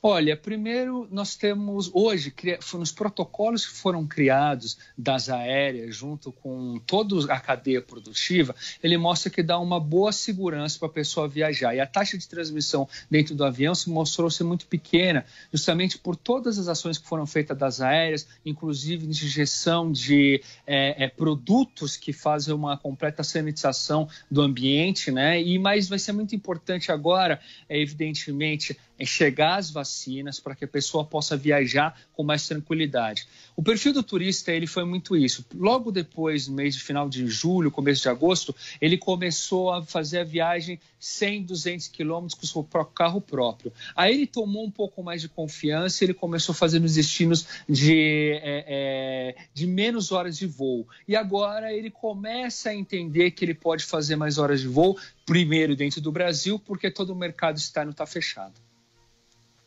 Olha, 0.05 0.35
primeiro 0.35 1.07
nós 1.09 1.37
temos 1.37 1.89
hoje 1.93 2.33
nos 2.73 2.91
protocolos 2.91 3.65
que 3.65 3.71
foram 3.71 4.05
criados 4.05 4.77
das 4.97 5.29
aéreas 5.29 5.95
junto 5.95 6.29
com 6.29 6.77
toda 6.85 7.33
a 7.33 7.39
cadeia 7.39 7.81
produtiva, 7.81 8.53
ele 8.83 8.97
mostra 8.97 9.29
que 9.29 9.41
dá 9.41 9.57
uma 9.57 9.79
boa 9.79 10.11
segurança 10.11 10.77
para 10.77 10.89
a 10.89 10.91
pessoa 10.91 11.25
viajar. 11.29 11.73
E 11.73 11.79
a 11.79 11.87
taxa 11.87 12.17
de 12.17 12.27
transmissão 12.27 12.85
dentro 13.09 13.33
do 13.33 13.45
avião 13.45 13.73
se 13.73 13.89
mostrou 13.89 14.29
ser 14.29 14.43
muito 14.43 14.67
pequena, 14.67 15.25
justamente 15.53 15.97
por 15.97 16.17
todas 16.17 16.59
as 16.59 16.67
ações 16.67 16.97
que 16.97 17.07
foram 17.07 17.25
feitas 17.25 17.57
das 17.57 17.79
aéreas, 17.79 18.27
inclusive 18.45 19.07
injeção 19.07 19.89
de 19.89 20.43
é, 20.67 21.05
é, 21.05 21.07
produtos 21.07 21.95
que 21.95 22.11
fazem 22.11 22.53
uma 22.53 22.75
completa 22.75 23.23
sanitização 23.23 24.09
do 24.29 24.41
ambiente, 24.41 25.11
né? 25.11 25.41
E 25.41 25.57
mas 25.57 25.87
vai 25.87 25.97
ser 25.97 26.11
muito 26.11 26.35
importante 26.35 26.91
agora, 26.91 27.39
é, 27.69 27.79
evidentemente, 27.79 28.77
é 28.97 29.05
chegar 29.05 29.57
às 29.57 29.71
vacinas 29.71 30.39
para 30.39 30.55
que 30.55 30.65
a 30.65 30.67
pessoa 30.67 31.03
possa 31.03 31.35
viajar 31.35 31.99
com 32.13 32.23
mais 32.23 32.47
tranquilidade. 32.47 33.27
O 33.55 33.63
perfil 33.63 33.93
do 33.93 34.03
turista 34.03 34.51
ele 34.51 34.67
foi 34.67 34.83
muito 34.83 35.15
isso. 35.15 35.45
Logo 35.53 35.91
depois, 35.91 36.47
no 36.47 36.55
mês 36.55 36.75
de 36.75 36.81
final 36.81 37.09
de 37.09 37.27
julho, 37.27 37.71
começo 37.71 38.03
de 38.03 38.09
agosto, 38.09 38.55
ele 38.79 38.97
começou 38.97 39.71
a 39.71 39.83
fazer 39.83 40.19
a 40.19 40.23
viagem 40.23 40.79
100, 40.99 41.43
200 41.43 41.87
quilômetros 41.87 42.51
com 42.51 42.59
o 42.59 42.85
carro 42.85 43.19
próprio. 43.19 43.73
Aí 43.95 44.13
ele 44.13 44.27
tomou 44.27 44.65
um 44.65 44.71
pouco 44.71 45.03
mais 45.03 45.21
de 45.21 45.29
confiança, 45.29 46.03
ele 46.03 46.13
começou 46.13 46.53
a 46.53 46.55
fazer 46.55 46.79
nos 46.79 46.95
destinos 46.95 47.45
de, 47.67 48.39
é, 48.41 48.65
é, 48.67 49.35
de 49.53 49.67
menos 49.67 50.11
horas 50.11 50.37
de 50.37 50.45
voo. 50.45 50.87
E 51.07 51.15
agora 51.15 51.73
ele 51.73 51.89
começa 51.89 52.69
a 52.69 52.75
entender 52.75 53.31
que 53.31 53.43
ele 53.43 53.53
pode 53.53 53.83
fazer 53.83 54.15
mais 54.15 54.37
horas 54.37 54.61
de 54.61 54.67
voo, 54.67 54.97
primeiro 55.25 55.75
dentro 55.75 55.99
do 55.99 56.11
Brasil, 56.11 56.59
porque 56.59 56.91
todo 56.91 57.11
o 57.11 57.15
mercado 57.15 57.57
externo 57.57 57.91
está 57.91 58.05
fechado. 58.05 58.53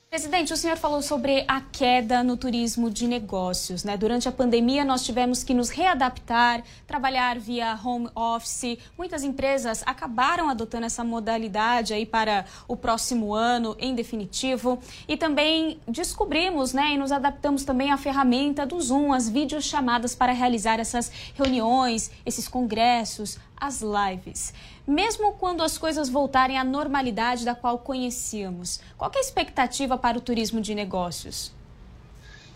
Presidente, 0.09 0.53
o 0.53 0.57
senhor 0.57 0.77
falou 0.77 1.03
sobre 1.03 1.45
a 1.49 1.61
queda 1.61 2.23
no 2.23 2.37
turismo 2.37 2.89
de 2.89 3.09
negócios. 3.09 3.83
Né? 3.83 3.97
Durante 3.97 4.29
a 4.29 4.33
pandemia, 4.33 4.85
nós 4.85 5.05
tivemos 5.05 5.43
que 5.43 5.53
nos 5.53 5.69
readaptar, 5.69 6.63
trabalhar 6.87 7.41
via 7.41 7.79
home 7.85 8.09
office. 8.15 8.79
Muitas 8.97 9.25
empresas 9.25 9.83
acabaram 9.85 10.49
adotando 10.49 10.87
essa 10.87 11.03
modalidade 11.03 11.93
aí 11.93 12.07
para 12.07 12.45
o 12.69 12.77
próximo 12.77 13.35
ano, 13.35 13.77
em 13.81 13.97
definitivo. 13.97 14.79
E 15.09 15.17
também 15.17 15.81
descobrimos 15.89 16.73
né, 16.73 16.93
e 16.93 16.97
nos 16.97 17.11
adaptamos 17.11 17.65
também 17.65 17.91
à 17.91 17.99
ferramenta 17.99 18.65
do 18.65 18.81
Zoom, 18.81 19.13
as 19.13 19.29
videochamadas 19.29 20.15
para 20.15 20.33
realizar 20.33 20.79
essas 20.79 21.11
reuniões, 21.35 22.13
esses 22.25 22.47
congressos, 22.47 23.39
as 23.57 23.83
lives. 23.83 24.53
Mesmo 24.87 25.33
quando 25.35 25.63
as 25.63 25.79
coisas 25.79 26.09
voltarem 26.09 26.59
à 26.59 26.65
normalidade 26.65 27.45
da 27.45 27.55
qual 27.55 27.79
conhecíamos, 27.79 28.81
qual 28.97 29.11
é 29.15 29.19
a 29.19 29.21
expectativa 29.21 29.97
para 29.97 30.19
o 30.19 30.21
turismo 30.21 30.61
de 30.61 30.75
negócios? 30.75 31.53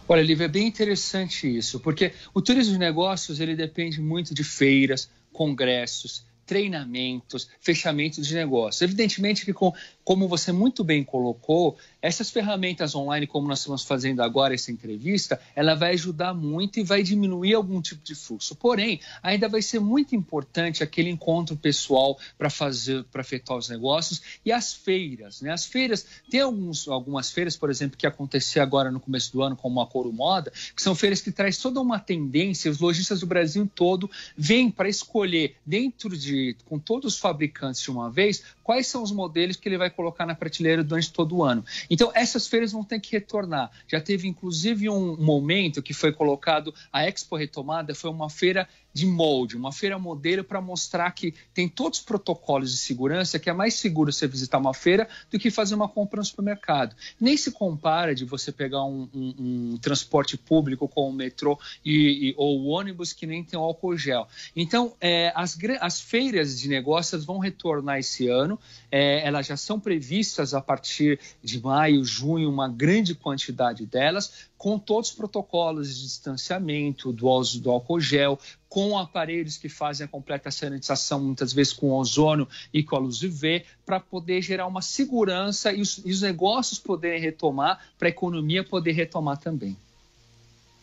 Olha, 0.08 0.22
Lívia, 0.22 0.46
é 0.46 0.48
bem 0.48 0.66
interessante 0.66 1.46
isso, 1.46 1.78
porque 1.78 2.12
o 2.34 2.42
turismo 2.42 2.72
de 2.72 2.78
negócios 2.78 3.38
ele 3.38 3.54
depende 3.54 4.00
muito 4.00 4.34
de 4.34 4.42
feiras, 4.42 5.08
congressos, 5.32 6.24
treinamentos, 6.50 7.48
fechamento 7.60 8.20
de 8.20 8.34
negócios. 8.34 8.82
Evidentemente 8.82 9.44
que, 9.44 9.52
com, 9.52 9.72
como 10.02 10.26
você 10.26 10.50
muito 10.50 10.82
bem 10.82 11.04
colocou, 11.04 11.78
essas 12.02 12.30
ferramentas 12.30 12.94
online, 12.94 13.26
como 13.26 13.46
nós 13.46 13.60
estamos 13.60 13.84
fazendo 13.84 14.22
agora 14.22 14.54
essa 14.54 14.72
entrevista, 14.72 15.40
ela 15.54 15.74
vai 15.74 15.92
ajudar 15.92 16.32
muito 16.34 16.80
e 16.80 16.82
vai 16.82 17.02
diminuir 17.02 17.54
algum 17.54 17.80
tipo 17.80 18.02
de 18.02 18.14
fluxo. 18.14 18.54
Porém, 18.54 19.00
ainda 19.22 19.48
vai 19.48 19.60
ser 19.62 19.80
muito 19.80 20.14
importante 20.14 20.82
aquele 20.82 21.10
encontro 21.10 21.56
pessoal 21.56 22.18
para 22.38 22.48
fazer, 22.48 23.04
para 23.04 23.20
efetuar 23.20 23.58
os 23.58 23.68
negócios 23.68 24.22
e 24.44 24.52
as 24.52 24.72
feiras, 24.72 25.40
né? 25.42 25.52
As 25.52 25.64
feiras, 25.64 26.06
tem 26.30 26.40
alguns, 26.40 26.88
algumas 26.88 27.30
feiras, 27.30 27.56
por 27.56 27.70
exemplo, 27.70 27.96
que 27.96 28.06
aconteceu 28.06 28.62
agora 28.62 28.90
no 28.90 29.00
começo 29.00 29.32
do 29.32 29.42
ano, 29.42 29.56
como 29.56 29.80
a 29.80 29.86
Coro 29.86 30.12
Moda, 30.12 30.50
que 30.74 30.82
são 30.82 30.94
feiras 30.94 31.20
que 31.20 31.30
traz 31.30 31.58
toda 31.58 31.80
uma 31.80 31.98
tendência, 31.98 32.70
os 32.70 32.78
lojistas 32.78 33.20
do 33.20 33.26
Brasil 33.26 33.70
todo 33.74 34.10
vêm 34.36 34.70
para 34.70 34.88
escolher 34.88 35.56
dentro 35.66 36.16
de, 36.16 36.56
com 36.64 36.78
todos 36.78 37.14
os 37.14 37.18
fabricantes 37.18 37.82
de 37.82 37.90
uma 37.90 38.10
vez, 38.10 38.42
quais 38.62 38.86
são 38.86 39.02
os 39.02 39.12
modelos 39.12 39.56
que 39.56 39.68
ele 39.68 39.76
vai 39.76 39.90
colocar 39.90 40.24
na 40.24 40.34
prateleira 40.34 40.82
durante 40.84 41.12
todo 41.12 41.36
o 41.36 41.44
ano. 41.44 41.64
Então, 41.90 42.12
essas 42.14 42.46
feiras 42.46 42.70
vão 42.70 42.84
ter 42.84 43.00
que 43.00 43.12
retornar. 43.12 43.70
Já 43.88 44.00
teve, 44.00 44.28
inclusive, 44.28 44.88
um 44.88 45.16
momento 45.16 45.82
que 45.82 45.92
foi 45.92 46.12
colocado, 46.12 46.72
a 46.92 47.04
Expo 47.06 47.36
Retomada 47.36 47.94
foi 47.94 48.10
uma 48.10 48.30
feira 48.30 48.68
de 48.92 49.06
molde, 49.06 49.56
uma 49.56 49.72
feira 49.72 49.98
modelo 49.98 50.42
para 50.42 50.60
mostrar 50.60 51.10
que 51.12 51.34
tem 51.54 51.68
todos 51.68 52.00
os 52.00 52.04
protocolos 52.04 52.72
de 52.72 52.78
segurança, 52.78 53.38
que 53.38 53.48
é 53.48 53.52
mais 53.52 53.74
seguro 53.74 54.12
você 54.12 54.26
visitar 54.26 54.58
uma 54.58 54.74
feira 54.74 55.08
do 55.30 55.38
que 55.38 55.50
fazer 55.50 55.74
uma 55.74 55.88
compra 55.88 56.18
no 56.18 56.24
supermercado. 56.24 56.94
Nem 57.20 57.36
se 57.36 57.52
compara 57.52 58.14
de 58.14 58.24
você 58.24 58.50
pegar 58.50 58.84
um, 58.84 59.08
um, 59.14 59.34
um 59.72 59.78
transporte 59.78 60.36
público 60.36 60.88
como 60.88 61.10
o 61.10 61.12
metrô 61.12 61.58
e, 61.84 62.30
e, 62.30 62.34
ou 62.36 62.60
o 62.60 62.66
ônibus 62.68 63.12
que 63.12 63.26
nem 63.26 63.44
tem 63.44 63.58
álcool 63.58 63.96
gel. 63.96 64.26
Então, 64.54 64.94
é, 65.00 65.32
as, 65.34 65.56
as 65.80 66.00
feiras 66.00 66.58
de 66.58 66.68
negócios 66.68 67.24
vão 67.24 67.38
retornar 67.38 67.98
esse 67.98 68.28
ano, 68.28 68.58
é, 68.90 69.26
elas 69.26 69.46
já 69.46 69.56
são 69.56 69.78
previstas 69.78 70.54
a 70.54 70.60
partir 70.60 71.20
de 71.42 71.60
maio, 71.60 72.04
junho, 72.04 72.50
uma 72.50 72.68
grande 72.68 73.14
quantidade 73.14 73.86
delas, 73.86 74.50
com 74.56 74.78
todos 74.78 75.10
os 75.10 75.16
protocolos 75.16 75.94
de 75.94 76.02
distanciamento, 76.02 77.12
do 77.12 77.28
uso 77.28 77.60
do 77.60 77.70
álcool 77.70 78.00
gel, 78.00 78.38
com 78.70 78.96
aparelhos 78.96 79.58
que 79.58 79.68
fazem 79.68 80.04
a 80.04 80.08
completa 80.08 80.48
sanitização, 80.48 81.20
muitas 81.20 81.52
vezes 81.52 81.72
com 81.72 81.90
ozônio 81.90 82.46
e 82.72 82.84
com 82.84 82.94
a 82.94 83.00
luz 83.00 83.20
UV, 83.20 83.64
para 83.84 83.98
poder 83.98 84.40
gerar 84.40 84.68
uma 84.68 84.80
segurança 84.80 85.72
e 85.72 85.80
os, 85.80 86.00
e 86.04 86.12
os 86.12 86.22
negócios 86.22 86.78
poderem 86.78 87.20
retomar, 87.20 87.84
para 87.98 88.06
a 88.06 88.10
economia 88.10 88.62
poder 88.62 88.92
retomar 88.92 89.38
também. 89.38 89.76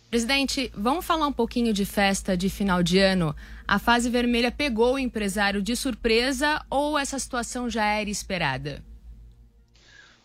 Presidente, 0.10 0.70
vamos 0.76 1.06
falar 1.06 1.28
um 1.28 1.34
pouquinho 1.34 1.74
de 1.74 1.86
festa 1.86 2.36
de 2.36 2.50
final 2.50 2.84
de 2.84 3.00
ano. 3.00 3.34
A 3.66 3.80
fase 3.80 4.10
vermelha 4.10 4.52
pegou 4.52 4.96
o 4.96 5.00
empresário 5.00 5.62
de 5.62 5.76
surpresa 5.76 6.62
ou 6.70 6.98
essa 7.00 7.18
situação 7.18 7.70
já 7.70 7.86
era 7.86 8.10
esperada? 8.10 8.84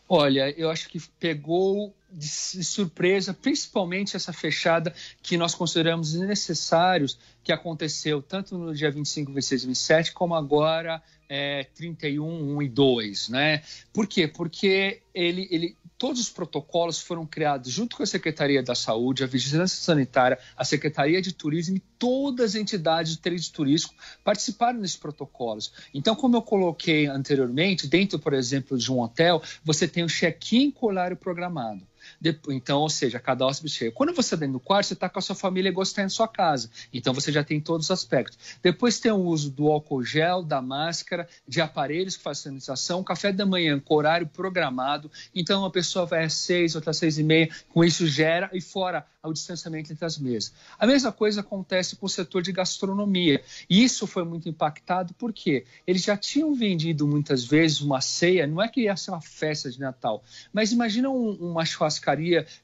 Olha, 0.08 0.50
eu 0.58 0.68
acho 0.68 0.88
que 0.88 1.00
pegou 1.18 1.94
de 2.12 2.28
surpresa, 2.28 3.32
principalmente 3.32 4.14
essa 4.14 4.32
fechada 4.32 4.94
que 5.22 5.36
nós 5.36 5.54
consideramos 5.54 6.12
necessários, 6.14 7.18
que 7.43 7.53
aconteceu 7.53 8.22
tanto 8.22 8.57
no 8.57 8.74
dia 8.74 8.90
25, 8.90 9.32
26 9.32 9.62
e 9.62 9.66
27, 9.66 10.12
como 10.12 10.34
agora 10.34 11.03
é, 11.28 11.64
31, 11.74 12.57
1 12.57 12.62
e 12.62 12.68
2. 12.68 13.28
Né? 13.30 13.62
Por 13.93 14.07
quê? 14.07 14.28
Porque 14.28 15.03
ele, 15.14 15.49
ele 15.51 15.76
todos 16.03 16.20
os 16.20 16.28
protocolos 16.28 17.01
foram 17.01 17.24
criados 17.24 17.70
junto 17.70 17.97
com 17.97 18.03
a 18.03 18.07
Secretaria 18.07 18.62
da 18.62 18.74
Saúde, 18.74 19.22
a 19.22 19.26
Vigilância 19.26 19.80
Sanitária, 19.80 20.38
a 20.57 20.64
Secretaria 20.64 21.22
de 21.22 21.32
Turismo 21.32 21.76
e 21.76 21.82
todas 21.97 22.51
as 22.51 22.55
entidades 22.57 23.12
de 23.12 23.18
trade 23.18 23.53
turístico 23.53 23.95
participaram 24.24 24.80
desses 24.80 24.97
protocolos. 24.97 25.72
Então, 25.95 26.16
como 26.16 26.36
eu 26.36 26.43
coloquei 26.43 27.07
anteriormente, 27.07 27.86
dentro, 27.86 28.18
por 28.18 28.32
exemplo, 28.32 28.76
de 28.76 28.90
um 28.90 29.01
hotel, 29.01 29.40
você 29.64 29.86
tem 29.86 30.03
o 30.03 30.09
check-in 30.09 30.70
com 30.70 30.86
horário 30.86 31.16
programado. 31.16 31.86
Então, 32.48 32.80
ou 32.80 32.88
seja, 32.88 33.18
cada 33.18 33.46
hóspede 33.46 33.72
chega. 33.72 33.92
Quando 33.92 34.12
você 34.12 34.34
está 34.34 34.36
dentro 34.36 34.54
do 34.54 34.60
quarto, 34.60 34.86
você 34.86 34.94
está 34.94 35.08
com 35.08 35.18
a 35.18 35.22
sua 35.22 35.34
família 35.34 35.68
e 35.68 35.72
gosta 35.72 36.02
em 36.02 36.08
sua 36.08 36.28
casa. 36.28 36.70
Então, 36.92 37.12
você 37.12 37.32
já 37.32 37.42
tem 37.42 37.60
todos 37.60 37.86
os 37.86 37.90
aspectos. 37.90 38.38
Depois 38.62 39.00
tem 39.00 39.10
o 39.10 39.16
uso 39.16 39.50
do 39.50 39.68
álcool 39.68 40.04
gel, 40.04 40.42
da 40.42 40.62
máscara, 40.62 41.28
de 41.46 41.60
aparelhos 41.60 42.16
que 42.16 42.22
fazem 42.22 42.44
sanitização, 42.44 43.02
café 43.02 43.32
da 43.32 43.44
manhã 43.46 43.80
com 43.80 43.94
horário 43.94 44.26
programado. 44.26 45.10
Então, 45.34 45.60
uma 45.60 45.70
pessoa 45.70 46.06
vai 46.06 46.24
às 46.24 46.34
seis, 46.34 46.74
outra 46.74 46.90
às 46.90 46.96
seis 46.96 47.18
e 47.18 47.22
meia. 47.22 47.48
Com 47.68 47.84
isso, 47.84 48.06
gera. 48.06 48.50
E 48.52 48.60
fora 48.60 49.06
ao 49.22 49.32
distanciamento 49.32 49.92
entre 49.92 50.04
as 50.04 50.18
mesas. 50.18 50.52
A 50.76 50.86
mesma 50.86 51.12
coisa 51.12 51.40
acontece 51.40 51.94
com 51.94 52.06
o 52.06 52.08
setor 52.08 52.42
de 52.42 52.50
gastronomia. 52.50 53.42
Isso 53.70 54.06
foi 54.06 54.24
muito 54.24 54.48
impactado 54.48 55.14
porque 55.14 55.64
eles 55.86 56.02
já 56.02 56.16
tinham 56.16 56.52
vendido 56.54 57.06
muitas 57.06 57.44
vezes 57.44 57.80
uma 57.80 58.00
ceia, 58.00 58.46
não 58.46 58.60
é 58.60 58.68
que 58.68 58.82
ia 58.82 58.96
ser 58.96 59.12
uma 59.12 59.20
festa 59.20 59.70
de 59.70 59.78
Natal, 59.78 60.24
mas 60.52 60.72
imagina 60.72 61.08
um, 61.08 61.30
uma 61.34 61.64
churrascaria 61.64 62.11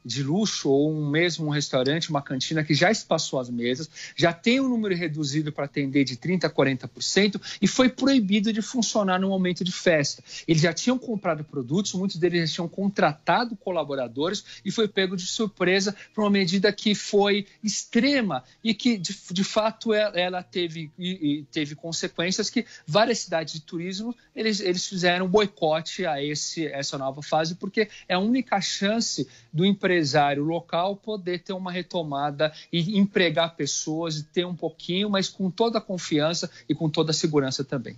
de 0.05 0.23
luxo 0.23 0.71
ou 0.71 0.93
um 0.93 1.09
mesmo 1.09 1.47
um 1.47 1.51
restaurante, 1.51 2.11
uma 2.11 2.23
cantina 2.23 2.65
que 2.65 2.75
já 2.75 2.91
espaçou 2.91 3.41
as 3.41 3.51
mesas, 3.51 3.89
já 4.17 4.33
tem 4.33 4.61
um 4.61 4.69
número 4.69 4.95
reduzido 4.95 5.53
para 5.53 5.65
atender 5.65 6.05
de 6.05 6.17
30% 6.17 6.45
a 6.45 6.51
40% 6.51 7.41
e 7.61 7.67
foi 7.67 7.89
proibido 7.89 8.53
de 8.53 8.63
funcionar 8.63 9.21
no 9.21 9.29
momento 9.29 9.65
de 9.65 9.73
festa. 9.73 10.23
Eles 10.47 10.63
já 10.63 10.73
tinham 10.73 10.99
comprado 10.99 11.45
produtos, 11.45 11.93
muitos 11.95 12.17
deles 12.17 12.51
já 12.51 12.55
tinham 12.57 12.69
contratado 12.69 13.57
colaboradores 13.57 14.45
e 14.65 14.71
foi 14.71 14.89
pego 14.89 15.17
de 15.17 15.27
surpresa 15.27 15.95
para 16.15 16.25
uma 16.25 16.31
medida 16.31 16.73
que 16.73 16.95
foi 16.95 17.47
extrema 17.63 18.45
e 18.63 18.75
que, 18.75 18.97
de, 18.97 19.17
de 19.31 19.45
fato, 19.45 19.93
ela, 19.95 20.43
teve, 20.43 20.91
e, 20.99 21.41
e 21.41 21.43
teve 21.45 21.75
consequências 21.75 22.51
que 22.51 22.65
várias 22.87 23.21
cidades 23.21 23.55
de 23.55 23.61
turismo 23.61 24.15
eles, 24.35 24.61
eles 24.61 24.87
fizeram 24.87 25.29
boicote 25.29 26.07
a 26.07 26.23
esse, 26.23 26.67
essa 26.67 26.97
nova 26.99 27.23
fase, 27.23 27.55
porque 27.55 27.89
é 28.09 28.15
a 28.15 28.19
única 28.19 28.61
chance 28.61 29.29
do 29.53 29.65
empresário 29.65 30.45
local 30.45 30.97
poder 30.97 31.43
ter 31.43 31.53
uma 31.53 31.73
retomada 31.73 32.53
e 32.73 32.99
empregar 32.99 33.57
pessoas 33.57 34.19
e 34.19 34.25
ter 34.25 34.45
um 34.45 34.55
pouquinho, 34.55 35.11
mas 35.11 35.29
com 35.29 35.51
toda 35.51 35.79
a 35.79 35.81
confiança 35.81 36.51
e 36.69 36.75
com 36.75 36.89
toda 36.89 37.11
a 37.11 37.15
segurança 37.15 37.65
também. 37.65 37.97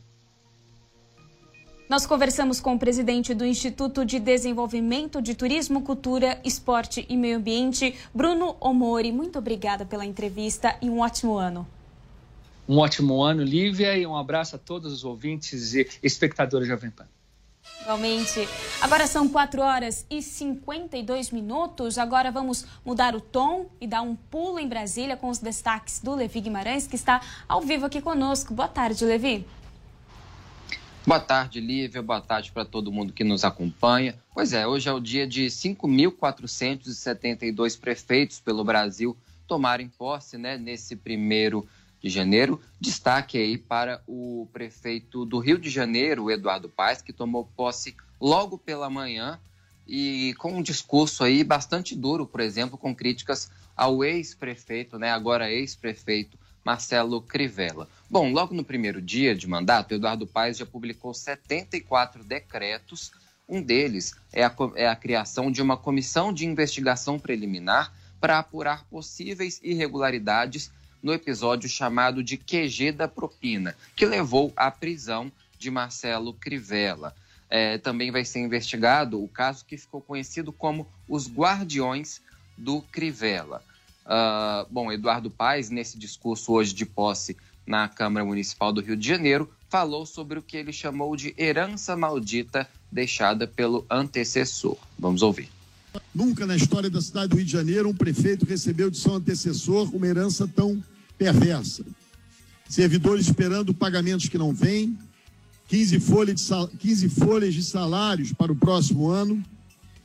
Nós 1.91 2.07
conversamos 2.07 2.61
com 2.61 2.77
o 2.77 2.79
presidente 2.79 3.35
do 3.35 3.45
Instituto 3.45 4.05
de 4.05 4.21
Desenvolvimento 4.21 5.21
de 5.21 5.35
Turismo, 5.35 5.83
Cultura, 5.83 6.41
Esporte 6.45 7.05
e 7.09 7.17
Meio 7.17 7.39
Ambiente, 7.39 7.97
Bruno 8.15 8.57
Omori. 8.61 9.11
Muito 9.11 9.41
obrigada 9.41 9.85
pela 9.85 10.07
entrevista 10.07 10.77
e 10.81 10.89
um 10.89 11.01
ótimo 11.01 11.37
ano. 11.37 11.67
Um 12.69 12.79
ótimo 12.79 13.21
ano, 13.21 13.43
Lívia, 13.43 13.99
e 13.99 14.07
um 14.07 14.17
abraço 14.17 14.55
a 14.55 14.59
todos 14.61 14.93
os 14.93 15.05
ouvintes 15.05 15.75
e 15.75 15.89
espectadores 16.01 16.69
da 16.69 16.77
Jovem 16.77 16.93
Pan. 16.93 17.09
Igualmente. 17.83 18.49
Agora 18.81 19.07
são 19.07 19.29
4 19.29 19.61
horas 19.63 20.07
e 20.11 20.23
52 20.23 21.31
minutos. 21.31 21.99
Agora 21.99 22.31
vamos 22.31 22.65
mudar 22.85 23.17
o 23.17 23.21
tom 23.21 23.71
e 23.81 23.87
dar 23.87 24.03
um 24.03 24.15
pulo 24.15 24.59
em 24.59 24.69
Brasília 24.69 25.17
com 25.17 25.29
os 25.29 25.39
destaques 25.39 26.01
do 26.01 26.15
Levi 26.15 26.41
Guimarães, 26.41 26.87
que 26.87 26.97
está 26.97 27.21
ao 27.49 27.63
vivo 27.63 27.87
aqui 27.87 28.01
conosco. 28.01 28.55
Boa 28.55 28.69
tarde, 28.69 29.05
Levi. 29.05 29.45
Boa 31.07 31.21
tarde, 31.21 31.61
Lívia. 31.61 32.03
Boa 32.03 32.21
tarde 32.21 32.53
para 32.53 32.65
todo 32.65 32.93
mundo 32.93 33.13
que 33.13 33.25
nos 33.25 33.45
acompanha. 33.45 34.15
Pois 34.35 34.53
é, 34.53 34.67
hoje 34.67 34.89
é 34.89 34.93
o 34.93 35.01
dia 35.01 35.27
de 35.27 35.47
5.472 35.47 37.81
prefeitos 37.81 38.41
pelo 38.41 38.63
Brasil 38.63 39.17
tomarem 39.51 39.89
posse 39.89 40.39
né, 40.39 40.57
nesse 40.57 40.95
primeiro 40.95 41.67
de 42.01 42.09
janeiro. 42.09 42.61
Destaque 42.81 43.39
aí 43.39 43.59
para 43.59 44.03
o 44.07 44.49
prefeito 44.53 45.25
do 45.25 45.39
Rio 45.39 45.59
de 45.59 45.69
Janeiro, 45.69 46.31
Eduardo 46.31 46.69
Paes, 46.69 47.03
que 47.03 47.13
tomou 47.13 47.45
posse 47.57 47.95
logo 48.21 48.59
pela 48.59 48.91
manhã 48.91 49.39
e 49.87 50.35
com 50.39 50.53
um 50.53 50.63
discurso 50.63 51.25
aí 51.25 51.43
bastante 51.43 51.97
duro, 51.97 52.27
por 52.27 52.41
exemplo, 52.41 52.79
com 52.79 52.95
críticas 52.95 53.51
ao 53.77 54.05
ex-prefeito, 54.05 54.99
né, 54.99 55.11
agora 55.11 55.51
ex-prefeito 55.51 56.39
Marcelo 56.65 57.21
Crivella. 57.23 57.89
Bom, 58.09 58.33
logo 58.33 58.55
no 58.55 58.63
primeiro 58.63 59.01
dia 59.01 59.35
de 59.35 59.49
mandato, 59.49 59.95
Eduardo 59.95 60.27
Paes 60.27 60.59
já 60.59 60.67
publicou 60.67 61.15
74 61.15 62.23
decretos. 62.23 63.11
Um 63.49 63.63
deles 63.63 64.15
é 64.33 64.45
a, 64.45 64.55
é 64.77 64.87
a 64.87 64.95
criação 64.95 65.51
de 65.51 65.63
uma 65.63 65.77
comissão 65.77 66.33
de 66.33 66.47
investigação 66.47 67.19
preliminar 67.19 67.93
para 68.21 68.39
apurar 68.39 68.85
possíveis 68.85 69.59
irregularidades 69.63 70.71
no 71.03 71.13
episódio 71.13 71.69
chamado 71.69 72.23
de 72.23 72.37
QG 72.37 72.93
da 72.93 73.09
propina, 73.09 73.77
que 73.97 74.07
levou 74.07 74.53
à 74.57 74.71
prisão 74.71 75.31
de 75.59 75.71
Marcelo 75.71 76.33
Crivella. 76.35 77.15
É, 77.49 77.79
também 77.79 78.11
vai 78.11 78.25
ser 78.25 78.41
investigado 78.41 79.23
o 79.23 79.29
caso 79.29 79.65
que 79.65 79.77
ficou 79.77 80.01
conhecido 80.01 80.53
como 80.53 80.87
os 81.09 81.29
Guardiões 81.29 82.21
do 82.57 82.81
Crivella. 82.83 83.63
Uh, 84.07 84.67
bom, 84.71 84.91
Eduardo 84.91 85.31
Paes, 85.31 85.71
nesse 85.71 85.99
discurso 85.99 86.53
hoje 86.53 86.75
de 86.75 86.87
posse 86.87 87.37
na 87.67 87.89
Câmara 87.89 88.25
Municipal 88.25 88.73
do 88.73 88.81
Rio 88.81 88.97
de 88.97 89.07
Janeiro, 89.07 89.53
falou 89.69 90.05
sobre 90.05 90.39
o 90.39 90.43
que 90.43 90.57
ele 90.57 90.73
chamou 90.73 91.15
de 91.15 91.35
herança 91.39 91.97
maldita 91.97 92.69
deixada 92.91 93.47
pelo 93.47 93.87
antecessor. 93.89 94.77
Vamos 94.99 95.23
ouvir. 95.23 95.60
Nunca 96.15 96.45
na 96.45 96.57
história 96.57 96.91
da 96.91 97.01
cidade 97.01 97.29
do 97.29 97.37
Rio 97.37 97.45
de 97.45 97.53
Janeiro 97.53 97.89
um 97.89 97.95
prefeito 97.95 98.45
recebeu 98.45 98.91
de 98.91 98.99
seu 98.99 99.15
antecessor 99.15 99.95
uma 99.95 100.07
herança 100.07 100.47
tão 100.49 100.83
perversa. 101.17 101.85
Servidores 102.69 103.27
esperando 103.27 103.73
pagamentos 103.73 104.29
que 104.29 104.39
não 104.39 104.53
vêm, 104.53 104.99
15 105.69 106.01
folhas 106.01 106.41
de, 106.41 106.77
15 106.79 107.09
folhas 107.11 107.55
de 107.55 107.63
salários 107.63 108.33
para 108.33 108.51
o 108.51 108.57
próximo 108.57 109.09
ano, 109.09 109.43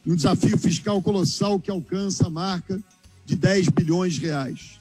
e 0.05 0.11
um 0.11 0.15
desafio 0.15 0.57
fiscal 0.57 1.01
colossal 1.01 1.59
que 1.59 1.71
alcança 1.71 2.27
a 2.27 2.29
marca 2.29 2.79
de 3.25 3.35
10 3.35 3.69
bilhões 3.69 4.13
de 4.13 4.27
reais. 4.27 4.79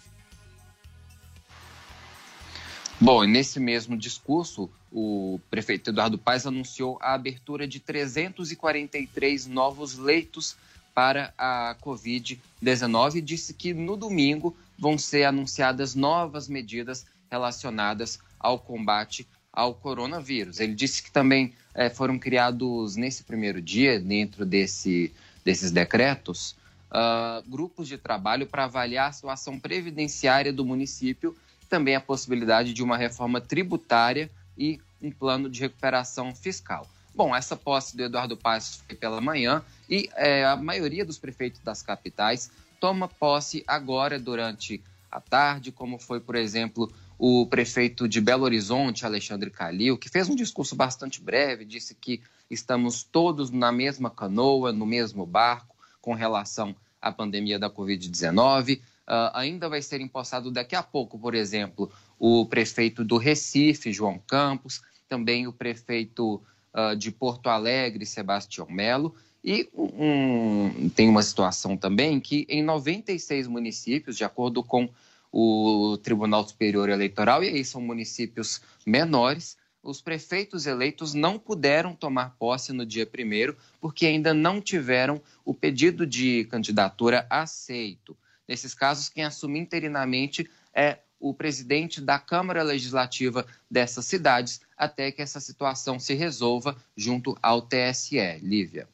Bom, 3.01 3.25
e 3.25 3.27
nesse 3.27 3.59
mesmo 3.59 3.97
discurso, 3.97 4.69
o 4.93 5.41
prefeito 5.51 5.91
Eduardo 5.91 6.19
Paes 6.19 6.47
anunciou 6.47 6.99
a 7.01 7.15
abertura 7.15 7.67
de 7.67 7.81
343 7.81 9.47
novos 9.47 9.97
leitos 9.97 10.57
para 10.95 11.35
a 11.37 11.77
Covid-19 11.83 13.17
e 13.17 13.21
disse 13.21 13.53
que 13.53 13.75
no 13.75 13.97
domingo 13.97 14.57
vão 14.79 14.97
ser 14.97 15.25
anunciadas 15.25 15.95
novas 15.95 16.49
medidas 16.49 17.05
relacionadas 17.31 18.19
ao 18.39 18.59
combate 18.59 19.27
ao 19.53 19.75
coronavírus. 19.75 20.61
Ele 20.61 20.75
disse 20.75 21.03
que 21.03 21.11
também 21.11 21.53
é, 21.75 21.89
foram 21.89 22.19
criados 22.19 22.97
nesse 22.97 23.23
primeiro 23.23 23.61
dia, 23.61 24.01
dentro 24.01 24.45
desse, 24.45 25.13
desses 25.45 25.71
decretos, 25.71 26.57
uh, 26.91 27.49
grupos 27.49 27.87
de 27.89 27.97
trabalho 27.97 28.47
para 28.47 28.65
avaliar 28.65 29.11
a 29.11 29.13
situação 29.13 29.59
previdenciária 29.59 30.53
do 30.53 30.65
município, 30.65 31.37
também 31.69 31.95
a 31.95 32.01
possibilidade 32.01 32.73
de 32.73 32.83
uma 32.83 32.97
reforma 32.97 33.41
tributária 33.41 34.31
e 34.59 34.81
um 35.01 35.11
plano 35.11 35.49
de 35.49 35.61
recuperação 35.61 36.35
fiscal. 36.35 36.89
Bom, 37.15 37.35
essa 37.35 37.55
posse 37.55 37.97
do 37.97 38.03
Eduardo 38.03 38.37
Paes 38.37 38.83
foi 38.87 38.97
pela 38.97 39.21
manhã 39.21 39.63
e 39.89 40.09
é, 40.17 40.45
a 40.45 40.57
maioria 40.57 41.05
dos 41.05 41.17
prefeitos 41.17 41.61
das 41.61 41.81
capitais 41.81 42.51
toma 42.81 43.07
posse 43.07 43.63
agora 43.69 44.19
durante 44.19 44.83
a 45.11 45.21
tarde, 45.21 45.71
como 45.71 45.97
foi, 45.97 46.19
por 46.19 46.35
exemplo, 46.35 46.93
o 47.17 47.47
prefeito 47.47 48.09
de 48.09 48.21
Belo 48.21 48.43
Horizonte, 48.43 49.07
Alexandre 49.07 49.49
Calil, 49.49 49.97
que 49.97 50.09
fez 50.09 50.29
um 50.29 50.35
discurso 50.35 50.75
bastante 50.75 51.21
breve, 51.21 51.65
disse 51.65 51.95
que 51.95 52.21
estamos 52.51 53.05
todos 53.05 53.51
na 53.51 53.71
mesma 53.71 54.11
canoa, 54.11 54.73
no 54.73 54.85
mesmo 54.85 55.25
barco, 55.25 55.77
com 56.03 56.15
relação 56.15 56.75
à 57.01 57.13
pandemia 57.13 57.61
da 57.61 57.71
Covid-19. 57.71 58.79
Uh, 58.79 58.81
ah, 59.07 59.41
ainda 59.41 59.69
vai 59.69 59.81
ser 59.81 60.01
empossado 60.01 60.51
daqui 60.51 60.75
a 60.75 60.83
pouco, 60.83 61.17
por 61.17 61.35
exemplo, 61.35 61.93
o 62.19 62.45
prefeito 62.47 63.05
do 63.05 63.19
Recife, 63.19 63.93
João 63.93 64.19
Campos, 64.19 64.83
também 65.09 65.47
o 65.47 65.53
prefeito 65.53 66.43
uh, 66.75 66.97
de 66.97 67.11
Porto 67.11 67.49
Alegre, 67.49 68.05
Sebastião 68.05 68.67
Melo. 68.69 69.15
E 69.43 69.69
um, 69.75 70.89
tem 70.91 71.09
uma 71.09 71.23
situação 71.23 71.77
também 71.77 72.19
que 72.19 72.47
em 72.49 72.63
96 72.63 73.47
municípios, 73.47 74.17
de 74.17 74.25
acordo 74.25 74.63
com 74.63 74.89
o 75.31 75.99
Tribunal 75.99 76.47
Superior 76.47 76.89
Eleitoral, 76.89 77.43
e 77.43 77.49
aí 77.49 77.65
são 77.65 77.81
municípios 77.81 78.61
menores, 78.87 79.57
os 79.83 80.01
prefeitos 80.01 80.65
eleitos 80.65 81.13
não 81.13 81.39
puderam 81.39 81.95
tomar 81.95 82.37
posse 82.39 82.73
no 82.73 82.87
dia 82.87 83.05
primeiro, 83.05 83.57
porque 83.81 84.07
ainda 84.07 84.33
não 84.33 84.61
tiveram 84.61 85.21
o 85.45 85.53
pedido 85.53 86.07
de 86.07 86.45
candidatura 86.47 87.27
aceito. 87.29 88.17
Nesses 88.49 88.73
casos, 88.75 89.11
quem 89.11 89.25
assume 89.25 89.59
interinamente 89.59 90.49
é 90.73 90.99
o 91.25 91.33
presidente 91.33 92.03
da 92.03 92.19
Câmara 92.19 92.63
Legislativa 92.63 93.47
dessas 93.71 94.05
cidades, 94.05 94.61
até 94.77 95.11
que 95.11 95.23
essa 95.23 95.41
situação 95.41 95.99
se 95.99 96.13
resolva 96.13 96.77
junto 96.95 97.35
ao 97.43 97.63
TSE. 97.63 98.39
Lívia. 98.43 98.87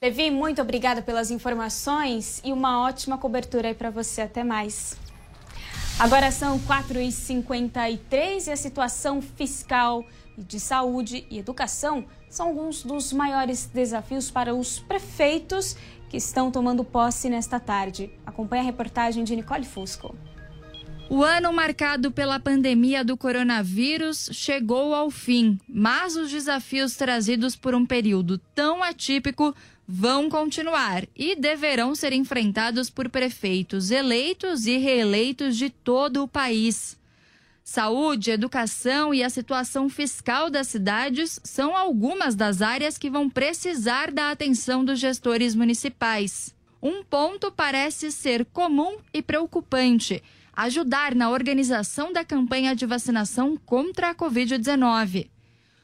Levi, 0.00 0.30
muito 0.30 0.62
obrigada 0.62 1.02
pelas 1.02 1.32
informações 1.32 2.40
e 2.44 2.52
uma 2.52 2.82
ótima 2.82 3.18
cobertura 3.18 3.68
aí 3.68 3.74
para 3.74 3.90
você. 3.90 4.22
Até 4.22 4.44
mais. 4.44 4.96
Agora 5.98 6.30
são 6.30 6.60
4h53 6.60 8.46
e 8.46 8.50
a 8.52 8.56
situação 8.56 9.20
fiscal 9.20 10.04
de 10.38 10.60
saúde 10.60 11.26
e 11.30 11.38
educação 11.38 12.04
são 12.28 12.48
alguns 12.48 12.84
dos 12.84 13.12
maiores 13.12 13.66
desafios 13.66 14.30
para 14.30 14.54
os 14.54 14.78
prefeitos 14.78 15.76
que 16.08 16.16
estão 16.16 16.50
tomando 16.50 16.84
posse 16.84 17.28
nesta 17.28 17.58
tarde. 17.58 18.10
Acompanhe 18.24 18.62
a 18.62 18.64
reportagem 18.64 19.24
de 19.24 19.34
Nicole 19.34 19.64
Fusco. 19.64 20.14
O 21.08 21.22
ano 21.22 21.52
marcado 21.52 22.10
pela 22.10 22.40
pandemia 22.40 23.04
do 23.04 23.16
coronavírus 23.16 24.30
chegou 24.32 24.94
ao 24.94 25.10
fim, 25.10 25.58
mas 25.68 26.16
os 26.16 26.30
desafios 26.30 26.96
trazidos 26.96 27.54
por 27.54 27.74
um 27.74 27.84
período 27.84 28.38
tão 28.54 28.82
atípico 28.82 29.54
vão 29.86 30.30
continuar 30.30 31.04
e 31.14 31.36
deverão 31.36 31.94
ser 31.94 32.12
enfrentados 32.14 32.88
por 32.88 33.10
prefeitos 33.10 33.90
eleitos 33.90 34.66
e 34.66 34.78
reeleitos 34.78 35.56
de 35.56 35.68
todo 35.68 36.22
o 36.22 36.28
país. 36.28 36.98
Saúde, 37.62 38.30
educação 38.30 39.14
e 39.14 39.22
a 39.22 39.30
situação 39.30 39.88
fiscal 39.88 40.50
das 40.50 40.68
cidades 40.68 41.38
são 41.44 41.76
algumas 41.76 42.34
das 42.34 42.60
áreas 42.62 42.98
que 42.98 43.10
vão 43.10 43.28
precisar 43.28 44.10
da 44.10 44.30
atenção 44.30 44.84
dos 44.84 44.98
gestores 44.98 45.54
municipais. 45.54 46.54
Um 46.82 47.02
ponto 47.02 47.50
parece 47.50 48.10
ser 48.10 48.44
comum 48.46 48.98
e 49.12 49.22
preocupante: 49.22 50.22
ajudar 50.56 51.14
na 51.14 51.30
organização 51.30 52.12
da 52.12 52.24
campanha 52.24 52.74
de 52.74 52.86
vacinação 52.86 53.56
contra 53.56 54.10
a 54.10 54.14
Covid-19. 54.14 55.28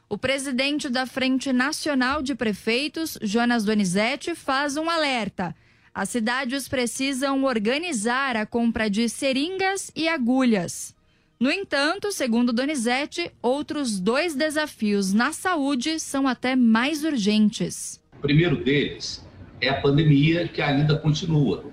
O 0.08 0.18
presidente 0.18 0.88
da 0.88 1.06
Frente 1.06 1.52
Nacional 1.52 2.20
de 2.20 2.34
Prefeitos, 2.34 3.16
Jonas 3.22 3.64
Donizete, 3.64 4.34
faz 4.34 4.76
um 4.76 4.90
alerta. 4.90 5.54
As 5.94 6.08
cidades 6.08 6.68
precisam 6.68 7.44
organizar 7.44 8.36
a 8.36 8.46
compra 8.46 8.88
de 8.88 9.08
seringas 9.08 9.90
e 9.94 10.08
agulhas. 10.08 10.94
No 11.38 11.50
entanto, 11.50 12.12
segundo 12.12 12.52
Donizete, 12.52 13.30
outros 13.40 13.98
dois 13.98 14.34
desafios 14.34 15.12
na 15.12 15.32
saúde 15.32 15.98
são 15.98 16.28
até 16.28 16.54
mais 16.54 17.02
urgentes. 17.02 18.00
O 18.18 18.20
primeiro 18.20 18.62
deles 18.62 19.24
é 19.60 19.68
a 19.68 19.80
pandemia 19.80 20.46
que 20.46 20.60
ainda 20.60 20.98
continua. 20.98 21.64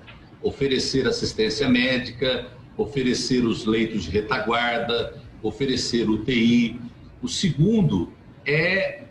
Oferecer 0.41 1.07
assistência 1.07 1.67
médica, 1.67 2.49
oferecer 2.77 3.43
os 3.43 3.65
leitos 3.65 4.03
de 4.03 4.11
retaguarda, 4.11 5.19
oferecer 5.41 6.09
UTI. 6.09 6.79
O 7.21 7.27
segundo 7.27 8.13
é 8.45 9.03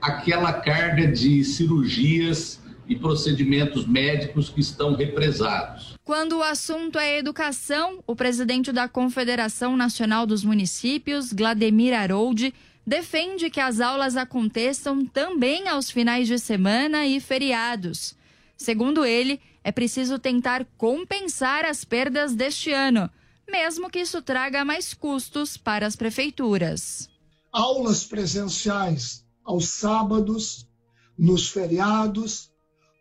aquela 0.00 0.52
carga 0.52 1.06
de 1.06 1.44
cirurgias 1.44 2.60
e 2.88 2.96
procedimentos 2.96 3.86
médicos 3.86 4.50
que 4.50 4.60
estão 4.60 4.94
represados. 4.94 5.96
Quando 6.04 6.38
o 6.38 6.42
assunto 6.42 6.98
é 6.98 7.16
educação, 7.16 8.02
o 8.06 8.16
presidente 8.16 8.72
da 8.72 8.88
Confederação 8.88 9.76
Nacional 9.76 10.26
dos 10.26 10.44
Municípios, 10.44 11.32
Glademir 11.32 11.94
Harold, 11.94 12.52
defende 12.84 13.48
que 13.48 13.60
as 13.60 13.80
aulas 13.80 14.16
aconteçam 14.16 15.06
também 15.06 15.68
aos 15.68 15.90
finais 15.90 16.26
de 16.26 16.38
semana 16.38 17.06
e 17.06 17.20
feriados. 17.20 18.16
Segundo 18.56 19.04
ele, 19.04 19.40
é 19.64 19.70
preciso 19.70 20.18
tentar 20.18 20.64
compensar 20.76 21.64
as 21.64 21.84
perdas 21.84 22.34
deste 22.34 22.72
ano, 22.72 23.10
mesmo 23.48 23.90
que 23.90 24.00
isso 24.00 24.20
traga 24.22 24.64
mais 24.64 24.94
custos 24.94 25.56
para 25.56 25.86
as 25.86 25.96
prefeituras. 25.96 27.08
Aulas 27.52 28.04
presenciais 28.04 29.24
aos 29.44 29.68
sábados, 29.68 30.68
nos 31.18 31.48
feriados, 31.48 32.50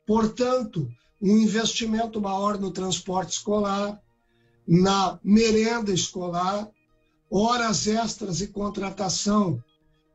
portanto, 0.05 0.87
um 1.21 1.37
investimento 1.37 2.19
maior 2.19 2.59
no 2.59 2.71
transporte 2.71 3.33
escolar, 3.33 4.01
na 4.67 5.19
merenda 5.23 5.91
escolar, 5.91 6.67
horas 7.29 7.87
extras 7.87 8.41
e 8.41 8.47
contratação 8.47 9.63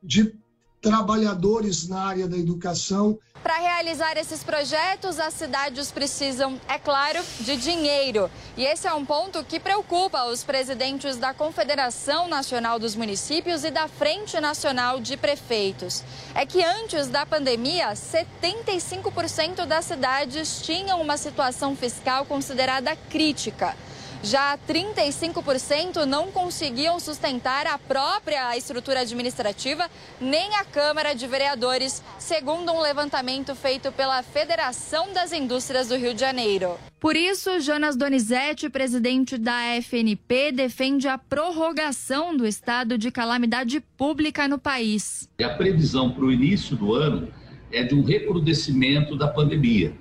de 0.03 0.33
trabalhadores 0.81 1.87
na 1.87 2.01
área 2.01 2.27
da 2.27 2.37
educação. 2.37 3.17
Para 3.43 3.57
realizar 3.57 4.17
esses 4.17 4.43
projetos, 4.43 5.19
as 5.19 5.33
cidades 5.33 5.91
precisam, 5.91 6.59
é 6.67 6.77
claro, 6.77 7.19
de 7.39 7.55
dinheiro. 7.55 8.29
E 8.57 8.65
esse 8.65 8.87
é 8.87 8.93
um 8.93 9.05
ponto 9.05 9.43
que 9.43 9.59
preocupa 9.59 10.25
os 10.25 10.43
presidentes 10.43 11.17
da 11.17 11.33
Confederação 11.33 12.27
Nacional 12.27 12.79
dos 12.79 12.95
Municípios 12.95 13.63
e 13.63 13.71
da 13.71 13.87
Frente 13.87 14.39
Nacional 14.39 14.99
de 14.99 15.15
Prefeitos. 15.15 16.03
É 16.35 16.45
que 16.45 16.63
antes 16.63 17.07
da 17.07 17.25
pandemia, 17.25 17.93
75% 17.93 19.65
das 19.65 19.85
cidades 19.85 20.61
tinham 20.61 21.01
uma 21.01 21.17
situação 21.17 21.75
fiscal 21.75 22.25
considerada 22.25 22.95
crítica. 23.09 23.75
Já 24.23 24.57
35% 24.67 26.05
não 26.05 26.31
conseguiam 26.31 26.99
sustentar 26.99 27.67
a 27.67 27.77
própria 27.77 28.57
estrutura 28.57 29.01
administrativa 29.01 29.89
nem 30.19 30.55
a 30.55 30.65
Câmara 30.65 31.13
de 31.13 31.27
Vereadores, 31.27 32.03
segundo 32.17 32.71
um 32.71 32.81
levantamento 32.81 33.55
feito 33.55 33.91
pela 33.91 34.23
Federação 34.23 35.13
das 35.13 35.31
Indústrias 35.31 35.87
do 35.87 35.95
Rio 35.95 36.13
de 36.13 36.21
Janeiro. 36.21 36.77
Por 36.99 37.15
isso, 37.15 37.59
Jonas 37.59 37.95
Donizete, 37.95 38.69
presidente 38.69 39.37
da 39.37 39.75
FNP, 39.81 40.51
defende 40.51 41.07
a 41.07 41.17
prorrogação 41.17 42.35
do 42.35 42.45
estado 42.45 42.97
de 42.97 43.11
calamidade 43.11 43.79
pública 43.95 44.47
no 44.47 44.57
país. 44.57 45.29
A 45.41 45.49
previsão 45.49 46.11
para 46.11 46.25
o 46.25 46.31
início 46.31 46.75
do 46.75 46.95
ano 46.95 47.27
é 47.71 47.83
de 47.83 47.93
um 47.93 48.03
recrudescimento 48.03 49.15
da 49.15 49.27
pandemia, 49.27 49.93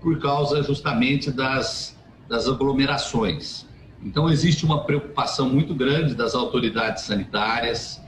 por 0.00 0.18
causa 0.20 0.62
justamente 0.62 1.30
das 1.30 1.97
das 2.28 2.46
aglomerações. 2.46 3.66
Então, 4.02 4.30
existe 4.30 4.64
uma 4.64 4.84
preocupação 4.84 5.48
muito 5.48 5.74
grande 5.74 6.14
das 6.14 6.34
autoridades 6.34 7.04
sanitárias, 7.04 8.00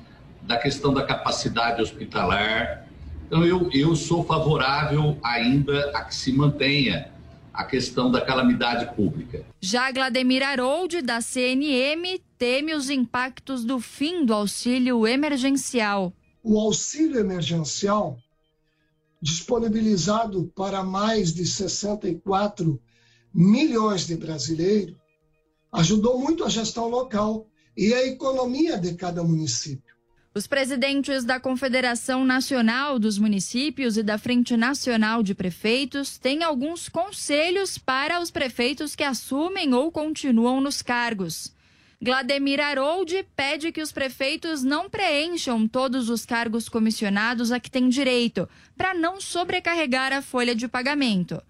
da 0.43 0.57
questão 0.57 0.93
da 0.93 1.03
capacidade 1.03 1.83
hospitalar. 1.83 2.87
Então, 3.27 3.45
eu, 3.45 3.69
eu 3.73 3.97
sou 3.97 4.25
favorável 4.25 5.19
ainda 5.23 5.91
a 5.95 6.05
que 6.05 6.15
se 6.15 6.33
mantenha 6.33 7.11
a 7.53 7.65
questão 7.65 8.11
da 8.11 8.21
calamidade 8.21 8.95
pública. 8.95 9.45
Já 9.61 9.91
Glademir 9.91 10.43
Harold, 10.43 11.03
da 11.03 11.21
CNM, 11.21 12.21
teme 12.39 12.75
os 12.75 12.89
impactos 12.89 13.65
do 13.65 13.81
fim 13.81 14.25
do 14.25 14.33
auxílio 14.33 15.07
emergencial. 15.07 16.13
O 16.43 16.59
auxílio 16.59 17.19
emergencial, 17.19 18.19
disponibilizado 19.21 20.51
para 20.55 20.83
mais 20.83 21.35
de 21.35 21.45
64 21.45 22.81
milhões 23.33 24.07
de 24.07 24.17
brasileiros, 24.17 24.97
ajudou 25.73 26.19
muito 26.19 26.45
a 26.45 26.49
gestão 26.49 26.89
local 26.89 27.47
e 27.77 27.95
a 27.95 28.07
economia 28.07 28.77
de 28.79 28.95
cada 28.95 29.23
município. 29.23 29.95
Os 30.33 30.47
presidentes 30.47 31.25
da 31.25 31.41
Confederação 31.41 32.25
Nacional 32.25 33.01
dos 33.01 33.19
Municípios 33.19 33.97
e 33.97 34.03
da 34.03 34.17
Frente 34.17 34.57
Nacional 34.57 35.25
de 35.25 35.35
Prefeitos 35.35 36.19
têm 36.19 36.45
alguns 36.45 36.89
conselhos 36.89 37.77
para 37.77 38.21
os 38.21 38.31
prefeitos 38.31 38.95
que 38.95 39.03
assumem 39.03 39.75
ou 39.75 39.91
continuam 39.91 40.61
nos 40.61 40.83
cargos. 40.83 41.53
Glademir 42.01 42.61
Harold 42.61 43.27
pede 43.35 43.73
que 43.73 43.83
os 43.83 43.91
prefeitos 43.91 44.63
não 44.63 44.89
preencham 44.89 45.67
todos 45.67 46.09
os 46.09 46.25
cargos 46.25 46.69
comissionados 46.69 47.51
a 47.51 47.59
que 47.59 47.71
têm 47.71 47.89
direito, 47.89 48.49
para 48.77 48.95
não 48.95 49.21
sobrecarregar 49.21 50.13
a 50.13 50.23
folha 50.23 50.55
de 50.55 50.69
pagamento. 50.69 51.43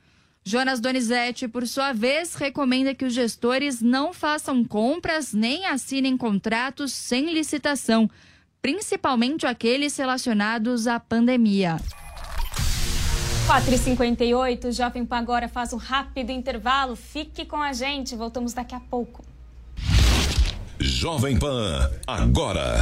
Jonas 0.44 0.80
Donizete, 0.80 1.46
por 1.46 1.66
sua 1.66 1.92
vez, 1.92 2.34
recomenda 2.34 2.94
que 2.94 3.04
os 3.04 3.12
gestores 3.12 3.80
não 3.82 4.12
façam 4.12 4.64
compras 4.64 5.32
nem 5.32 5.66
assinem 5.66 6.16
contratos 6.16 6.92
sem 6.92 7.32
licitação, 7.32 8.10
principalmente 8.62 9.46
aqueles 9.46 9.96
relacionados 9.96 10.86
à 10.86 10.98
pandemia. 10.98 11.76
4h58, 13.46 14.72
Jovem 14.72 15.04
Pan 15.04 15.18
agora 15.18 15.48
faz 15.48 15.72
um 15.72 15.76
rápido 15.76 16.30
intervalo. 16.30 16.96
Fique 16.96 17.44
com 17.44 17.56
a 17.56 17.72
gente, 17.72 18.16
voltamos 18.16 18.52
daqui 18.52 18.74
a 18.74 18.80
pouco. 18.80 19.24
Jovem 20.78 21.38
Pan, 21.38 21.90
agora. 22.06 22.80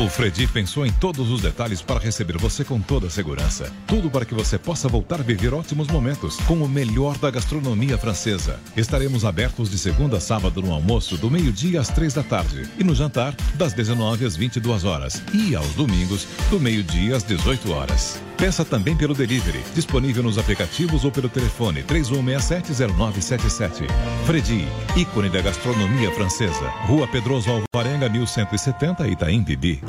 O 0.00 0.08
Fredi 0.08 0.46
pensou 0.46 0.86
em 0.86 0.92
todos 0.92 1.30
os 1.30 1.42
detalhes 1.42 1.82
para 1.82 2.00
receber 2.00 2.38
você 2.38 2.64
com 2.64 2.80
toda 2.80 3.08
a 3.08 3.10
segurança. 3.10 3.70
Tudo 3.86 4.10
para 4.10 4.24
que 4.24 4.32
você 4.32 4.56
possa 4.56 4.88
voltar 4.88 5.20
a 5.20 5.22
viver 5.22 5.52
ótimos 5.52 5.88
momentos 5.88 6.38
com 6.46 6.54
o 6.54 6.66
melhor 6.66 7.18
da 7.18 7.30
gastronomia 7.30 7.98
francesa. 7.98 8.58
Estaremos 8.74 9.26
abertos 9.26 9.70
de 9.70 9.76
segunda 9.76 10.16
a 10.16 10.20
sábado 10.20 10.62
no 10.62 10.72
almoço, 10.72 11.18
do 11.18 11.30
meio-dia 11.30 11.82
às 11.82 11.90
três 11.90 12.14
da 12.14 12.22
tarde. 12.22 12.66
E 12.78 12.82
no 12.82 12.94
jantar, 12.94 13.34
das 13.56 13.74
19 13.74 14.24
às 14.24 14.34
22 14.34 14.84
horas. 14.84 15.22
E 15.34 15.54
aos 15.54 15.74
domingos, 15.74 16.26
do 16.48 16.58
meio-dia 16.58 17.14
às 17.14 17.22
18 17.22 17.70
horas. 17.70 18.18
Peça 18.40 18.64
também 18.64 18.96
pelo 18.96 19.12
delivery, 19.12 19.60
disponível 19.74 20.22
nos 20.22 20.38
aplicativos 20.38 21.04
ou 21.04 21.12
pelo 21.12 21.28
telefone 21.28 21.82
31670977. 21.82 23.86
Fredi, 24.24 24.66
ícone 24.96 25.28
da 25.28 25.42
gastronomia 25.42 26.10
francesa. 26.12 26.70
Rua 26.86 27.06
Pedroso 27.06 27.50
Alvarenga, 27.50 28.08
1170, 28.08 29.06
Itaim 29.08 29.42
Bibi. 29.42 29.82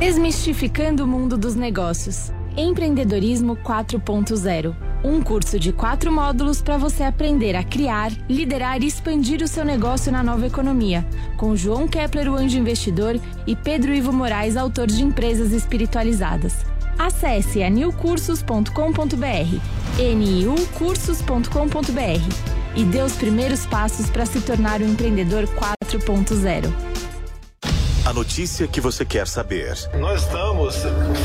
Desmistificando 0.00 1.04
o 1.04 1.06
mundo 1.06 1.36
dos 1.36 1.54
negócios. 1.54 2.32
Empreendedorismo 2.56 3.54
4.0. 3.56 4.74
Um 5.04 5.20
curso 5.20 5.60
de 5.60 5.70
quatro 5.70 6.10
módulos 6.10 6.62
para 6.62 6.78
você 6.78 7.02
aprender 7.02 7.54
a 7.56 7.62
criar, 7.62 8.10
liderar 8.26 8.82
e 8.82 8.86
expandir 8.86 9.42
o 9.42 9.48
seu 9.48 9.66
negócio 9.66 10.10
na 10.10 10.22
nova 10.22 10.46
economia. 10.46 11.06
Com 11.36 11.54
João 11.54 11.86
Kepler, 11.86 12.32
o 12.32 12.36
anjo 12.36 12.58
investidor, 12.58 13.20
e 13.46 13.54
Pedro 13.54 13.92
Ivo 13.92 14.14
Moraes, 14.14 14.56
autor 14.56 14.86
de 14.86 15.02
Empresas 15.02 15.52
Espiritualizadas. 15.52 16.77
Acesse 16.98 17.62
anilcursos.com.br, 17.62 20.02
niucursos.com.br 20.16 22.48
e 22.74 22.84
dê 22.84 23.02
os 23.02 23.12
primeiros 23.12 23.64
passos 23.66 24.10
para 24.10 24.26
se 24.26 24.40
tornar 24.40 24.82
um 24.82 24.88
empreendedor 24.88 25.44
4.0. 25.44 26.97
A 28.08 28.12
notícia 28.14 28.66
que 28.66 28.80
você 28.80 29.04
quer 29.04 29.28
saber. 29.28 29.76
Nós 30.00 30.22
estamos 30.22 30.76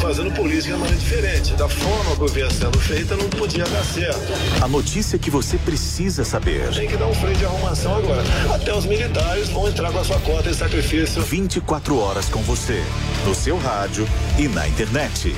fazendo 0.02 0.34
política 0.34 0.74
de 0.74 0.80
maneira 0.82 0.98
diferente. 0.98 1.54
Da 1.54 1.70
forma 1.70 2.14
que 2.14 2.34
vinha 2.34 2.50
sendo 2.50 2.78
feita, 2.78 3.16
não 3.16 3.30
podia 3.30 3.64
dar 3.64 3.86
certo. 3.86 4.20
A 4.62 4.68
notícia 4.68 5.18
que 5.18 5.30
você 5.30 5.58
precisa 5.58 6.26
saber. 6.26 6.74
Tem 6.74 6.90
que 6.90 6.98
dar 6.98 7.08
um 7.08 7.14
freio 7.14 7.38
de 7.38 7.46
arrumação 7.46 7.96
agora. 7.96 8.22
Até 8.54 8.76
os 8.76 8.86
militares 8.86 9.48
vão 9.48 9.70
entrar 9.70 9.94
com 9.94 10.00
a 10.00 10.04
sua 10.04 10.20
cota 10.20 10.50
de 10.50 10.58
sacrifício. 10.58 11.22
24 11.22 11.98
horas 11.98 12.28
com 12.28 12.42
você, 12.42 12.84
no 13.26 13.34
seu 13.34 13.58
rádio 13.58 14.06
e 14.38 14.50
na 14.50 14.68
internet. 14.68 15.34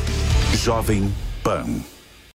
Jovem 0.56 1.14
Pan. 1.44 1.64